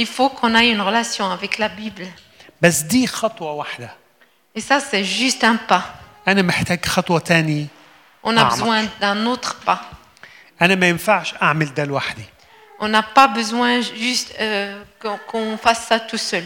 Il 0.00 0.06
faut 0.06 0.28
qu'on 0.28 0.54
ait 0.56 0.70
une 0.70 0.80
relation 0.80 1.30
avec 1.30 1.58
la 1.58 1.68
Bible. 1.68 2.06
بس 2.62 2.80
دي 2.80 3.06
خطوة 3.06 3.52
واحدة 3.52 3.90
Et 4.58 4.60
ça, 4.60 4.78
c'est 4.80 5.04
juste 5.04 5.44
un 5.44 5.56
pas. 5.72 5.82
أنا 6.28 6.42
محتاج 6.42 6.84
خطوة 6.86 7.18
تاني 7.18 7.66
On 8.26 8.36
a 8.36 8.44
besoin 8.44 8.84
d'un 9.00 9.26
autre 9.26 9.54
pas. 9.66 9.78
أنا 10.62 10.74
ما 10.74 10.88
ينفعش 10.88 11.34
أعمل 11.42 11.74
ده 11.74 11.84
لوحدي 11.84 12.24
On 12.84 12.88
n'a 12.88 13.02
pas 13.02 13.28
besoin 13.28 13.80
juste 13.80 14.34
euh, 14.40 14.82
qu'on 15.28 15.56
fasse 15.56 15.86
ça 15.88 15.98
tout 16.00 16.18
seul. 16.18 16.44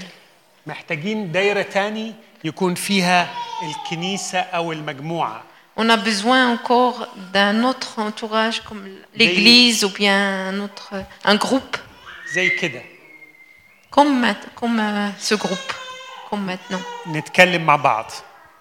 محتاجين 0.67 1.33
دايرة 1.33 1.63
تاني 1.63 2.15
يكون 2.45 2.75
فيها 2.75 3.29
الكنيسة 3.63 4.39
أو 4.41 4.73
المجموعة 4.73 5.43
On 5.81 5.89
a 5.91 5.97
besoin 5.97 6.53
encore 6.55 7.07
d'un 7.33 7.63
autre 7.65 7.99
entourage 7.99 8.61
comme 8.61 8.85
l'église 9.15 9.85
ou 9.85 9.89
bien 9.91 10.49
un 10.49 10.61
autre, 10.61 10.95
un 11.25 11.35
groupe 11.37 11.77
زي 12.33 12.49
كده 12.51 12.83
comme, 13.91 14.35
comme 14.55 14.79
euh, 14.81 15.11
ce 15.19 15.35
groupe, 15.35 15.73
comme 16.31 16.45
maintenant. 16.47 16.81
نتكلم 17.07 17.67
مع 17.67 17.77
بعض 17.77 18.11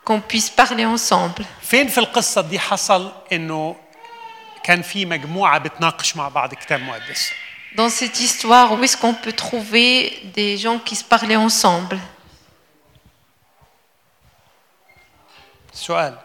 Qu'on 0.06 0.22
puisse 0.22 0.50
parler 0.50 0.86
ensemble. 0.86 1.46
فين 1.62 1.88
في 1.88 1.98
القصة 1.98 2.42
دي 2.42 2.60
حصل 2.60 3.12
إنه 3.34 3.76
كان 4.64 4.82
في 4.82 5.06
مجموعة 5.06 5.58
بتناقش 5.58 6.16
مع 6.16 6.28
بعض 6.30 6.54
كتاب 6.54 6.82
مقدس 6.82 7.32
Dans 7.75 7.89
cette 7.89 8.21
histoire, 8.21 8.73
où 8.73 8.83
est-ce 8.85 8.97
qu'on 8.99 9.15
peut 9.15 9.33
trouver 9.33 10.21
des 10.35 10.59
gens 10.59 10.79
qui 10.79 10.95
se 10.95 11.05
parlaient 11.05 11.37
ensemble 11.37 11.99
سؤال 15.73 16.19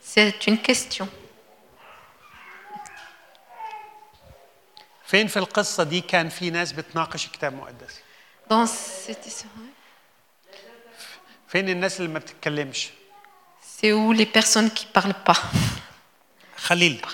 C'est 0.00 0.46
une 0.46 0.58
question. 0.58 1.06
فين 5.04 5.26
في 5.28 5.36
القصة 5.38 5.82
دي 5.82 6.00
كان 6.00 6.28
في 6.28 6.50
ناس 6.50 6.72
بتناقش 6.72 7.26
كتاب 7.26 7.52
مقدس 7.54 8.00
Dans 8.50 8.66
cette 8.66 9.26
histoire, 9.26 9.68
فين 11.48 11.68
الناس 11.68 12.00
اللي 12.00 12.12
ما 12.12 12.18
بتتكلمش 12.18 12.90
c'est 13.80 13.92
où 13.92 14.12
les 14.12 14.26
personnes 14.26 14.70
qui 14.72 14.86
ne 14.86 14.92
parlent 15.00 15.24
pas. 15.32 15.38
خليل 16.56 17.06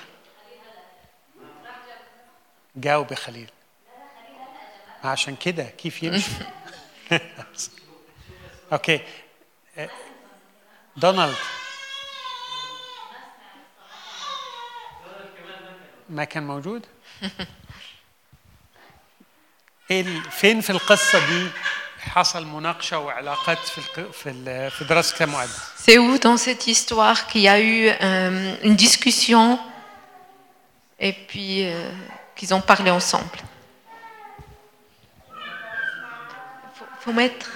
جاوب 2.77 3.11
يا 3.11 3.17
خليل 3.17 3.51
عشان 5.05 5.37
كده 5.37 5.63
كيف 5.65 6.03
يمشي 6.03 6.31
اوكي 8.73 9.01
آه، 9.79 9.89
دونالد 10.97 11.35
ما 16.11 16.25
كان 16.25 16.47
موجود 16.47 16.87
إيه 19.91 20.01
ال- 20.01 20.31
فين 20.31 20.61
في 20.61 20.71
القصه 20.71 21.27
دي 21.27 21.49
حصل 22.01 22.47
مناقشه 22.47 22.99
وعلاقات 22.99 23.59
في 23.59 23.79
الق- 23.79 24.11
في 24.11 24.31
ال- 24.31 24.71
في 24.71 24.85
دراسه 24.85 25.15
كتاب 25.17 25.29
مقدس 25.29 25.59
C'est 25.87 25.99
où 25.99 26.19
dans 26.19 26.39
cette 26.39 26.67
histoire 26.67 27.27
qu'il 27.27 27.43
y 27.43 27.49
a 27.49 27.61
eu 27.61 27.89
euh, 27.89 28.57
une 28.69 28.77
discussion 28.77 29.59
et 31.01 31.13
puis 31.29 31.55
euh, 31.67 31.91
qu'ils 32.37 32.53
ont 32.55 32.63
parlé 32.73 32.91
ensemble. 32.91 33.39
faut, 36.99 36.99
faut 37.01 37.13
mettre 37.13 37.49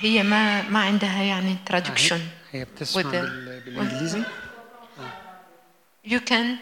هي 0.00 0.22
ما 0.22 0.62
ما 0.62 0.80
عندها 0.84 1.22
يعني 1.22 1.56
traduction. 1.70 2.20
هي 2.52 2.64
بتسمع 2.64 3.02
With 3.02 3.06
the- 3.06 3.10
بال- 3.10 3.60
بالانجليزي 3.60 4.24
You 6.06 6.20
can 6.20 6.58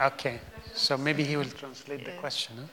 Okay, 0.00 0.40
so 0.74 0.96
maybe 0.96 1.22
he 1.22 1.36
will 1.36 1.50
translate 1.62 2.04
the 2.04 2.12
question. 2.12 2.56
Huh? 2.56 2.66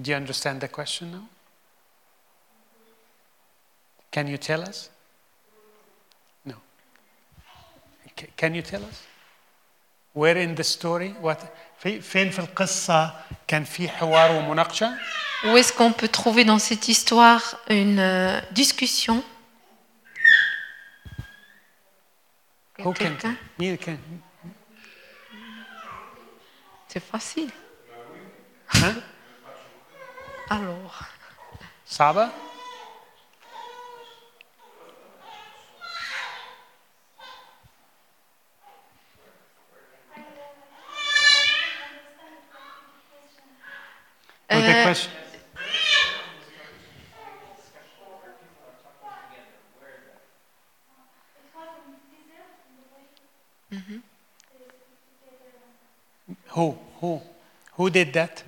Do 0.00 0.10
you 0.10 0.16
understand 0.16 0.60
the 0.60 0.68
question 0.68 1.12
now? 1.12 1.24
Can 4.10 4.26
you 4.26 4.36
tell 4.36 4.62
us? 4.62 4.90
No. 6.44 6.56
C- 8.18 8.26
can 8.36 8.54
you 8.54 8.62
tell 8.62 8.84
us? 8.84 9.06
Where 10.12 10.36
in 10.36 10.54
the 10.54 10.64
story? 10.64 11.10
What? 11.20 11.40
في 11.78 12.00
فين 12.00 12.30
في 12.30 12.38
القصة 12.38 13.14
كان 13.48 13.64
في 13.64 13.88
حوار 13.88 14.30
ومناقشة؟ 14.32 14.92
Où 15.44 15.56
est-ce 15.56 15.72
qu'on 15.72 15.92
peut 15.92 16.08
trouver 16.08 16.44
dans 16.44 16.58
cette 16.60 16.88
histoire 16.88 17.56
une 17.68 17.98
euh, 17.98 18.40
discussion 18.52 19.22
Who 22.78 22.92
can? 22.92 23.16
Quelqu'un 23.16 23.34
مين 23.58 23.76
كان؟ 23.76 23.98
C'est 26.88 27.00
facile. 27.00 27.50
ها؟ 28.74 28.94
Alors, 30.50 31.04
صعبة؟ 31.86 32.28
The 44.67 44.73
Euh, 44.73 44.83
question. 44.83 45.11
Mm-hmm. 53.71 53.97
Who? 56.49 56.77
Who? 57.01 57.21
Who 57.73 57.89
did 57.89 58.13
that? 58.13 58.43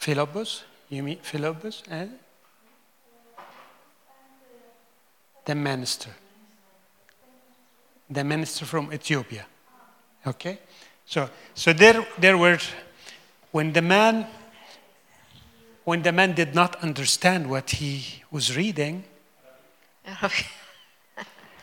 Philobus? 0.00 0.64
You 0.90 1.02
mean 1.02 1.18
Philobus 1.22 1.82
and 1.90 2.10
eh? 2.10 3.42
the 5.44 5.54
minister? 5.54 6.10
The 8.10 8.22
minister 8.24 8.66
from 8.66 8.92
Ethiopia. 8.92 9.46
Okay? 10.26 10.58
So, 11.05 11.27
so 11.55 11.73
there, 11.73 12.05
there 12.19 12.37
were, 12.37 12.59
when 13.51 13.73
the 13.73 13.81
man, 13.81 14.25
when 15.85 16.01
the 16.03 16.11
man 16.11 16.33
did 16.33 16.53
not 16.53 16.71
understand 16.83 17.49
what 17.49 17.71
he 17.81 18.21
was 18.31 18.55
reading, 18.55 19.03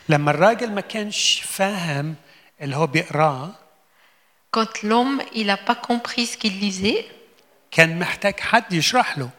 لما 0.08 0.30
الراجل 0.30 0.70
ما 0.72 0.80
كانش 0.80 1.40
فاهم 1.44 2.14
اللي 2.60 2.76
هو 2.76 2.86
بيقراه 2.86 3.50
quand 4.56 4.82
l'homme 4.82 5.20
il 5.34 5.46
n'a 5.46 5.56
pas 5.56 5.74
compris 5.74 6.26
ce 6.26 6.36
qu'il 6.36 6.58
lisait, 6.60 7.04
كان 7.70 7.98
محتاج 7.98 8.40
حد 8.40 8.72
يشرح 8.72 9.18
له 9.18 9.30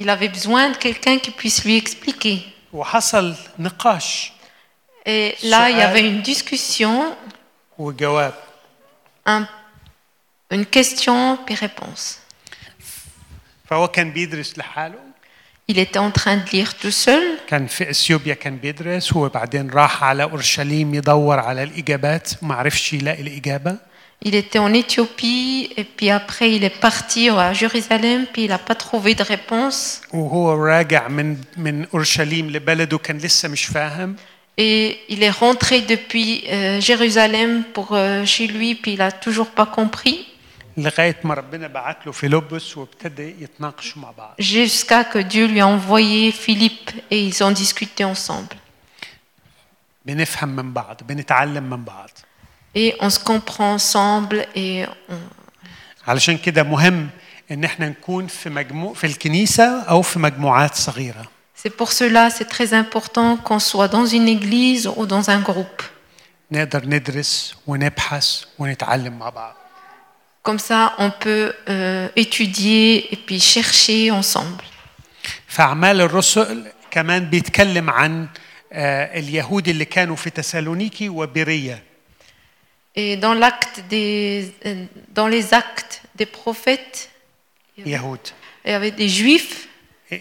il 0.00 0.08
avait 0.10 0.28
besoin 0.28 0.70
de 0.70 0.76
quelqu'un 0.76 1.18
qui 1.18 1.30
puisse 1.30 1.64
lui 1.64 1.76
expliquer. 1.76 2.38
وحصل 2.72 3.34
نقاش 3.58 4.32
Et 5.06 5.34
là, 5.42 5.68
il 5.70 5.76
y 5.76 5.80
سؤال. 5.80 5.82
avait 5.82 6.08
une 6.08 6.22
discussion, 6.22 7.14
وجواب 7.78 8.34
Un- 9.27 9.47
une 10.51 10.65
question 10.65 11.37
puis 11.45 11.55
réponse. 11.55 12.17
فهو 13.65 13.87
كان 13.87 14.11
بيدرس 14.11 14.57
لحاله 14.57 15.09
Il 15.71 15.77
était 15.77 15.99
en 15.99 16.09
train 16.11 16.37
de 16.37 16.49
lire 16.51 16.73
tout 16.81 16.91
seul. 17.05 17.23
كان 17.47 17.67
في 17.67 17.89
اثيوبيا 17.89 18.33
كان 18.33 18.57
بيدرس 18.57 19.13
وبعدين 19.15 19.69
راح 19.69 20.03
على 20.03 20.23
اورشليم 20.23 20.93
يدور 20.95 21.39
على 21.39 21.63
الاجابات 21.63 22.29
ما 22.43 22.55
عرفش 22.55 22.93
يلاقي 22.93 23.21
الاجابه 23.21 23.75
Il 24.25 24.35
était 24.35 24.59
en 24.59 24.73
Éthiopie 24.73 25.69
et 25.77 25.85
puis 25.97 26.09
après 26.19 26.47
il 26.55 26.63
est 26.69 26.77
parti 26.87 27.29
à 27.29 27.53
Jérusalem 27.53 28.19
puis 28.33 28.41
il 28.45 28.49
n'a 28.49 28.57
pas 28.57 28.75
trouvé 28.75 29.13
de 29.15 29.23
réponse. 29.23 30.01
وهو 30.13 30.53
راجع 30.65 31.07
من 31.07 31.37
من 31.57 31.85
اورشليم 31.93 32.49
لبلده 32.49 32.97
كان 32.97 33.17
لسه 33.17 33.49
مش 33.49 33.65
فاهم 33.65 34.15
Et 34.58 35.00
il 35.08 35.22
est 35.22 35.30
rentré 35.44 35.80
depuis 35.80 36.44
euh, 36.48 36.80
Jérusalem 36.80 37.64
pour 37.74 37.88
euh, 37.92 38.24
chez 38.24 38.46
lui 38.46 38.74
puis 38.74 38.92
il 38.92 38.98
n'a 38.98 39.10
toujours 39.12 39.48
pas 39.50 39.66
compris. 39.66 40.26
لغايه 40.76 41.16
ما 41.24 41.34
ربنا 41.34 41.66
بعت 41.66 42.06
له 42.06 42.12
فيلبس 42.12 42.76
وابتدى 42.76 43.34
يتناقشوا 43.44 44.02
مع 44.02 44.10
بعض 44.10 44.34
Jusqu'à 44.40 45.04
que 45.04 45.18
Dieu 45.18 45.46
lui 45.46 45.60
a 45.60 45.66
envoyé 45.66 46.32
Philippe 46.32 46.90
et 47.10 47.24
ils 47.26 47.42
ont 47.44 47.50
discuté 47.52 48.04
ensemble. 48.04 48.56
بنفهم 50.06 50.48
من 50.48 50.72
بعض 50.72 51.00
بنتعلم 51.08 51.62
من 51.70 51.84
بعض 51.84 52.10
Et 52.76 52.92
on 53.00 53.10
se 53.10 53.18
comprend 53.20 53.74
ensemble 53.74 54.46
et 54.56 54.86
on- 55.10 56.08
علشان 56.08 56.38
كده 56.38 56.62
مهم 56.62 57.08
ان 57.50 57.64
احنا 57.64 57.88
نكون 57.88 58.26
في 58.26 58.50
مجموع 58.50 58.94
في 58.94 59.06
الكنيسه 59.06 59.80
او 59.82 60.02
في 60.02 60.18
مجموعات 60.18 60.74
صغيره 60.74 61.24
c'est 61.58 61.70
pour 61.70 61.92
cela 61.92 62.30
c'est 62.30 62.48
très 62.56 62.74
important 62.74 63.36
qu'on 63.36 63.58
soit 63.58 63.88
dans 63.88 64.06
une 64.06 64.28
église 64.28 64.86
ou 64.96 65.06
dans 65.06 65.30
un 65.30 65.40
groupe. 65.40 65.82
نقدر 66.50 66.86
ندرس 66.86 67.54
ونبحث 67.66 68.44
ونتعلم 68.58 69.18
مع 69.18 69.28
بعض 69.28 69.54
Comme 70.42 70.58
ça, 70.58 70.94
on 70.98 71.10
peut 71.10 71.54
euh, 71.70 72.08
étudier 72.16 73.12
et 73.12 73.16
puis 73.16 73.40
chercher 73.40 74.10
ensemble. 74.10 74.64
في 75.48 75.62
اعمال 75.62 76.00
الرسل 76.00 76.66
كمان 76.90 77.30
بيتكلم 77.30 77.90
عن 77.90 78.28
آه، 78.72 79.18
اليهود 79.18 79.68
اللي 79.68 79.84
كانوا 79.84 80.16
في 80.16 80.30
تسالونيكي 80.30 81.08
وبيرية 81.08 81.82
Et 82.96 83.16
dans, 83.16 83.34
l'acte 83.34 83.80
des, 83.90 84.52
euh, 84.66 84.84
dans 85.14 85.26
les 85.26 85.52
actes 85.52 86.02
des 86.14 86.26
prophètes, 86.26 87.08
يهود 87.78 88.28
il 88.64 88.70
y 88.70 88.74
avait 88.74 88.92
des 88.92 89.08
juifs, 89.08 89.67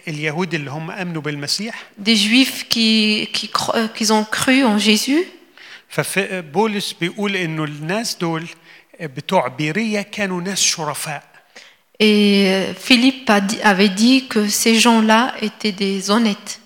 اليهود 0.08 0.54
اللي 0.54 0.72
هم 0.72 0.92
امنوا 0.92 1.22
بالمسيح 1.22 1.84
des 2.06 2.16
juifs 2.16 2.64
qui, 2.70 3.28
qui, 3.34 3.48
cro- 3.48 3.76
euh, 3.76 3.88
qui 3.98 4.12
ont 4.12 4.26
cru 4.26 4.64
en 4.64 4.78
Jésus. 4.80 5.26
فبولس 5.90 6.94
بيقول 6.94 7.36
انه 7.36 7.64
الناس 7.64 8.16
دول 8.16 8.48
بتوع 9.02 9.48
بيرية 9.48 10.02
كانوا 10.02 10.42
ناس 10.42 10.62
شرفاء 10.62 11.24
Et 11.94 12.06
euh, 12.06 12.74
Philippe 12.88 13.30
a 13.30 13.40
dit- 13.40 13.62
avait 13.64 13.94
dit 14.04 14.28
que 14.28 14.42
ces 14.50 14.76
gens-là 14.86 15.36
étaient 15.42 15.72
des 15.72 16.10
honnêtes. 16.12 16.60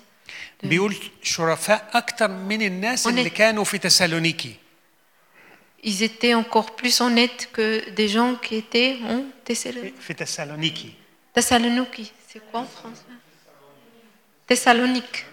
بيقول 0.62 0.96
شرفاء 1.22 1.90
اكتر 1.94 2.28
من 2.28 2.62
الناس 2.62 3.06
اللي 3.06 3.24
Honnête. 3.24 3.32
كانوا 3.32 3.64
في 3.64 3.78
تسالونيكي 3.78 4.54
Ils 5.84 6.02
étaient 6.02 6.34
encore 6.34 6.70
plus 6.80 7.00
honnêtes 7.00 7.48
que 7.52 7.90
des 7.90 8.08
gens 8.08 8.34
qui 8.42 8.54
étaient 8.56 8.96
en 9.04 9.20
Thessalonique. 9.52 10.00
في 10.00 10.14
تسالونيكي 10.14 10.92
Thessalonique, 11.38 12.12
c'est 12.32 12.40
quoi 12.50 12.60
en 12.60 12.64
français 12.64 13.11
Thessalonique. 14.52 15.24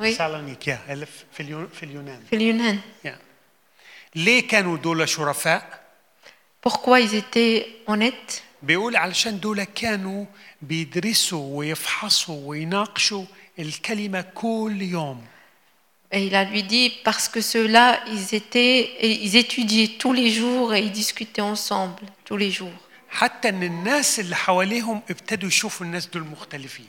Oui, 0.00 0.14
تسالونيك 0.14 0.68
يا 0.68 0.78
اللي 0.90 1.06
في 1.32 1.40
اليو- 1.42 1.68
في 1.74 1.82
اليونان 1.82 2.20
c'est 2.30 2.36
l'Yunnan. 2.36 2.76
يا. 3.04 3.18
ليه 4.14 4.48
كانوا 4.48 4.76
دول 4.76 5.08
شرفاء؟ 5.08 5.80
Pourquoi 6.68 7.00
ils 7.00 7.14
étaient 7.14 7.66
honnêtes 7.90 8.40
بيقول 8.62 8.96
علشان 8.96 9.40
دول 9.40 9.64
كانوا 9.64 10.24
بيدرسوا 10.62 11.58
ويفحصوا 11.58 12.48
ويناقشوا 12.48 13.24
الكلمة 13.58 14.20
كل 14.34 14.82
يوم 14.82 15.24
Et 16.10 16.26
il 16.26 16.34
a 16.34 16.44
lui 16.44 16.62
dit 16.62 16.88
parce 17.04 17.28
que 17.28 17.42
ceux-là, 17.42 18.00
ils 18.06 18.34
étaient, 18.34 18.78
et 19.04 19.10
ils 19.26 19.36
étudiaient 19.36 19.98
tous 19.98 20.14
les 20.14 20.30
jours 20.30 20.72
et 20.74 20.80
ils 20.80 20.90
discutaient 20.92 21.42
ensemble 21.42 22.02
tous 22.24 22.36
les 22.38 22.50
jours. 22.50 22.78
حتى 23.10 23.48
ان 23.48 23.62
الناس 23.62 24.20
اللي 24.20 24.36
حواليهم 24.36 25.00
ابتدوا 25.10 25.48
يشوفوا 25.48 25.86
الناس 25.86 26.06
دول 26.06 26.22
مختلفين 26.22 26.88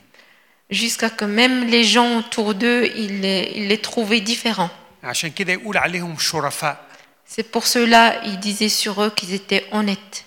jusqu'à 0.69 1.09
que 1.09 1.25
même 1.25 1.67
les 1.67 1.83
gens 1.83 2.17
autour 2.19 2.53
d'eux, 2.55 2.91
ils, 2.95 3.21
les 3.21 3.77
trouvaient 3.77 4.21
différents. 4.21 4.69
C'est 7.25 7.51
pour 7.51 7.67
cela 7.67 8.21
il 8.25 8.39
disaient 8.39 8.69
sur 8.69 9.01
eux 9.03 9.11
qu'ils 9.15 9.33
étaient 9.33 9.65
honnêtes. 9.71 10.25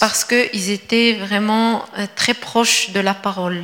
Parce 0.00 0.24
qu'ils 0.24 0.70
étaient 0.70 1.14
vraiment 1.14 1.84
euh, 1.98 2.06
très 2.14 2.34
proches 2.34 2.90
de 2.90 3.00
la 3.00 3.14
parole. 3.14 3.62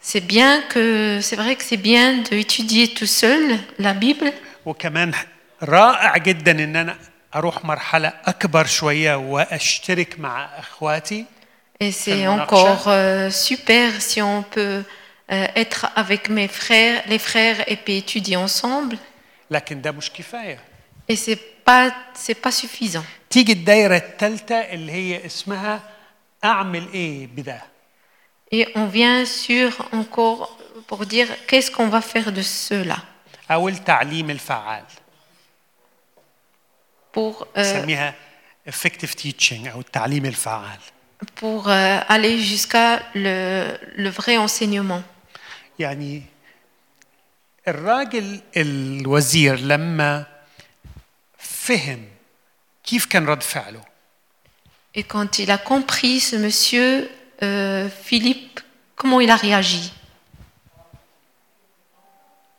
C'est 0.00 0.20
bien 0.20 0.60
que 0.68 1.20
c'est 1.22 1.36
vrai 1.36 1.56
que 1.56 1.64
c'est 1.64 1.78
bien 1.78 2.18
d'étudier 2.18 2.88
tout 2.88 3.06
seul 3.06 3.58
la 3.78 3.94
Bible. 3.94 4.30
وكمان 7.27 7.27
رائع 7.27 7.27
جدا 7.27 7.27
ان 7.27 7.27
انا 7.33 7.35
اروح 7.35 7.65
مرحلة 7.65 8.13
اكبر 8.25 8.65
شوية 8.65 9.15
واشترك 9.15 10.19
مع 10.19 10.45
اخواتي 10.59 11.25
et 11.83 11.91
c'est 11.91 12.11
Tellement 12.11 12.43
encore 12.43 12.87
euh, 12.87 13.29
super 13.29 14.01
si 14.01 14.21
on 14.21 14.43
peut 14.43 14.83
euh, 15.31 15.47
être 15.63 15.87
avec 15.95 16.29
mes 16.29 16.47
frères, 16.47 17.03
les 17.07 17.19
frères, 17.19 17.59
et 17.67 17.75
puis 17.75 17.97
étudier 17.97 18.37
ensemble. 18.37 18.97
لكن 19.51 19.81
ده 19.81 19.91
مش 19.91 20.09
كفاية 20.11 20.59
Et 21.11 21.15
c'est 21.15 21.39
pas, 21.65 21.91
c'est 22.13 22.39
pas 22.47 22.51
suffisant. 22.51 23.03
تيجي 23.29 23.51
الدايرة 23.53 23.95
الثالثة 23.97 24.55
اللي 24.55 24.91
هي 24.91 25.25
اسمها 25.25 25.79
اعمل 26.43 26.87
ايه 26.93 27.27
بده 27.27 27.61
Et 28.55 28.65
on 28.75 28.85
vient 28.85 29.25
sur 29.25 29.71
encore 29.93 30.57
pour 30.87 31.05
dire 31.05 31.27
qu'est-ce 31.47 31.71
qu'on 31.71 31.87
va 31.89 32.01
faire 32.01 32.31
de 32.31 32.41
cela 32.41 32.97
او 33.51 33.67
التعليم 33.69 34.29
الفعال 34.29 34.83
pour, 37.13 37.47
euh, 37.57 37.59
نسميها 37.59 38.15
effective 38.69 39.13
teaching 39.15 39.67
او 39.67 39.79
التعليم 39.79 40.25
الفعال 40.25 40.79
pour 41.41 41.67
euh, 41.69 41.99
aller 42.09 42.37
jusqu'à 42.39 43.01
le, 43.15 43.77
le 43.95 44.09
vrai 44.09 44.37
enseignement. 44.37 45.03
يعني 45.79 46.23
الراجل 47.67 48.41
الوزير 48.57 49.59
لما 49.59 50.25
فهم 51.37 52.05
كيف 52.83 53.05
كان 53.05 53.25
رد 53.25 53.43
فعله 53.43 53.81
Et 54.95 55.03
quand 55.03 55.39
il 55.39 55.49
a 55.49 55.57
compris, 55.57 56.19
ce 56.19 56.35
monsieur 56.35 57.09
euh, 57.41 57.89
Philippe, 57.89 58.59
comment 58.95 59.21
il 59.21 59.31
a 59.31 59.35
réagi 59.35 59.91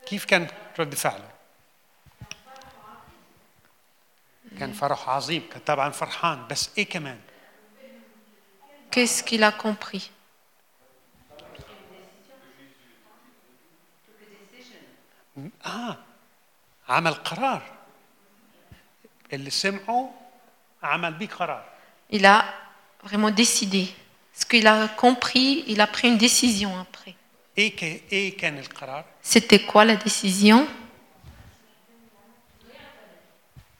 كيف 0.06 0.24
كان 0.24 0.46
رد 0.78 0.94
فعله 0.94 1.27
كان 4.58 4.72
فرح 4.72 5.08
عظيم 5.08 5.42
كان 5.52 5.60
طبعا 5.66 5.90
فرحان 5.90 6.46
بس 6.50 6.70
ايه 6.78 6.88
كمان 6.88 7.20
Qu'est-ce 8.94 9.22
qu'il 9.24 9.42
a 9.42 9.50
compris 9.50 10.04
اه 15.66 15.96
عمل 16.88 17.14
قرار 17.14 17.62
اللي 19.32 19.50
سمعه 19.50 20.10
عمل 20.82 21.12
بيه 21.14 21.28
قرار 21.28 21.64
Il 22.12 22.26
a 22.26 22.44
vraiment 23.02 23.30
décidé. 23.30 23.86
Ce 24.40 24.44
qu'il 24.44 24.66
a 24.66 24.88
compris, 24.88 25.64
il 25.72 25.80
a 25.80 25.86
pris 25.86 26.08
une 26.08 26.18
décision 26.18 26.78
après. 26.78 27.14
ايه 27.58 27.76
ك... 27.76 27.82
ايه 28.12 28.36
كان 28.36 28.58
القرار 28.58 29.04
C'était 29.22 29.64
quoi 29.66 29.84
la 29.84 29.96
décision 29.96 30.66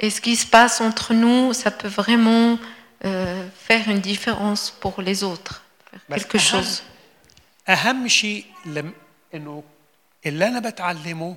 Et 0.00 0.10
ce 0.10 0.20
qui 0.20 0.36
se 0.36 0.46
passe 0.46 0.80
entre 0.80 1.12
nous, 1.14 1.52
ça 1.52 1.70
peut 1.70 1.88
vraiment 2.02 2.58
euh, 3.04 3.46
faire 3.68 3.88
une 3.88 4.00
différence 4.00 4.62
pour 4.82 5.02
les 5.02 5.22
autres. 5.24 5.62
Faire 5.90 6.00
بس 6.10 6.22
quelque 6.22 6.38
أهم- 6.38 6.52
chose. 6.52 6.82
أهم 7.68 8.08
شيء 8.08 8.44
لم 8.66 8.92
إنه 9.34 9.62
اللي 10.26 10.48
أنا 10.48 10.60
بتعلمه 10.60 11.36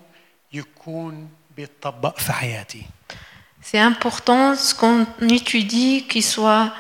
يكون 0.54 1.30
بيتطبق 1.58 2.18
في 2.20 2.32
حياتي 2.34 2.84
C'est 3.64 3.80
important 3.80 4.56
ce 4.56 4.74
qu'on 4.74 5.06
étudie 5.30 6.08
qu'il 6.10 6.24
soit, 6.24 6.74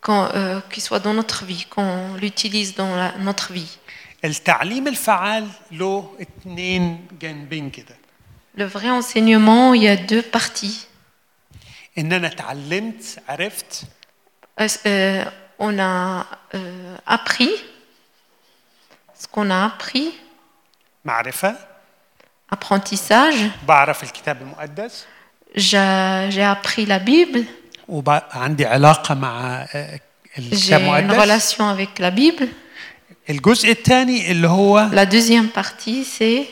qu'on, 0.00 0.24
euh, 0.34 0.60
qu'il 0.70 0.82
soit 0.82 0.98
dans 0.98 1.14
notre 1.14 1.44
vie, 1.44 1.64
qu'on 1.70 2.14
l'utilise 2.14 2.74
dans 2.74 2.94
la- 2.96 3.14
notre 3.18 3.52
vie. 3.52 3.78
التعليم 4.24 4.88
الفعال 4.88 5.48
له 5.72 6.10
اتنين 6.20 7.06
جانبين 7.20 7.70
كده 7.70 7.96
Le 8.56 8.64
vrai 8.64 8.88
enseignement, 8.90 9.74
il 9.74 9.82
y 9.82 9.88
a 9.88 9.96
deux 9.96 10.22
parties. 10.22 10.86
إن 11.99 12.13
أنا 12.13 12.27
اتعلمت 12.27 13.03
عرفت 13.29 13.83
Euh, 14.61 14.67
euh, 14.85 15.23
on 15.57 15.79
a 15.79 16.25
euh, 16.53 16.95
appris 17.07 17.55
ce 19.17 19.25
qu'on 19.31 19.49
a 19.49 19.65
appris, 19.65 20.09
معرفة 21.05 21.55
apprentissage. 22.55 23.65
بعرف 23.67 24.03
الكتاب 24.03 24.41
المقدس 24.41 25.05
J'ai 25.55 26.29
j'ai 26.31 26.43
appris 26.43 26.85
la 26.85 26.99
Bible, 26.99 27.43
وعندي 27.87 28.65
علاقة 28.65 29.15
مع 29.15 29.61
آه، 29.75 29.99
j'ai 30.35 30.39
الكتاب 30.39 30.81
une 30.81 31.11
المقدس 31.11 31.55
relation 31.55 31.63
avec 31.69 31.99
la 31.99 32.11
Bible. 32.11 32.47
الجزء 33.29 33.71
الثاني 33.71 34.31
اللي 34.31 34.47
هو 34.47 34.89
La 34.93 35.05
deuxième 35.05 35.49
partie, 35.61 36.03
c'est 36.19 36.45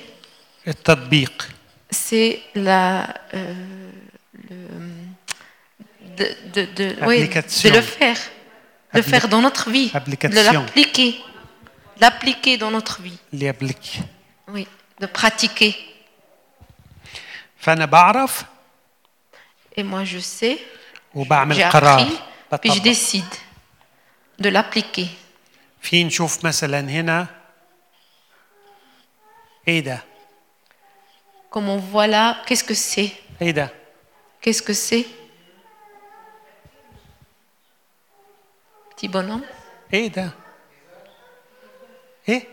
التطبيق 0.68 1.48
c'est 1.92 2.40
la 2.56 3.08
euh, 3.34 3.54
le, 4.50 4.56
de, 6.17 6.27
de, 6.55 6.65
de, 6.65 6.97
oui, 7.07 7.19
de 7.19 7.25
Application. 7.25 7.71
le 7.73 7.81
faire, 7.81 8.17
de 8.95 8.99
le 8.99 9.03
Appli- 9.03 9.11
faire 9.11 9.29
dans 9.29 9.41
notre 9.41 9.71
vie, 9.71 9.91
de 9.91 9.97
Application. 9.97 10.53
l'appliquer, 10.63 11.21
l'appliquer 12.01 12.57
dans 12.59 12.71
notre 12.71 13.01
vie, 13.03 13.19
اللي 13.35 13.47
يبلك 13.47 13.83
oui, 14.49 14.67
de 15.01 15.07
pratiquer. 15.07 15.75
فأنا 17.59 17.85
بعرف 17.85 18.45
Et 19.79 19.83
moi, 19.83 20.05
je 20.05 20.19
sais, 20.19 20.59
وبعمل 21.15 21.57
j'ai 21.57 21.63
قرار 21.63 22.01
appris, 22.01 22.13
puis 22.59 22.71
je 22.71 22.81
بطبق. 22.81 22.83
décide 22.83 23.35
de 24.39 24.49
l'appliquer. 24.51 25.07
في 25.83 26.05
نشوف 26.05 26.45
مثلا 26.45 26.81
هنا 26.81 27.27
ايه 29.69 29.81
ده 29.81 30.03
Comme 31.55 31.69
on 31.69 31.79
voit 31.79 32.07
là, 32.07 32.43
qu'est-ce 32.47 32.65
que 32.65 32.75
c'est 32.75 33.11
ايه 33.43 33.51
ده 33.51 33.69
Qu'est-ce 34.43 34.63
que 34.63 34.73
c'est 34.73 35.07
Petit 38.98 39.08
bonhomme 39.10 39.44
إيه 39.94 40.08
ده 40.08 40.30
إيه 42.30 42.44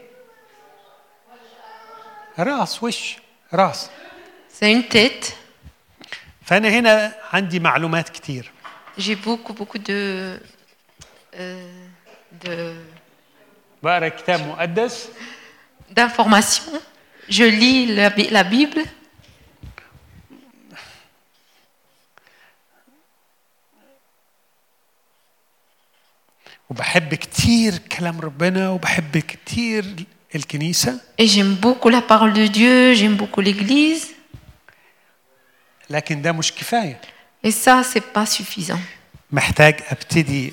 راس 2.38 2.82
وش 2.82 3.16
راس 3.54 3.90
C'est 4.60 4.72
une 4.72 4.88
tête. 4.88 5.32
فانا 6.42 6.68
هنا 6.68 7.14
عندي 7.32 7.58
معلومات 7.60 8.08
كتير 8.08 8.50
J'ai 8.98 9.16
beaucoup, 9.16 9.54
beaucoup 9.54 9.78
de, 9.78 10.38
euh, 11.34 11.38
de, 12.44 12.74
بقرا 13.82 14.08
كتاب 14.08 14.40
مقدس 14.48 15.08
d'informations. 15.90 16.78
Je 17.28 17.44
lis 17.44 17.86
la, 17.86 18.08
la 18.30 18.44
Bible 18.44 18.84
وبحب 26.70 27.14
كتير 27.14 27.78
كلام 27.78 28.20
ربنا 28.20 28.70
وبحب 28.70 29.18
كتير 29.18 30.06
الكنيسة 30.34 31.00
et 31.20 31.26
j'aime 31.26 31.54
beaucoup 31.60 31.88
la 31.90 32.02
parole 32.02 32.32
de 32.32 32.46
Dieu, 32.46 32.94
j'aime 32.94 33.16
beaucoup 33.16 33.40
l'Église. 33.40 34.06
لكن 35.90 36.22
ده 36.22 36.32
مش 36.32 36.52
كفاية 36.52 37.00
Et 37.46 37.50
ça, 37.50 37.82
c'est 37.84 38.12
pas 38.18 38.26
suffisant. 38.26 38.78
محتاج 39.30 39.80
ابتدي 39.88 40.52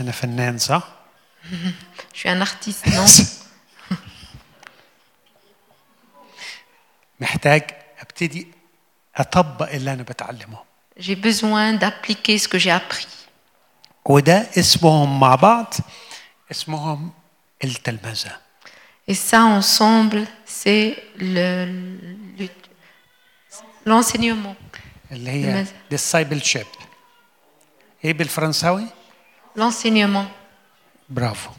أنا 0.00 0.12
فنان 0.12 0.58
صح؟ 0.58 0.88
Je 2.14 2.18
suis 2.18 2.28
un 2.28 2.40
artiste, 2.40 2.86
non 2.86 3.22
محتاج 7.20 7.62
ابتدي 8.00 8.46
اطبق 9.15 9.69
اللي 9.71 9.93
انا 9.93 10.03
بتعلمه 10.03 10.57
J'ai 10.99 11.15
besoin 11.15 11.73
d'appliquer 11.81 12.37
ce 12.37 12.47
que 12.47 12.57
j'ai 12.59 12.71
appris. 12.81 13.07
وده 14.05 14.47
اسمهم 14.57 15.19
مع 15.19 15.35
بعض 15.35 15.73
اسمهم 16.51 17.11
التلمذة 17.63 18.31
Et 19.11 19.13
ça, 19.13 19.39
ensemble, 19.59 20.25
c'est 20.45 20.95
le- 21.17 21.67
le- 22.39 22.49
l'enseignement. 23.85 24.55
اللي 25.11 25.29
هي 25.31 25.43
تلمذة. 25.43 25.73
discipleship 25.95 26.67
ايه 28.05 28.13
بالفرنساوي؟ 28.13 28.85
L'enseignement. 29.59 30.25
برافو 31.09 31.51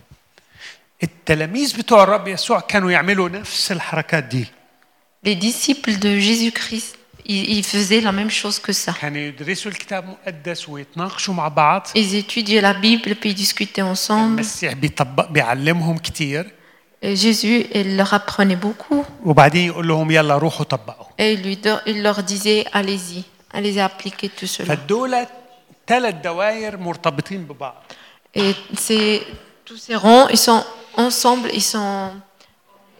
التلاميذ 1.02 1.78
بتوع 1.78 2.02
الرب 2.02 2.28
يسوع 2.28 2.60
كانوا 2.60 2.90
يعملوا 2.90 3.28
نفس 3.28 3.72
الحركات 3.72 4.24
دي 4.24 4.46
Les 5.26 5.34
disciples 5.36 5.96
de 5.98 6.18
Jésus-Christ, 6.20 6.95
ils 7.27 7.63
faisaient 7.63 7.99
la 7.99 8.11
même 8.11 8.29
chose 8.29 8.59
que 8.59 8.71
ça. 8.71 8.93
Ils 11.95 12.15
étudiaient 12.15 12.61
la 12.61 12.73
Bible 12.73 13.15
puis 13.15 13.31
ils 13.31 13.35
discutaient 13.35 13.81
ensemble. 13.81 14.43
Et 17.01 17.15
Jésus 17.15 17.65
leur 17.73 18.13
apprenait 18.13 18.55
beaucoup. 18.55 19.05
Et 21.17 21.33
il, 21.33 22.01
leur 22.01 22.23
disait 22.23 22.65
allez-y, 22.71 23.23
allez-y 23.51 23.79
appliquer 23.79 24.29
tout 24.29 24.47
cela. 24.47 24.75
Et 28.33 28.55
tous 29.65 29.77
ces 29.77 29.95
rangs, 29.95 30.27
ils 30.29 30.37
sont 30.37 30.63
ensemble, 30.95 31.49
ils 31.53 31.61
sont, 31.61 32.11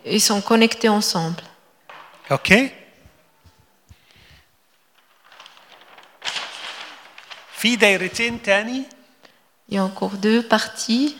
ils 0.06 0.22
sont 0.22 0.42
connectés 0.42 0.90
ensemble. 0.90 1.42
OK 2.30 2.54
في 7.57 7.77
دايرتين 7.77 8.43
تاني 8.43 8.83
Il 9.71 9.75
y 9.75 9.79
a 9.79 9.85
encore 9.85 10.17
deux 10.27 10.43
parties. 10.43 11.15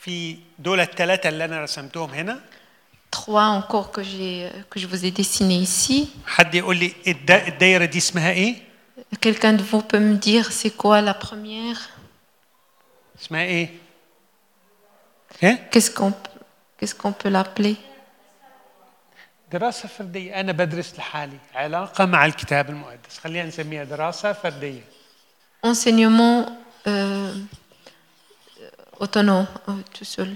في 0.00 0.36
دول 0.58 0.80
الثلاثة 0.80 1.28
اللي 1.28 1.44
أنا 1.44 1.62
رسمتهم 1.62 2.10
هنا 2.10 2.40
Trois 3.16 3.48
encore 3.60 3.92
que, 3.92 4.02
j'ai, 4.02 4.48
que 4.70 4.78
je 4.80 4.86
vous 4.86 5.04
ai 5.04 5.10
dessinés 5.10 5.60
ici. 5.62 6.08
حد 6.26 6.54
يقول 6.54 6.76
لي 6.76 6.92
الدا- 7.06 7.48
الدايرة 7.48 7.84
دي 7.84 7.98
اسمها 7.98 8.30
إيه؟ 8.30 8.54
Quelqu'un 9.26 9.52
de 9.52 9.62
vous 9.62 9.82
peut 9.82 9.98
me 10.00 10.16
dire 10.16 10.50
c'est 10.52 10.70
quoi 10.76 11.00
la 11.00 11.14
première 11.14 11.78
اسمها 13.20 13.42
إيه؟ 13.42 13.68
إيه؟ 15.42 15.70
Qu'est-ce 15.70 15.90
qu'on, 15.90 16.12
qu'est-ce 16.80 16.94
qu'on 16.94 17.12
peut 17.12 17.28
l'appeler 17.28 17.76
دراسة 19.52 19.88
فردية 19.88 20.40
أنا 20.40 20.52
بدرس 20.52 20.94
لحالي 20.98 21.38
علاقة 21.54 22.04
مع 22.04 22.26
الكتاب 22.26 22.70
المقدس 22.70 23.18
خلينا 23.18 23.48
نسميها 23.48 23.84
دراسة 23.84 24.32
فردية 24.32 24.80
Enseignement 25.66 26.48
euh, 26.88 27.34
autonome, 29.00 29.46
euh, 29.68 29.72
tout 29.98 30.04
seul. 30.04 30.28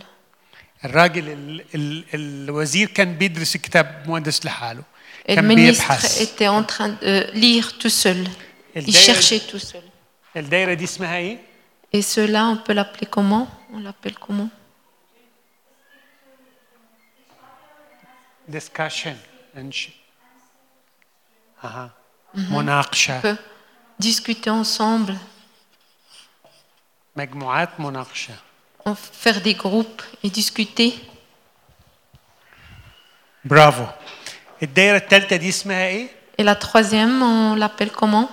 الراجل 0.85 1.29
ال 1.29 1.65
ال 1.75 2.05
الوزير 2.15 2.89
كان 2.89 3.15
بيدرس 3.15 3.57
الكتاب 3.57 4.03
المقدس 4.05 4.47
لحاله 4.47 4.83
Et 5.29 5.33
le 5.33 5.35
كان 5.35 5.49
ministre 5.49 5.83
بيبحث 5.83 6.23
était 6.23 6.49
en 6.49 6.63
train 6.65 6.89
de 7.03 7.31
lire 7.33 7.73
tout 7.79 7.89
seul. 8.05 8.29
Il 8.77 8.83
الدايرة- 8.83 9.07
cherchait 9.07 9.41
tout 9.53 9.59
seul. 9.73 9.83
الدايرة 10.37 10.75
دي 10.75 10.85
اسمها 10.85 11.17
إيه؟ 11.17 11.39
Et 11.97 12.03
cela, 12.03 12.43
on 12.53 12.57
peut 12.57 12.75
l'appeler 12.75 13.07
comment 13.17 13.47
On 13.75 13.79
l'appelle 13.81 14.15
comment 14.27 14.49
discussion 18.51 19.17
انش 19.57 19.89
اها 21.65 21.91
مناقشة 22.35 23.21
On 23.21 23.23
peut 23.23 23.39
discuter 24.03 24.51
ensemble, 24.51 25.15
مجموعات 27.17 27.81
مناقشة 27.81 28.35
on 28.89 28.95
faire 28.95 29.41
des 29.43 29.55
groupes 29.55 30.03
et 30.25 30.31
discuter. 30.31 30.93
برافو 33.45 33.87
الدايرة 34.63 34.97
الثالثة 34.97 35.37
دي 35.37 35.49
اسمها 35.49 35.87
ايه؟ 35.87 36.09
Et 36.39 36.43
la 36.45 36.55
troisième, 36.55 37.23
on 37.23 37.55
l'appelle 37.55 37.91
comment 37.91 38.29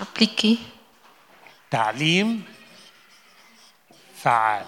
Appliquer. 0.00 0.56
تعليم 1.70 2.42
فعال 4.22 4.66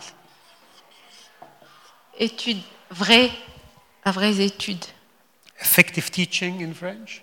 Étude 2.21 2.63
vraie, 2.91 3.31
la 4.05 4.13
vraie 4.13 4.41
étude. 4.41 4.85
effective 5.61 6.11
teaching 6.11 6.61
in 6.67 6.73
French 6.75 7.23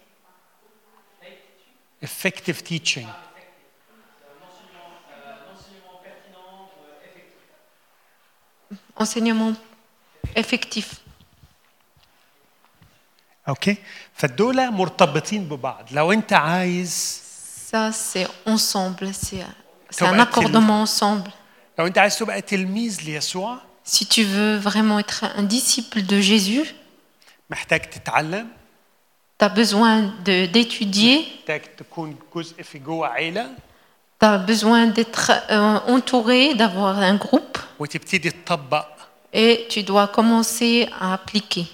effective 2.01 2.63
teaching 2.63 3.07
Enseignement 8.97 9.55
effectif. 10.35 10.85
اوكي 13.47 13.77
فالدول 14.13 14.71
مرتبطين 14.71 15.43
ببعض 15.49 15.85
لو 15.91 16.11
انت 16.11 16.33
عايز 16.33 17.21
Ça, 17.71 17.91
c'est 17.93 18.27
ensemble, 18.45 19.13
c'est 19.13 19.45
c'est 19.89 20.03
Comme 20.05 20.13
un 20.13 20.19
a-t-il- 20.19 20.27
accordement 20.27 20.81
ensemble. 20.85 21.31
لو 21.79 21.87
انت 21.87 21.97
عايز 21.97 22.17
تبقى 22.19 22.41
تلميذ 22.41 23.01
ليسوع 23.01 23.57
Si 23.85 24.05
tu 24.05 24.23
veux 24.23 24.57
vraiment 24.57 24.99
être 24.99 25.23
un 25.35 25.43
disciple 25.43 26.01
de 26.03 26.19
Jésus, 26.21 26.67
محتاج 27.49 27.89
تتعلم 27.89 28.47
tu 29.41 29.45
as 29.45 29.49
besoin 29.49 30.01
de- 30.23 30.45
d'étudier, 30.45 31.25
محتاج 31.41 31.61
تكون 31.77 32.15
جزء 32.35 32.61
في 32.63 32.79
جوه 32.79 33.07
عيلة 33.07 33.55
tu 34.23 34.25
as 34.25 34.37
besoin 34.37 34.85
d'être 34.87 35.31
euh, 35.49 35.79
entouré, 35.87 36.53
d'avoir 36.53 36.99
un 36.99 37.15
groupe, 37.17 37.57
وتبتدي 37.79 38.31
تطبق 38.31 38.87
et 39.33 39.67
tu 39.69 39.83
dois 39.83 40.07
commencer 40.07 40.87
à 40.99 41.13
appliquer. 41.13 41.65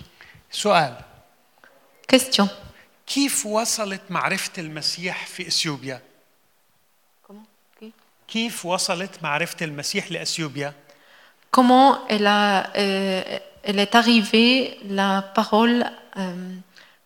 سؤال 0.52 0.94
Question. 2.16 2.48
كيف 3.08 3.46
وصلت 3.46 4.02
معرفة 4.10 4.52
المسيح 4.58 5.26
في 5.26 5.48
اثيوبيا؟ 5.48 6.02
كيف 8.28 8.66
وصلت 8.66 9.24
معرفة 9.24 9.58
المسيح 9.62 10.12
لأثيوبيا؟ 10.12 10.74
comment 11.53 12.01
euh, 12.11 13.23
elle, 13.63 13.79
est 13.79 13.95
arrivée 13.95 14.79
la 14.89 15.23
parole 15.23 15.85
euh, 16.17 16.55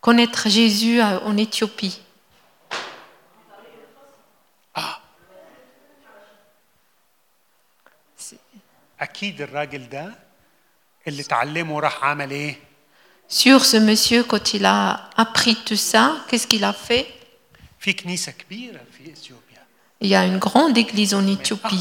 connaître 0.00 0.48
Jésus 0.48 1.02
euh, 1.02 1.18
en 1.20 1.36
Éthiopie. 1.36 2.00
Ah. 4.74 5.00
Sur 13.28 13.64
ce 13.64 13.76
monsieur, 13.76 14.22
quand 14.22 14.54
il 14.54 14.64
a 14.64 15.10
appris 15.16 15.56
tout 15.56 15.76
ça, 15.76 16.24
qu'est-ce 16.28 16.46
qu'il 16.46 16.62
a 16.62 16.72
fait? 16.72 17.12
Il 20.00 20.08
y 20.08 20.14
a 20.14 20.24
une 20.24 20.38
grande 20.38 20.78
église 20.78 21.14
en 21.14 21.26
Éthiopie. 21.26 21.80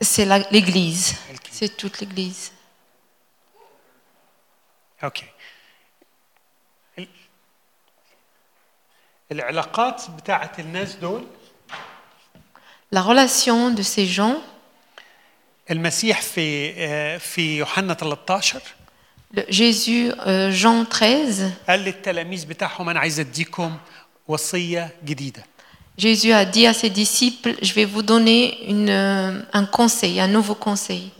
C'est 0.00 0.24
la- 0.24 0.48
l'église. 0.50 1.14
Ok. 1.34 1.46
C'est 1.50 1.76
toute 1.76 2.00
l'église. 2.00 2.50
اوكي 5.04 5.24
ال- 6.98 7.08
العلاقات 9.32 10.10
بتاعت 10.10 10.58
الناس 10.60 10.94
دول 10.94 11.26
La 12.94 13.02
relation 13.02 13.70
de 13.78 13.82
ces 13.82 14.06
gens, 14.18 14.36
المسيح 15.70 16.20
في 16.22 16.74
آه، 16.76 17.18
في 17.18 17.56
يوحنا 17.58 17.94
13 17.94 18.60
le- 19.34 19.40
Jésus, 19.50 20.12
euh, 20.12 20.50
Jean 20.62 20.84
13, 20.90 21.52
قال 21.68 21.80
للتلاميذ 21.80 22.46
بتاعهم 22.46 22.88
انا 22.88 23.00
عايز 23.00 23.20
اديكم 23.20 23.78
وصيه 24.28 24.96
جديده 25.04 25.44
Jésus 25.98 26.32
a 26.32 26.44
dit 26.44 26.66
à 26.66 26.72
ses 26.74 26.90
disciples, 26.90 27.54
je 27.62 27.72
vais 27.74 27.84
vous 27.84 28.02
donner 28.02 28.40
une, 28.70 28.88
euh, 28.88 29.42
un 29.52 29.66
conseil, 29.66 30.20
un 30.20 30.28
nouveau 30.28 30.54
conseil. 30.54 31.10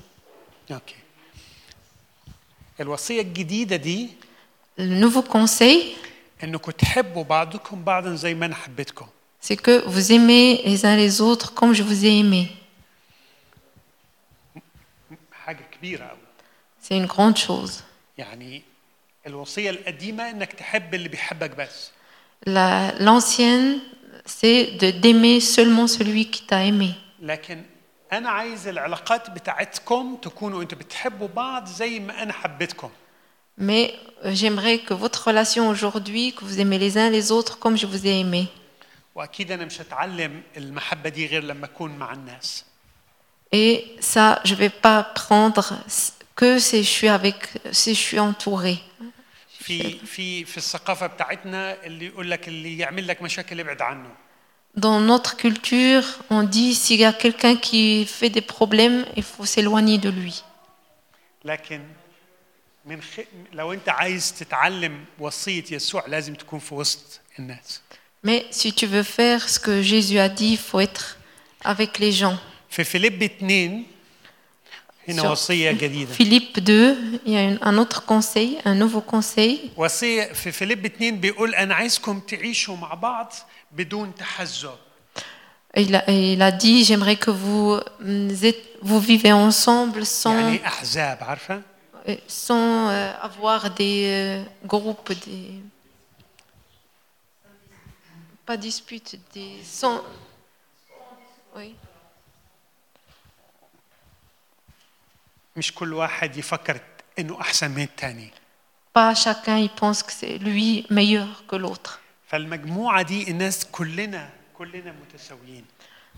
اوكي 0.71 0.95
الوصيه 2.81 3.21
الجديده 3.23 3.77
دي 3.77 4.09
Le 4.81 5.01
nouveau 5.05 5.23
conseil, 5.23 5.97
انكم 6.45 6.71
تحبوا 6.73 7.25
بعضكم 7.25 7.85
بعضا 7.85 8.14
زي 8.14 8.35
ما 8.35 8.47
انا 8.47 8.55
حبيتكم 8.55 9.07
c'est 9.43 9.57
que 9.57 9.85
vous 9.87 10.12
aimez 10.12 10.62
les 10.64 10.85
uns 10.85 10.97
les 10.97 11.21
autres 11.21 11.55
comme 11.55 11.73
je 11.75 11.83
vous 11.83 12.05
ai 12.05 12.19
aimé. 12.23 12.47
حاجه 15.33 15.64
كبيره 15.79 16.05
قوي 16.05 16.19
C'est 16.83 16.97
une 16.97 17.07
grande 17.07 17.37
chose. 17.37 17.73
يعني 18.19 18.62
الوصيه 19.27 19.71
القديمه 19.71 20.31
انك 20.31 20.53
تحب 20.53 20.95
اللي 20.95 21.09
بيحبك 21.09 21.51
بس 21.51 21.91
La- 22.47 22.93
L'ancienne, 23.01 23.81
c'est 24.27 24.64
de 24.81 24.91
d'aimer 24.91 25.41
seulement 25.41 25.87
celui 25.87 26.31
qui 26.31 26.43
t'a 26.47 26.64
aimé. 26.64 26.95
لكن 27.23 27.62
انا 28.12 28.31
عايز 28.31 28.69
العلاقات 28.69 29.31
بتاعتكم 29.31 30.16
تكونوا 30.23 30.62
انتوا 30.62 30.79
بتحبوا 30.79 31.29
بعض 31.37 31.66
زي 31.66 32.01
ما 32.01 32.23
انا 32.23 32.33
حبيتكم 32.33 32.91
Mais 33.61 33.93
euh, 34.23 34.33
j'aimerais 34.35 34.79
que 34.79 34.95
votre 34.95 35.21
relation 35.31 35.69
aujourd'hui, 35.69 36.33
que 36.33 36.45
vous 36.45 36.61
aimez 36.61 36.79
les 36.79 36.97
uns 36.97 37.11
les 37.11 37.33
autres 37.33 37.59
comme 37.59 37.77
je 37.77 37.87
vous 37.87 38.07
ai 38.07 38.21
aimé. 38.21 38.47
واكيد 39.14 39.53
انا 39.53 39.64
مش 39.64 39.81
هتعلم 39.81 40.43
المحبه 40.57 41.09
دي 41.09 41.27
غير 41.27 41.45
لما 41.45 41.64
اكون 41.66 41.91
مع 41.99 42.12
الناس 42.12 42.64
Et 43.55 43.97
ça, 44.01 44.41
je 44.45 44.53
ne 44.55 44.59
vais 44.59 44.69
pas 44.89 45.03
prendre 45.03 45.66
que 46.37 46.59
si 46.59 46.85
je 46.85 46.91
suis 46.99 47.09
avec, 47.09 47.39
si 47.73 47.95
je 47.95 48.01
suis 48.09 48.19
entouré. 48.21 48.77
في 49.62 49.99
في 50.07 50.45
في 50.45 50.57
الثقافه 50.57 51.07
بتاعتنا 51.07 51.85
اللي 51.85 52.07
يقول 52.07 52.31
لك 52.31 52.49
اللي 52.49 52.79
يعمل 52.79 53.09
لك 53.09 53.23
مشاكل 53.23 53.61
ابعد 53.61 53.83
عنه 53.83 54.11
Dans 54.77 55.01
notre 55.01 55.37
culture, 55.37 56.05
on 56.31 56.43
dit 56.45 56.75
s'il 56.75 57.01
y 57.01 57.05
a 57.05 57.12
quelqu'un 57.12 57.57
qui 57.57 58.07
fait 58.07 58.31
des 58.31 58.43
problèmes, 58.57 58.99
il 59.16 59.25
faut 59.25 59.45
s'éloigner 59.47 59.99
de 59.99 60.11
lui. 60.11 60.43
لكن 61.45 61.83
من 62.85 63.03
خ... 63.03 63.21
لو 63.53 63.73
انت 63.73 63.89
عايز 63.89 64.33
تتعلم 64.39 65.05
وصيه 65.19 65.64
يسوع 65.71 66.07
لازم 66.07 66.35
تكون 66.35 66.59
في 66.59 66.75
وسط 66.75 67.21
الناس 67.39 67.81
Mais 68.27 68.45
si 68.51 68.73
tu 68.73 68.87
veux 68.87 69.05
faire 69.05 69.49
ce 69.49 69.59
que 69.61 69.81
Jésus 69.83 70.19
a 70.19 70.29
dit, 70.29 70.53
il 70.53 70.59
faut 70.59 70.81
être 70.81 71.19
avec 71.64 71.99
les 71.99 72.12
gens. 72.12 72.37
في 72.71 72.85
فيليب 72.85 73.23
2 73.23 73.83
Philippe 76.19 76.61
2, 76.61 77.21
il 77.27 77.33
y 77.33 77.37
a 77.37 77.43
une- 77.45 77.59
un 77.62 77.79
autre 77.79 78.05
conseil, 78.05 78.59
un 78.66 78.75
nouveau 78.75 79.01
conseil. 79.01 79.71
وصيه 79.77 80.33
في 80.33 80.53
فيليب 80.53 80.85
2 80.87 81.21
بيقول 81.21 81.55
انا 81.55 81.75
عايزكم 81.75 82.21
تعيشوا 82.21 82.77
مع 82.77 82.95
بعض 82.95 83.33
بدون 83.73 84.14
تحزب 84.14 84.71
Il 85.77 85.95
a, 85.95 86.03
il 86.09 86.43
a 86.43 86.51
dit, 86.51 86.83
j'aimerais 86.85 87.16
que 87.16 87.31
vous, 87.31 87.79
mm, 88.01 88.31
êtes- 88.51 88.69
vous 88.83 89.01
vivez 89.01 89.33
ensemble 89.33 90.05
sans, 90.05 90.27
يعني 90.35 90.66
احزاب 90.66 91.19
عارفه 91.23 91.62
euh, 92.09 92.16
sans 92.29 92.89
euh, 92.89 93.12
avoir 93.29 93.71
des 93.71 94.05
euh, 94.07 94.45
groupes, 94.66 95.12
des... 95.27 95.61
Pas 98.47 98.57
disputes, 98.57 99.19
des... 99.35 99.51
Sans... 99.64 100.01
Oui. 101.57 101.75
مش 105.57 105.73
كل 105.75 105.95
واحد 105.95 106.37
يفكر 106.37 106.81
انه 107.19 107.41
احسن 107.41 107.71
من 107.71 107.83
الثاني 107.83 108.31
Pas 108.99 109.14
chacun 109.14 109.59
il 109.59 109.71
pense 109.81 110.03
que 110.03 110.12
c'est 110.12 110.39
lui 110.39 110.87
meilleur 110.91 111.45
que 111.51 111.57
l'autre. 111.57 111.99
فالمجموعه 112.29 113.03
دي 113.03 113.31
الناس 113.31 113.64
كلنا 113.73 114.31
كلنا 114.59 114.93
متساويين 114.93 115.64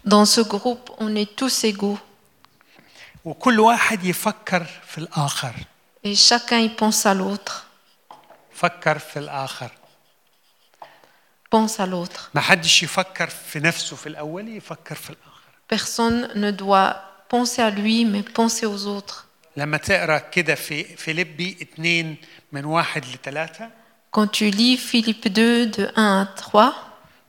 Dans 0.08 0.24
ce 0.24 0.40
groupe, 0.40 0.90
on 0.98 1.14
est 1.16 1.36
tous 1.36 1.64
égaux. 1.64 1.98
وكل 3.24 3.60
واحد 3.60 4.04
يفكر 4.04 4.64
في 4.86 4.98
الاخر 4.98 5.54
Et 6.06 6.14
chacun 6.14 6.58
il 6.58 6.74
pense 6.76 7.06
à 7.06 7.14
l'autre. 7.14 7.64
فكر 8.54 8.98
في 8.98 9.18
الاخر 9.18 9.70
Pense 11.54 11.80
à 11.80 11.86
l'autre. 11.86 12.30
ما 12.34 12.40
حدش 12.40 12.82
يفكر 12.82 13.30
في 13.30 13.60
نفسه 13.60 13.96
في 13.96 14.06
الاول 14.08 14.48
يفكر 14.48 14.94
في 14.94 15.10
الاخر 15.10 15.30
Personne 15.72 16.34
ne 16.34 16.50
doit 16.50 16.92
penser 17.28 17.62
à 17.62 17.70
lui, 17.70 18.04
mais 18.04 18.22
penser 18.22 18.66
aux 18.66 18.86
autres. 18.86 19.23
لما 19.56 19.76
تقرا 19.76 20.18
كده 20.18 20.54
في 20.54 20.84
فيليبي 20.96 21.56
اتنين 21.62 22.16
من 22.52 22.64
واحد 22.64 23.04
لثلاثة 23.04 23.70
Quand 24.12 24.26
tu 24.32 24.50
lis 24.50 24.76
Philippe 24.76 25.28
2, 25.28 25.66
de 25.66 25.90
1 25.96 26.22
à 26.22 26.26
3, 26.36 26.72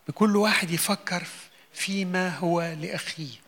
بكل 0.08 0.36
واحد 0.38 0.72
يفكر 0.72 1.24
فيما 1.74 2.30
هو 2.38 2.62
لأخيه 2.82 3.42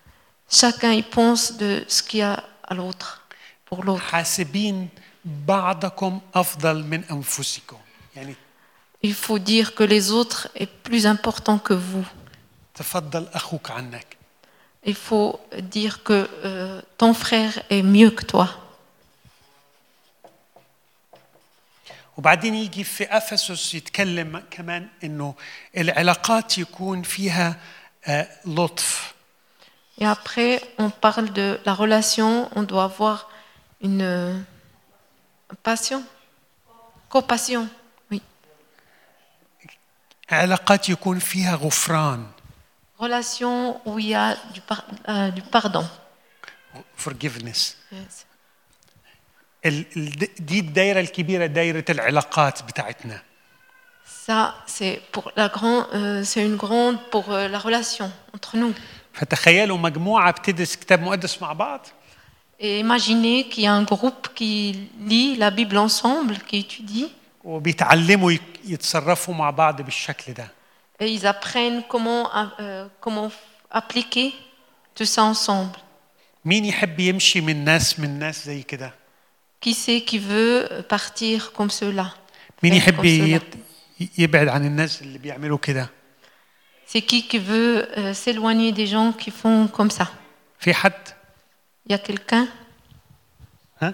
chacun 0.52 0.92
y 0.94 1.02
pense 1.02 1.58
de 1.58 1.84
ce 1.88 2.04
qu'il 2.04 2.20
y 2.20 2.24
a 2.24 2.44
à 2.64 2.74
l'autre, 2.76 3.22
pour 3.66 3.84
l'autre. 3.84 4.02
حاسبين 4.02 4.88
بعضكم 5.26 6.20
أفضل 6.36 6.84
من 6.84 7.04
أنفسكم 7.12 7.78
يعني 8.16 8.36
Il 9.06 9.14
faut 9.14 9.40
dire 9.40 9.76
que 9.76 9.84
les 9.84 10.12
autres 10.12 10.48
est 10.56 10.70
plus 10.90 11.06
important 11.06 11.58
que 11.58 11.74
vous. 11.74 12.06
تفضل 12.76 13.28
أخوك 13.34 13.72
عنك 13.72 14.18
Il 14.86 14.96
faut 14.96 15.40
dire 15.62 16.04
que 16.04 16.28
euh, 16.44 16.82
ton 16.98 17.14
frère 17.14 17.64
est 17.70 17.84
mieux 17.84 18.12
que 18.12 18.24
toi. 18.26 18.50
وبعدين 22.18 22.56
يجي 22.56 22.84
في 22.84 23.04
أفسس 23.18 23.74
يتكلم 23.76 24.44
كمان 24.52 24.88
إنه 25.04 25.36
العلاقات 25.78 26.58
يكون 26.58 27.02
فيها 27.04 27.56
آه، 28.06 28.28
لطف 28.46 29.14
Et 30.02 30.06
après, 30.08 30.60
on 30.80 30.90
parle 30.90 31.32
de 31.34 31.60
la 31.66 31.74
relation, 31.76 32.50
on 32.56 32.64
doit 32.64 32.86
avoir 32.86 33.30
une 33.82 34.02
euh, 34.02 34.40
passion, 35.64 36.02
compassion. 37.10 37.68
Oui. 38.12 38.22
علاقات 40.32 40.90
يكون 40.90 41.20
فيها 41.20 41.56
غفران 41.56 42.28
Relation 43.00 43.82
où 43.86 44.00
il 44.00 44.08
y 44.10 44.16
a 44.16 44.36
du, 44.54 44.62
par- 44.62 44.86
euh, 45.10 45.30
du 45.32 45.42
pardon. 45.42 45.86
forgiveness 46.98 47.78
Yes. 47.92 48.26
دي 50.39 50.59
الدايرة 50.61 51.01
الكبيرة 51.01 51.47
دايرة 51.47 51.85
العلاقات 51.91 52.63
بتاعتنا 52.63 53.23
Ça, 54.29 54.55
c'est 54.67 55.01
pour 55.11 55.33
la 55.37 55.49
grande, 55.49 55.87
euh, 55.95 56.23
c'est 56.23 56.45
une 56.45 56.57
grande 56.57 56.99
pour 57.11 57.33
euh, 57.33 57.49
la 57.49 57.59
relation 57.59 58.11
entre 58.35 58.57
nous. 58.57 58.75
فتخيلوا 59.13 59.79
مجموعة 59.79 60.31
بتدرس 60.33 60.77
كتاب 60.77 61.03
مقدس 61.03 61.43
مع 61.43 61.53
بعض 61.53 61.87
Et 62.61 62.81
imaginez 62.81 63.49
qu'il 63.49 63.65
y 63.65 63.67
a 63.67 63.73
un 63.73 63.85
groupe 63.85 64.29
qui 64.35 64.91
lit 65.07 65.37
la 65.37 65.51
Bible 65.51 65.79
ensemble, 65.79 66.39
qui 66.39 66.59
étudie, 66.59 67.09
وبيتعلموا 67.45 68.33
يتصرفوا 68.65 69.35
مع 69.35 69.51
بعض 69.51 69.83
بالشكل 69.83 70.33
ده 70.35 70.49
et 71.01 71.07
ils 71.09 71.27
apprennent 71.27 71.83
comment, 71.89 72.29
euh, 72.61 72.87
comment 73.01 73.31
appliquer 73.71 74.33
tout 74.95 75.05
ça 75.07 75.23
ensemble. 75.23 75.79
مين 76.45 76.65
يحب 76.65 77.01
يمشي 77.01 77.41
من 77.41 77.65
ناس 77.65 78.01
من 78.01 78.19
ناس 78.19 78.47
زي 78.47 78.63
كده 78.63 78.95
Qui 79.62 79.74
c'est 79.74 80.02
qui 80.02 80.20
veut 80.20 80.84
partir 80.90 81.52
comme 81.54 81.70
cela 81.70 82.06
مين 82.64 82.74
faire 82.74 82.78
يحب 82.78 82.96
comme 82.96 83.06
cela 83.06 83.42
يت- 83.42 83.58
يبعد 84.20 84.48
عن 84.48 84.66
الناس 84.66 85.02
اللي 85.02 85.18
بيعملوا 85.18 85.58
كده 85.58 85.90
C'est 86.88 87.02
qui 87.02 87.28
qui 87.28 87.40
veut 87.40 87.88
euh, 87.98 88.14
s'éloigner 88.14 88.72
des 88.72 88.86
gens 88.88 89.12
qui 89.14 89.32
font 89.32 89.68
comme 89.68 89.90
ça 89.90 90.06
في 90.60 90.74
حد 90.74 90.94
Il 91.90 91.92
y 91.92 91.96
a 91.96 92.00
quelqu'un 92.00 92.46
ها 93.82 93.94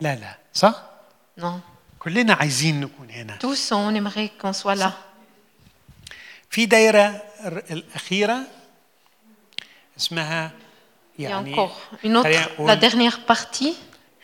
لا 0.00 0.14
لا 0.14 0.38
صح 0.54 0.82
Non. 1.40 1.60
كلنا 1.98 2.34
عايزين 2.34 2.80
نكون 2.80 3.10
هنا 3.10 3.38
Tous, 3.38 3.72
on 3.72 3.94
aimerait 3.94 4.30
qu'on 4.42 4.52
soit 4.52 4.74
là. 4.74 4.90
في 6.50 6.66
دايرة 6.66 7.22
الر- 7.44 7.64
الأخيرة 7.70 8.38
اسمها 9.98 10.50
Il 11.18 11.22
y 11.22 11.26
a 11.26 11.30
يعني 11.30 11.54
encore 11.54 12.04
une 12.04 12.16
autre, 12.16 12.22
خلينا 12.24 12.46
la 12.46 12.60
نقول 12.60 12.80
dernière 12.80 13.18
partie, 13.32 13.74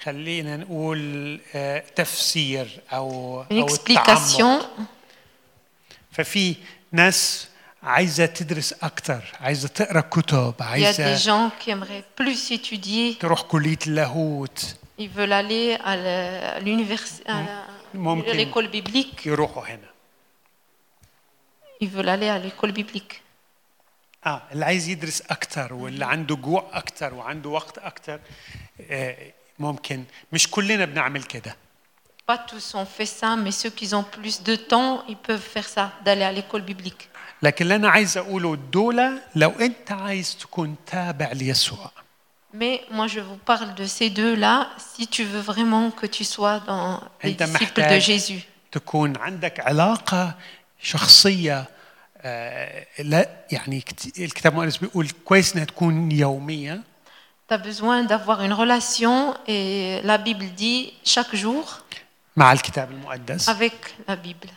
خلينا 0.03 0.57
نقول 0.57 1.39
آه، 1.55 1.83
تفسير 1.95 2.67
une 2.89 2.93
أو 2.93 3.45
التعمق. 3.51 4.69
ففي 6.11 6.55
ناس 6.91 7.47
عايزة 7.83 8.25
تدرس 8.25 8.73
أكتر 8.83 9.23
عايزة 9.39 9.67
تقرأ 9.67 10.01
كتب 10.01 10.53
a 10.61 10.93
des 10.93 11.17
gens 11.27 11.49
qui 11.59 11.69
aimeraient 11.71 12.03
plus 12.21 12.51
étudier. 12.51 13.19
تروح 13.19 13.41
كلية 13.41 13.77
اللاهوت 13.87 14.75
Ils 14.99 15.09
veulent 15.09 15.33
aller 15.33 15.75
à 15.75 16.59
l'université, 16.59 17.29
à 17.29 18.33
l'école 18.33 18.67
biblique. 18.67 19.25
يروحوا 19.27 19.63
هنا 19.63 19.87
Ils 21.83 21.87
veulent 21.87 22.09
aller 22.09 22.29
à 22.29 22.39
l'école 22.39 22.71
biblique. 22.71 23.21
آه 24.25 24.41
اللي 24.51 24.65
عايز 24.65 24.87
يدرس 24.89 25.21
أكتر 25.21 25.73
واللي 25.73 26.05
عنده 26.05 26.35
جوع 26.35 26.69
أكتر 26.73 27.13
وعنده 27.13 27.49
وقت 27.49 27.77
أكتر 27.77 28.19
آه، 28.81 29.17
ممكن 29.59 30.03
مش 30.33 30.47
كلنا 30.51 30.85
بنعمل 30.85 31.23
كده 31.23 31.55
Pas 32.31 32.37
tous 32.51 32.75
ont 32.75 32.85
fait 32.97 33.05
ça, 33.21 33.29
mais 33.37 33.51
ceux 33.61 33.69
qui 33.79 33.87
ont 33.95 34.03
plus 34.17 34.43
de 34.43 34.55
temps, 34.71 34.93
ils 35.11 35.15
peuvent 35.27 35.47
faire 35.55 35.67
ça, 35.75 35.85
d'aller 36.05 36.23
à 36.25 36.31
l'école 36.33 36.61
biblique. 36.61 37.07
لكن 37.43 37.63
اللي 37.65 37.75
أنا 37.75 37.89
عايز 37.89 38.17
اقوله 38.17 38.55
دول 38.55 39.19
لو 39.35 39.49
انت 39.49 39.91
عايز 39.91 40.37
تكون 40.37 40.75
تابع 40.85 41.31
ليسوع 41.31 41.91
Mais 42.53 42.79
moi, 42.91 43.07
je 43.07 43.19
vous 43.29 43.39
parle 43.51 43.75
de 43.75 43.85
ces 43.85 44.09
deux-là 44.09 44.55
si 44.77 45.05
tu 45.15 45.23
veux 45.31 45.41
vraiment 45.51 45.91
que 45.99 46.05
tu 46.17 46.23
sois 46.23 46.59
dans 46.59 46.99
les 47.23 47.29
أنت 47.31 47.43
disciples 47.43 47.49
de 47.49 47.79
محتاج 47.81 48.01
Jésus. 48.01 48.43
تكون 48.71 49.17
عندك 49.17 49.59
علاقه 49.59 50.35
شخصيه 50.81 51.65
آه، 52.21 52.85
لا 52.99 53.29
يعني 53.51 53.81
كت- 53.81 54.19
الكتاب 54.19 54.53
المقدس 54.53 54.77
بيقول 54.77 55.09
كويس 55.25 55.53
انها 55.53 55.65
تكون 55.65 56.11
يوميه 56.11 56.81
Tu 57.48 57.54
as 57.54 57.58
besoin 57.58 58.04
d'avoir 58.04 58.38
une 58.46 58.52
relation 58.52 59.34
et 59.46 60.00
la 60.04 60.18
Bible 60.18 60.46
dit 60.56 60.92
chaque 61.04 61.34
jour 61.34 61.64
مع 62.36 62.52
الكتاب 62.52 62.90
المقدس 62.90 63.50
avec 63.50 63.72
la 64.08 64.16
Bible. 64.16 64.50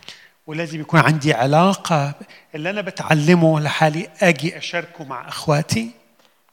ولازم 0.48 0.82
يكون 0.82 1.00
عندي 1.00 1.34
علاقه 1.34 2.14
اللي 2.56 2.70
انا 2.70 2.82
بتعلمه 2.82 3.60
لحالي 3.60 4.10
اجي 4.22 4.58
اشاركه 4.58 5.04
مع 5.04 5.28
اخواتي 5.28 5.92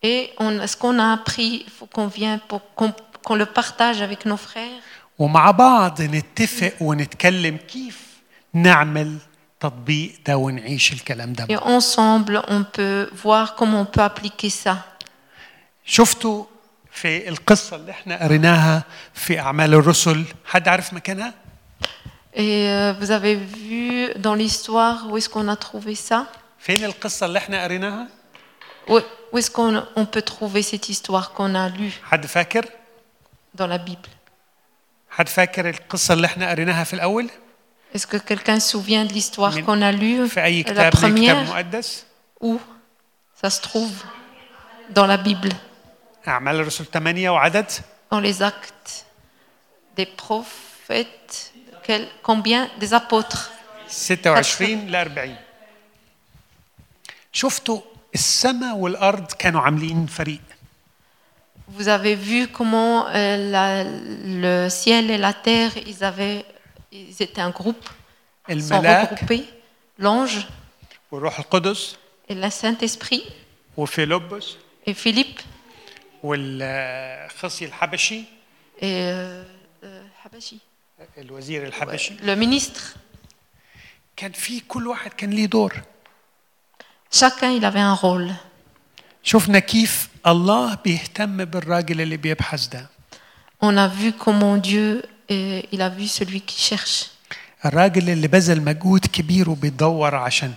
Et 0.05 0.31
on, 0.41 0.67
ce 0.67 0.77
qu'on 0.77 0.99
a 0.99 1.13
appris, 1.13 1.65
il 1.67 1.71
faut 1.79 1.87
qu'on 1.95 2.09
vienne 2.09 2.41
pour 2.49 2.61
qu'on 2.75 2.93
qu'on 3.25 3.37
le 3.37 3.47
partage 3.47 4.03
avec 4.03 4.25
nos 4.27 4.37
frères 4.37 4.83
ومع 5.19 5.51
بعض 5.51 6.03
نتفق 6.03 6.73
ونتكلم 6.81 7.57
كيف 7.57 8.07
نعمل 8.55 9.19
تطبيق 9.61 10.13
ده 10.27 10.37
ونعيش 10.37 10.93
الكلام 10.93 11.33
ده 11.33 11.47
et 11.47 11.59
ensemble 11.59 12.43
on 12.49 12.65
peut 12.65 13.11
voir 13.25 13.55
comment 13.55 13.81
on 13.81 13.85
peut 13.97 14.03
appliquer 14.03 14.51
ça. 14.51 14.75
شفتوا 15.87 16.45
في 16.93 17.29
القصة 17.29 17.77
اللي 17.77 17.91
احنا 17.91 18.23
قريناها 18.25 18.83
في 19.15 19.41
أعمال 19.41 19.75
الرسل 19.75 20.25
حد 20.45 20.69
عارف 20.69 20.93
مكانها؟ 20.93 21.35
Et 22.35 22.39
euh, 22.39 22.93
vous 23.01 23.11
avez 23.11 23.35
vu 23.35 24.09
dans 24.17 24.35
l'histoire 24.35 24.97
où 25.11 25.17
est-ce 25.19 25.29
qu'on 25.29 25.49
a 25.49 25.57
trouvé 25.57 25.95
ça 25.95 26.25
فين 26.59 26.85
القصة 26.85 27.27
اللي 27.27 27.39
احنا 27.39 27.63
قريناها؟ 27.65 28.07
Où, 28.89 29.01
où 29.33 29.39
est-ce 29.39 29.51
qu'on 29.51 29.83
on 29.97 30.05
peut 30.07 30.23
trouver 30.23 30.63
cette 30.63 30.89
histoire 30.89 31.33
qu'on 31.33 31.55
a 31.55 31.69
lue 31.69 31.93
حد 32.05 32.27
فاكر؟ 32.27 32.65
dans 33.59 33.67
la 33.67 33.79
Bible 33.79 34.09
حد 35.11 35.29
فاكر 35.29 35.69
القصة 35.69 36.15
اللي 36.15 36.27
احنا 36.27 36.51
قريناها 36.51 36.85
في 36.85 36.95
الأول؟ 36.95 37.31
Est-ce 37.95 38.07
que 38.07 38.17
quelqu'un 38.17 38.59
se 38.61 38.71
souvient 38.71 39.05
de 39.05 39.13
l'histoire 39.13 39.55
من- 39.55 39.65
qu'on 39.65 39.83
a 39.83 39.93
lue 39.93 40.29
في 40.29 40.45
أي 40.45 40.63
La 40.63 40.67
كتاب 40.67 40.79
من 40.79 40.87
الكتاب 40.87 41.17
première 41.17 41.51
المقدس؟ 41.51 42.05
Où 42.45 42.57
Ça 43.45 43.51
se 43.51 43.61
trouve 43.61 43.93
dans 44.91 45.07
la 45.07 45.17
Bible, 45.17 45.53
أعمال 46.29 46.57
الرسل 46.61 46.85
8 46.95 47.29
وعدد 47.29 47.67
dans 48.13 48.21
les 48.21 48.43
actes 48.43 49.05
des 49.97 50.07
prophètes. 50.07 51.53
Quel- 51.87 52.09
combien 52.23 52.69
Des 52.81 52.93
apôtres. 52.95 53.51
26 53.89 54.89
ل 54.89 54.97
40 54.97 55.37
شفتوا 57.33 57.81
السماء 58.15 58.77
والأرض 58.77 59.33
كانوا 59.33 59.61
عاملين 59.61 60.07
فريق 60.07 60.41
Vous 61.79 61.89
avez 61.89 62.15
vu 62.15 62.49
comment 62.49 63.07
euh, 63.07 63.37
la- 63.51 63.85
le 63.85 64.69
ciel 64.69 65.11
et 65.11 65.17
la 65.17 65.33
terre, 65.33 65.73
ils, 65.87 66.05
avaient, 66.05 66.45
ils 66.93 67.17
étaient 67.23 67.41
un 67.41 67.51
groupe, 67.51 67.89
ils 68.49 68.63
sont 68.63 68.75
الملاك 68.75 69.11
regroupés. 69.15 69.45
L'ange 69.99 70.45
والروح 71.13 71.39
القدس 71.39 71.97
et 72.31 72.35
le 72.35 72.51
Saint-Esprit 72.51 73.23
وفيلبس 73.77 74.57
et 74.87 74.93
Philippe 74.95 75.41
والخصي 76.24 77.66
الحبشي. 77.66 78.24
Euh, 78.82 78.84
Habashi, 80.24 80.56
الوزير 81.18 81.68
الحبشي. 81.68 82.14
Le 82.18 82.36
ministre. 82.36 82.98
كان 84.18 84.32
في 84.32 84.60
كل 84.60 84.88
واحد 84.88 85.14
كان 85.14 85.30
ليه 85.30 85.46
دور. 85.46 85.74
Chacun, 87.12 87.52
il 87.60 87.66
avait 87.66 87.80
un 87.80 87.96
rôle. 87.96 88.34
شفنا 89.24 89.60
كيف 89.60 90.10
الله 90.28 90.78
بيهتم 90.86 91.46
بالراجل 91.46 92.02
اللي 92.02 92.18
بيبحث 92.18 92.68
ده. 92.68 92.90
On 93.64 93.78
a 93.78 93.88
vu 93.88 94.14
comment 94.14 94.58
Dieu, 94.58 95.04
il 95.74 95.82
a 95.82 95.90
vu 95.90 96.08
celui 96.08 96.42
qui 96.42 96.60
cherche. 96.62 97.06
الراجل 97.66 98.10
اللي 98.10 98.28
بذل 98.28 98.62
مجهود 98.62 99.06
كبير 99.06 99.50
وبيدور 99.50 100.16
عشان 100.16 100.54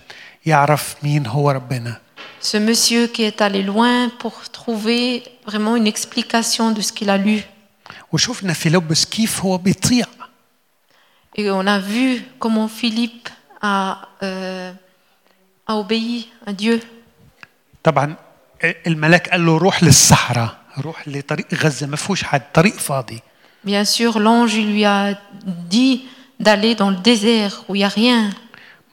يعرف 0.46 0.96
مين 1.04 1.26
هو 1.26 1.50
ربنا. 1.50 2.00
Ce 2.41 2.57
monsieur 2.57 3.07
qui 3.07 3.23
est 3.23 3.41
allé 3.41 3.61
loin 3.63 4.09
pour 4.19 4.35
trouver 4.49 5.23
vraiment 5.45 5.75
une 5.75 5.87
explication 5.87 6.71
de 6.71 6.81
ce 6.81 6.91
qu'il 6.93 7.09
a 7.09 7.17
lu. 7.17 7.41
وشفنا 8.13 8.53
فيلبس 8.53 9.05
كيف 9.05 9.41
هو 9.45 9.57
بيطيع 9.57 10.05
Et 11.37 11.49
on 11.51 11.67
a 11.67 11.79
vu 11.79 12.21
comment 12.39 12.69
Philippe 12.69 13.29
a, 13.61 14.07
euh, 14.23 14.71
a 15.67 15.75
obéi 15.75 16.29
à 16.45 16.53
Dieu. 16.53 16.79
طبعا 17.83 18.15
الملاك 18.87 19.29
قال 19.29 19.45
له 19.45 19.57
روح 19.57 19.83
للصحراء 19.83 20.57
روح 20.77 21.07
لطريق 21.07 21.53
غزه 21.53 21.87
ما 21.87 21.95
فيهوش 21.95 22.23
حد 22.23 22.41
طريق 22.53 22.77
فاضي 22.77 23.19
Bien 23.65 23.83
sûr, 23.83 24.19
l'ange 24.19 24.53
il 24.53 24.67
lui 24.73 24.85
a 24.85 25.17
dit 25.69 26.05
d'aller 26.39 26.75
dans 26.75 26.91
le 26.91 26.97
désert 26.97 27.63
où 27.67 27.75
il 27.75 27.79
n'y 27.79 27.83
a 27.83 27.87
rien. 27.89 28.29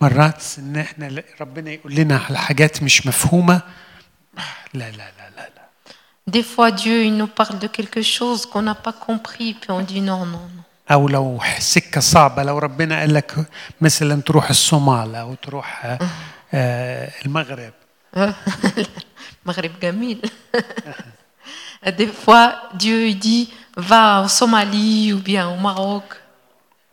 مرات 0.01 0.43
إن 0.57 0.77
إحنا 0.77 1.23
ربنا 1.41 1.71
يقول 1.71 1.95
لنا 1.95 2.17
على 2.29 2.37
حاجات 2.37 2.83
مش 2.83 3.07
مفهومة. 3.07 3.61
لا 4.73 4.91
لا 4.91 4.91
لا 4.91 5.29
لا 5.37 5.49
لا. 5.55 5.67
دي 6.27 6.43
فوا 6.43 6.69
ديو 6.69 7.03
il 7.03 7.17
nous 7.17 7.27
parle 7.27 7.59
de 7.59 7.67
quelque 7.67 8.01
chose 8.01 8.45
qu'on 8.45 8.63
با 8.63 8.73
pas 8.73 8.93
compris 9.07 9.53
puis 9.53 9.71
on 9.71 9.81
dit 9.81 10.01
non 10.01 10.27
أو 10.91 11.07
لو 11.07 11.39
سكة 11.59 12.01
صعبة 12.01 12.43
لو 12.43 12.57
ربنا 12.57 12.99
قال 12.99 13.13
لك 13.13 13.35
مثلا 13.81 14.21
تروح 14.21 14.49
الصومال 14.49 15.15
أو 15.15 15.33
تروح 15.33 15.85
آه، 15.85 15.99
آه، 16.53 17.11
المغرب. 17.25 17.73
المغرب 19.43 19.71
جميل. 19.81 20.31
دي 21.87 22.07
فوا 22.07 22.75
ديو 22.77 22.97
يدي 22.97 23.47
فا 23.89 24.25
au 24.25 24.29
Somalie 24.29 25.13
ou 25.13 25.19
bien 25.19 25.47
au 25.47 25.57
Maroc. 25.67 26.15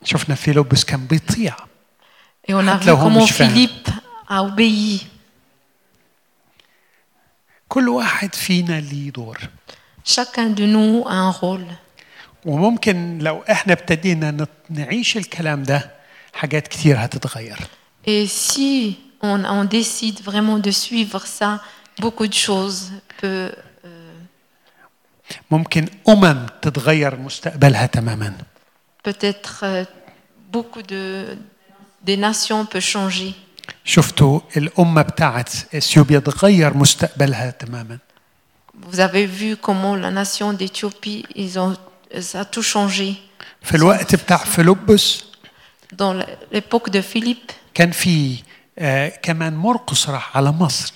شفنا 0.04 0.34
فيلوبس 0.34 0.84
كان 0.84 1.06
بيطيع. 1.06 1.56
Et 2.49 2.53
on 2.53 2.67
a 2.67 2.69
حتى 2.75 2.83
vu 2.83 2.87
لو 2.87 2.95
هو 2.95 3.09
comment 3.09 3.23
مش 3.23 3.31
فاهم. 3.31 3.67
Philippe 3.67 3.89
a 4.29 4.41
obéi. 4.41 5.03
كل 7.69 7.89
واحد 7.89 8.35
فينا 8.35 8.79
ليه 8.79 9.11
دور 9.11 9.37
Chacun 10.09 10.49
de 10.55 10.65
nous 10.65 11.03
a 11.07 11.13
un 11.13 11.31
rôle. 11.31 11.73
وممكن 12.45 13.17
لو 13.17 13.43
احنا 13.51 13.73
ابتدينا 13.73 14.31
نت- 14.31 14.49
نعيش 14.69 15.17
الكلام 15.17 15.63
ده 15.63 15.91
حاجات 16.33 16.67
كتير 16.67 16.95
هتتغير 17.05 17.57
Et 18.07 18.27
si 18.27 18.95
on, 19.21 19.43
on 19.45 19.65
décide 19.65 20.19
vraiment 20.23 20.57
de 20.59 20.71
suivre 20.71 21.21
ça, 21.39 21.59
beaucoup 22.01 22.27
de 22.27 22.33
choses 22.47 22.91
peuvent, 23.21 23.55
ممكن 25.51 25.85
امم 26.09 26.45
تتغير 26.61 27.15
مستقبلها 27.19 27.85
تماما 27.85 28.33
peut-être 29.07 29.63
euh, 29.63 29.85
beaucoup 30.53 30.81
de 30.81 31.25
des 32.05 32.17
nations 32.17 32.65
peuvent 32.65 32.81
changer. 32.95 33.33
شفتوا 33.85 34.39
الامه 34.57 35.01
بتاعت 35.01 35.49
اثيوبيا 35.75 36.19
تغير 36.19 36.77
مستقبلها 36.77 37.49
تماما 37.49 37.97
vous 38.91 38.99
avez 38.99 39.25
vu 39.25 39.57
comment 39.57 39.95
la 39.95 40.09
nation 40.11 40.53
d'Éthiopie, 40.53 41.25
ils 41.35 41.59
ont, 41.59 41.75
ça 42.19 42.39
a 42.41 42.45
tout 42.45 42.63
changé. 42.63 43.13
في 43.61 43.75
الوقت 43.77 44.15
بتاع 44.15 44.37
فيلبس 44.37 45.23
Dans 45.95 46.13
l'époque 46.53 46.89
de 46.89 47.01
Philippe, 47.01 47.51
كان 47.73 47.91
في 47.91 48.35
آه 48.79 49.07
كمان 49.23 49.55
مرقس 49.55 50.09
راح 50.09 50.37
على 50.37 50.51
مصر 50.51 50.93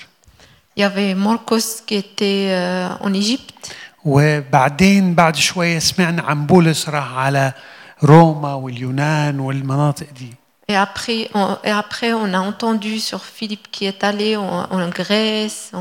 il 0.75 0.81
y 0.81 0.83
avait 0.83 1.13
Marcos 1.13 1.83
qui 1.85 1.95
était 1.95 2.47
euh, 2.49 3.05
en 3.05 3.13
Égypte. 3.13 3.71
وبعدين 4.05 5.15
بعد 5.15 5.35
شوية 5.35 5.79
سمعنا 5.79 6.21
عن 6.21 6.45
بولس 6.45 6.89
راح 6.89 7.13
على 7.13 7.53
روما 8.03 8.53
واليونان 8.53 9.39
والمناطق 9.39 10.07
دي 10.19 10.33
Et 10.69 10.75
après, 10.87 11.29
on, 11.33 11.57
et 11.63 11.71
après, 11.83 12.13
on 12.13 12.33
a 12.33 12.39
entendu 12.51 12.99
sur 12.99 13.21
Philippe 13.35 13.67
qui 13.71 13.83
est 13.85 14.01
allé 14.03 14.35
en, 14.37 14.63
en 14.77 14.89
Grèce. 14.89 15.71
En, 15.73 15.79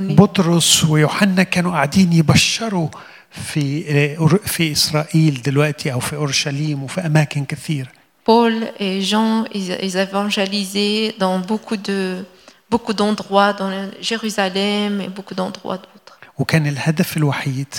en- 0.00 0.14
بطرس 0.14 0.84
ويوحنا 0.84 1.42
كانوا 1.42 1.72
قاعدين 1.72 2.12
يبشروا 2.12 2.88
في 3.30 4.16
في 4.46 4.72
اسرائيل 4.72 5.42
دلوقتي 5.42 5.92
او 5.92 6.00
في 6.00 6.16
اورشليم 6.16 6.82
وفي 6.82 7.00
اماكن 7.06 7.44
كثيره 7.44 7.88
Paul 8.28 8.54
et 8.78 9.00
Jean, 9.10 9.44
ils, 9.52 9.76
ils 9.86 9.96
évangélisaient 9.96 11.14
dans 11.18 11.38
beaucoup 11.50 11.76
de 11.76 12.24
beaucoup 12.70 12.92
d'endroits, 13.00 13.52
dans 13.52 13.68
le- 13.70 13.90
Jérusalem 14.00 15.00
et 15.00 15.08
beaucoup 15.08 15.34
d'endroits 15.34 15.78
d'autres. 15.78 16.18
وكان 16.38 16.66
الهدف 16.66 17.16
الوحيد 17.16 17.74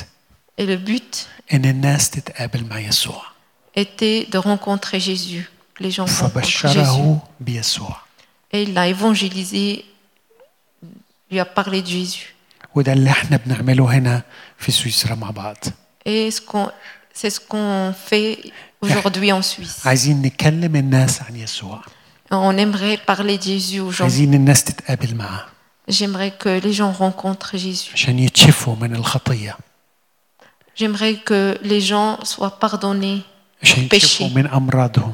Et 0.61 0.65
le 0.65 0.77
but 0.77 1.15
ان 1.53 1.65
الناس 1.65 2.09
تتقابل 2.09 2.65
مع 2.69 2.79
يسوع 2.79 3.21
était 3.77 4.25
de 4.31 4.37
rencontrer 4.37 4.99
Jésus, 4.99 5.43
que 5.43 5.56
les 5.79 5.91
gens 5.91 6.05
rencontrent 6.05 6.45
Jésus. 6.45 6.65
فبشره 6.65 7.21
بيسوع 7.39 7.95
Et 8.55 8.63
il 8.63 8.73
l'a 8.73 8.87
évangélisé, 8.87 9.85
lui 11.31 11.39
a 11.39 11.45
parlé 11.45 11.81
de 11.81 11.87
Jésus. 11.87 12.33
وده 12.75 12.93
اللي 12.93 13.09
احنا 13.09 13.37
بنعمله 13.37 13.97
هنا 13.97 14.21
في 14.57 14.71
سويسرا 14.71 15.15
مع 15.15 15.29
بعض 15.29 15.57
Et 16.07 16.31
ce 16.31 16.39
qu'on- 16.41 16.71
c'est 17.13 17.29
ce 17.29 17.39
qu'on 17.49 17.93
fait 18.09 18.51
aujourd'hui 18.81 19.31
en 19.33 19.41
Suisse. 19.41 19.85
عايزين 19.87 20.21
نكلم 20.21 20.75
الناس 20.75 21.21
عن 21.21 21.35
يسوع 21.35 21.81
On 22.31 22.57
aimerait 22.57 22.97
parler 23.11 23.37
de 23.37 23.43
Jésus 23.43 23.79
aux 23.79 23.91
gens. 23.91 24.01
عايزين 24.01 24.33
الناس 24.33 24.63
تتقابل 24.63 25.15
معاه 25.15 25.45
J'aimerais 25.91 26.31
que 26.43 26.59
les 26.65 26.73
gens 26.73 26.91
rencontrent 26.91 27.57
Jésus. 27.57 27.93
عشان 27.93 28.19
يتشفوا 28.19 28.75
من 28.75 28.95
الخطيه 28.95 29.57
J'aimerais 30.79 31.15
que 31.29 31.57
les 31.63 31.81
gens 31.81 32.23
soient 32.25 32.59
pardonnés 32.65 33.21
عشان 33.63 33.83
يتشفوا 33.83 34.27
péché 34.29 34.31
من 34.35 34.47
امراضهم 34.47 35.13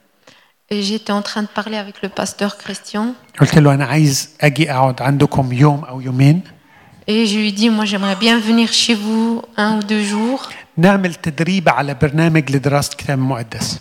j'étais 0.70 1.12
en 1.12 1.22
train 1.22 1.42
de 1.42 1.48
parler 1.60 1.76
avec 1.76 1.96
le 2.02 2.08
pasteur 2.08 2.56
Christian 2.58 3.04
قلت 3.40 3.58
له 3.58 3.74
انا 3.74 3.84
عايز 3.84 4.28
اجي 4.40 4.70
اقعد 4.72 5.02
عندكم 5.02 5.52
يوم 5.52 5.84
او 5.84 6.00
يومين 6.00 6.40
et 7.08 7.26
je 7.30 7.36
lui 7.38 7.48
ai 7.50 7.52
dit, 7.60 7.70
moi 7.70 7.84
j'aimerais 7.84 8.16
bien 8.26 8.36
venir 8.50 8.68
chez 8.72 8.94
vous 8.94 9.42
un 9.56 9.78
ou 9.78 9.82
deux 9.82 10.04
jours. 10.12 10.48
نعمل 10.76 11.14
تدريب 11.14 11.68
على 11.68 11.94
برنامج 11.94 12.50
لدراسه 12.52 12.90
الكتاب 12.92 13.18
المقدس 13.18 13.80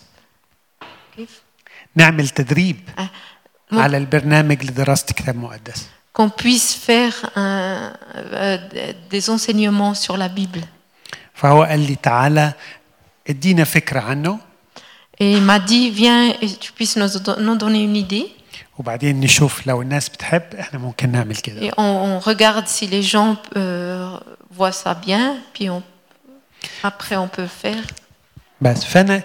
كيف؟ 1.17 1.41
نعمل 1.95 2.29
تدريب 2.29 2.77
Ah, 2.99 3.73
على 3.73 3.97
البرنامج 3.97 4.63
لدراسه 4.65 5.05
الكتاب 5.09 5.35
المقدس 5.35 5.87
qu'on 6.17 6.29
puisse 6.43 6.71
faire 6.87 7.15
un- 7.35 7.91
euh, 8.15 8.93
des 9.13 9.29
enseignements 9.29 9.93
sur 10.05 10.17
la 10.17 10.27
Bible. 10.29 10.65
فهو 11.33 11.63
قال 11.63 11.79
لي 11.79 11.95
تعالى 11.95 12.53
ادينا 13.29 13.63
فكره 13.63 13.99
عنه 13.99 14.37
Et 15.19 15.31
il 15.37 15.41
m'a 15.41 15.59
dit, 15.59 15.89
viens 15.91 16.23
et 16.41 16.47
tu 16.63 16.71
puisses 16.73 16.97
nous, 16.97 17.19
don- 17.19 17.39
nous 17.39 17.55
donner 17.57 17.83
une 17.83 17.95
idée. 17.95 18.27
وبعدين 18.77 19.19
نشوف 19.21 19.67
لو 19.67 19.81
الناس 19.81 20.09
بتحب 20.09 20.41
احنا 20.59 20.79
ممكن 20.79 21.11
نعمل 21.11 21.35
كده 21.35 21.69
Et 21.69 21.71
on, 21.77 21.79
on 21.79 22.19
regarde 22.19 22.67
si 22.67 22.87
les 22.87 23.03
gens 23.03 23.35
euh, 23.57 24.17
voient 24.57 24.73
ça 24.83 24.93
bien, 25.07 25.37
puis 25.53 25.69
on, 25.69 25.81
après 26.83 27.15
on 27.15 27.27
peut 27.27 27.47
faire. 27.63 27.83
بس 28.61 28.83
فانا 28.85 29.21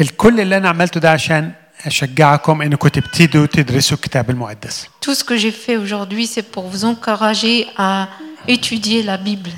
الكل 0.00 0.40
اللي 0.40 0.56
انا 0.56 0.68
عملته 0.68 1.00
ده 1.00 1.10
عشان 1.10 1.52
اشجعكم 1.86 2.62
انكم 2.62 2.88
تبتدوا 2.88 3.46
تدرسوا 3.46 3.96
الكتاب 3.96 4.30
المقدس 4.30 4.86
Tout 5.06 5.14
ce 5.14 5.24
que 5.24 5.36
j'ai 5.36 5.50
fait 5.66 5.76
aujourd'hui, 5.76 6.26
c'est 6.26 6.46
pour 6.54 6.64
vous 6.68 6.84
encourager 6.84 7.66
à 7.78 8.06
étudier 8.48 9.02
la 9.02 9.16
Bible 9.16 9.50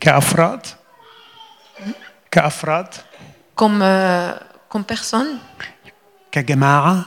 كافراد 0.00 0.66
كافراد 2.30 2.86
comme, 3.60 3.82
euh, 3.82 4.32
comme 4.74 4.84
personne, 4.84 5.38
كجماعه 6.32 7.02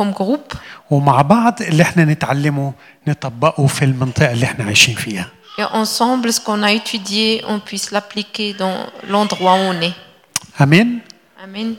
comme 0.00 0.12
groupe, 0.14 0.56
ومع 0.90 1.22
بعض 1.22 1.62
اللي 1.62 1.82
احنا 1.82 2.04
نتعلمه 2.04 2.72
نطبقه 3.08 3.66
في 3.66 3.84
المنطقه 3.84 4.32
اللي 4.32 4.44
احنا 4.44 4.64
عايشين 4.64 4.94
فيها 4.94 5.28
et 5.58 5.64
ensemble, 5.64 6.32
ce 6.32 6.40
qu'on 6.40 6.62
a 6.62 6.72
étudié, 6.72 7.44
on 7.46 7.60
puisse 7.60 7.90
l'appliquer 7.90 8.54
dans 8.54 8.86
l'endroit 9.08 9.54
où 9.54 9.64
on 9.72 9.80
est. 9.82 9.94
امين 10.60 11.00
Amen. 11.44 11.76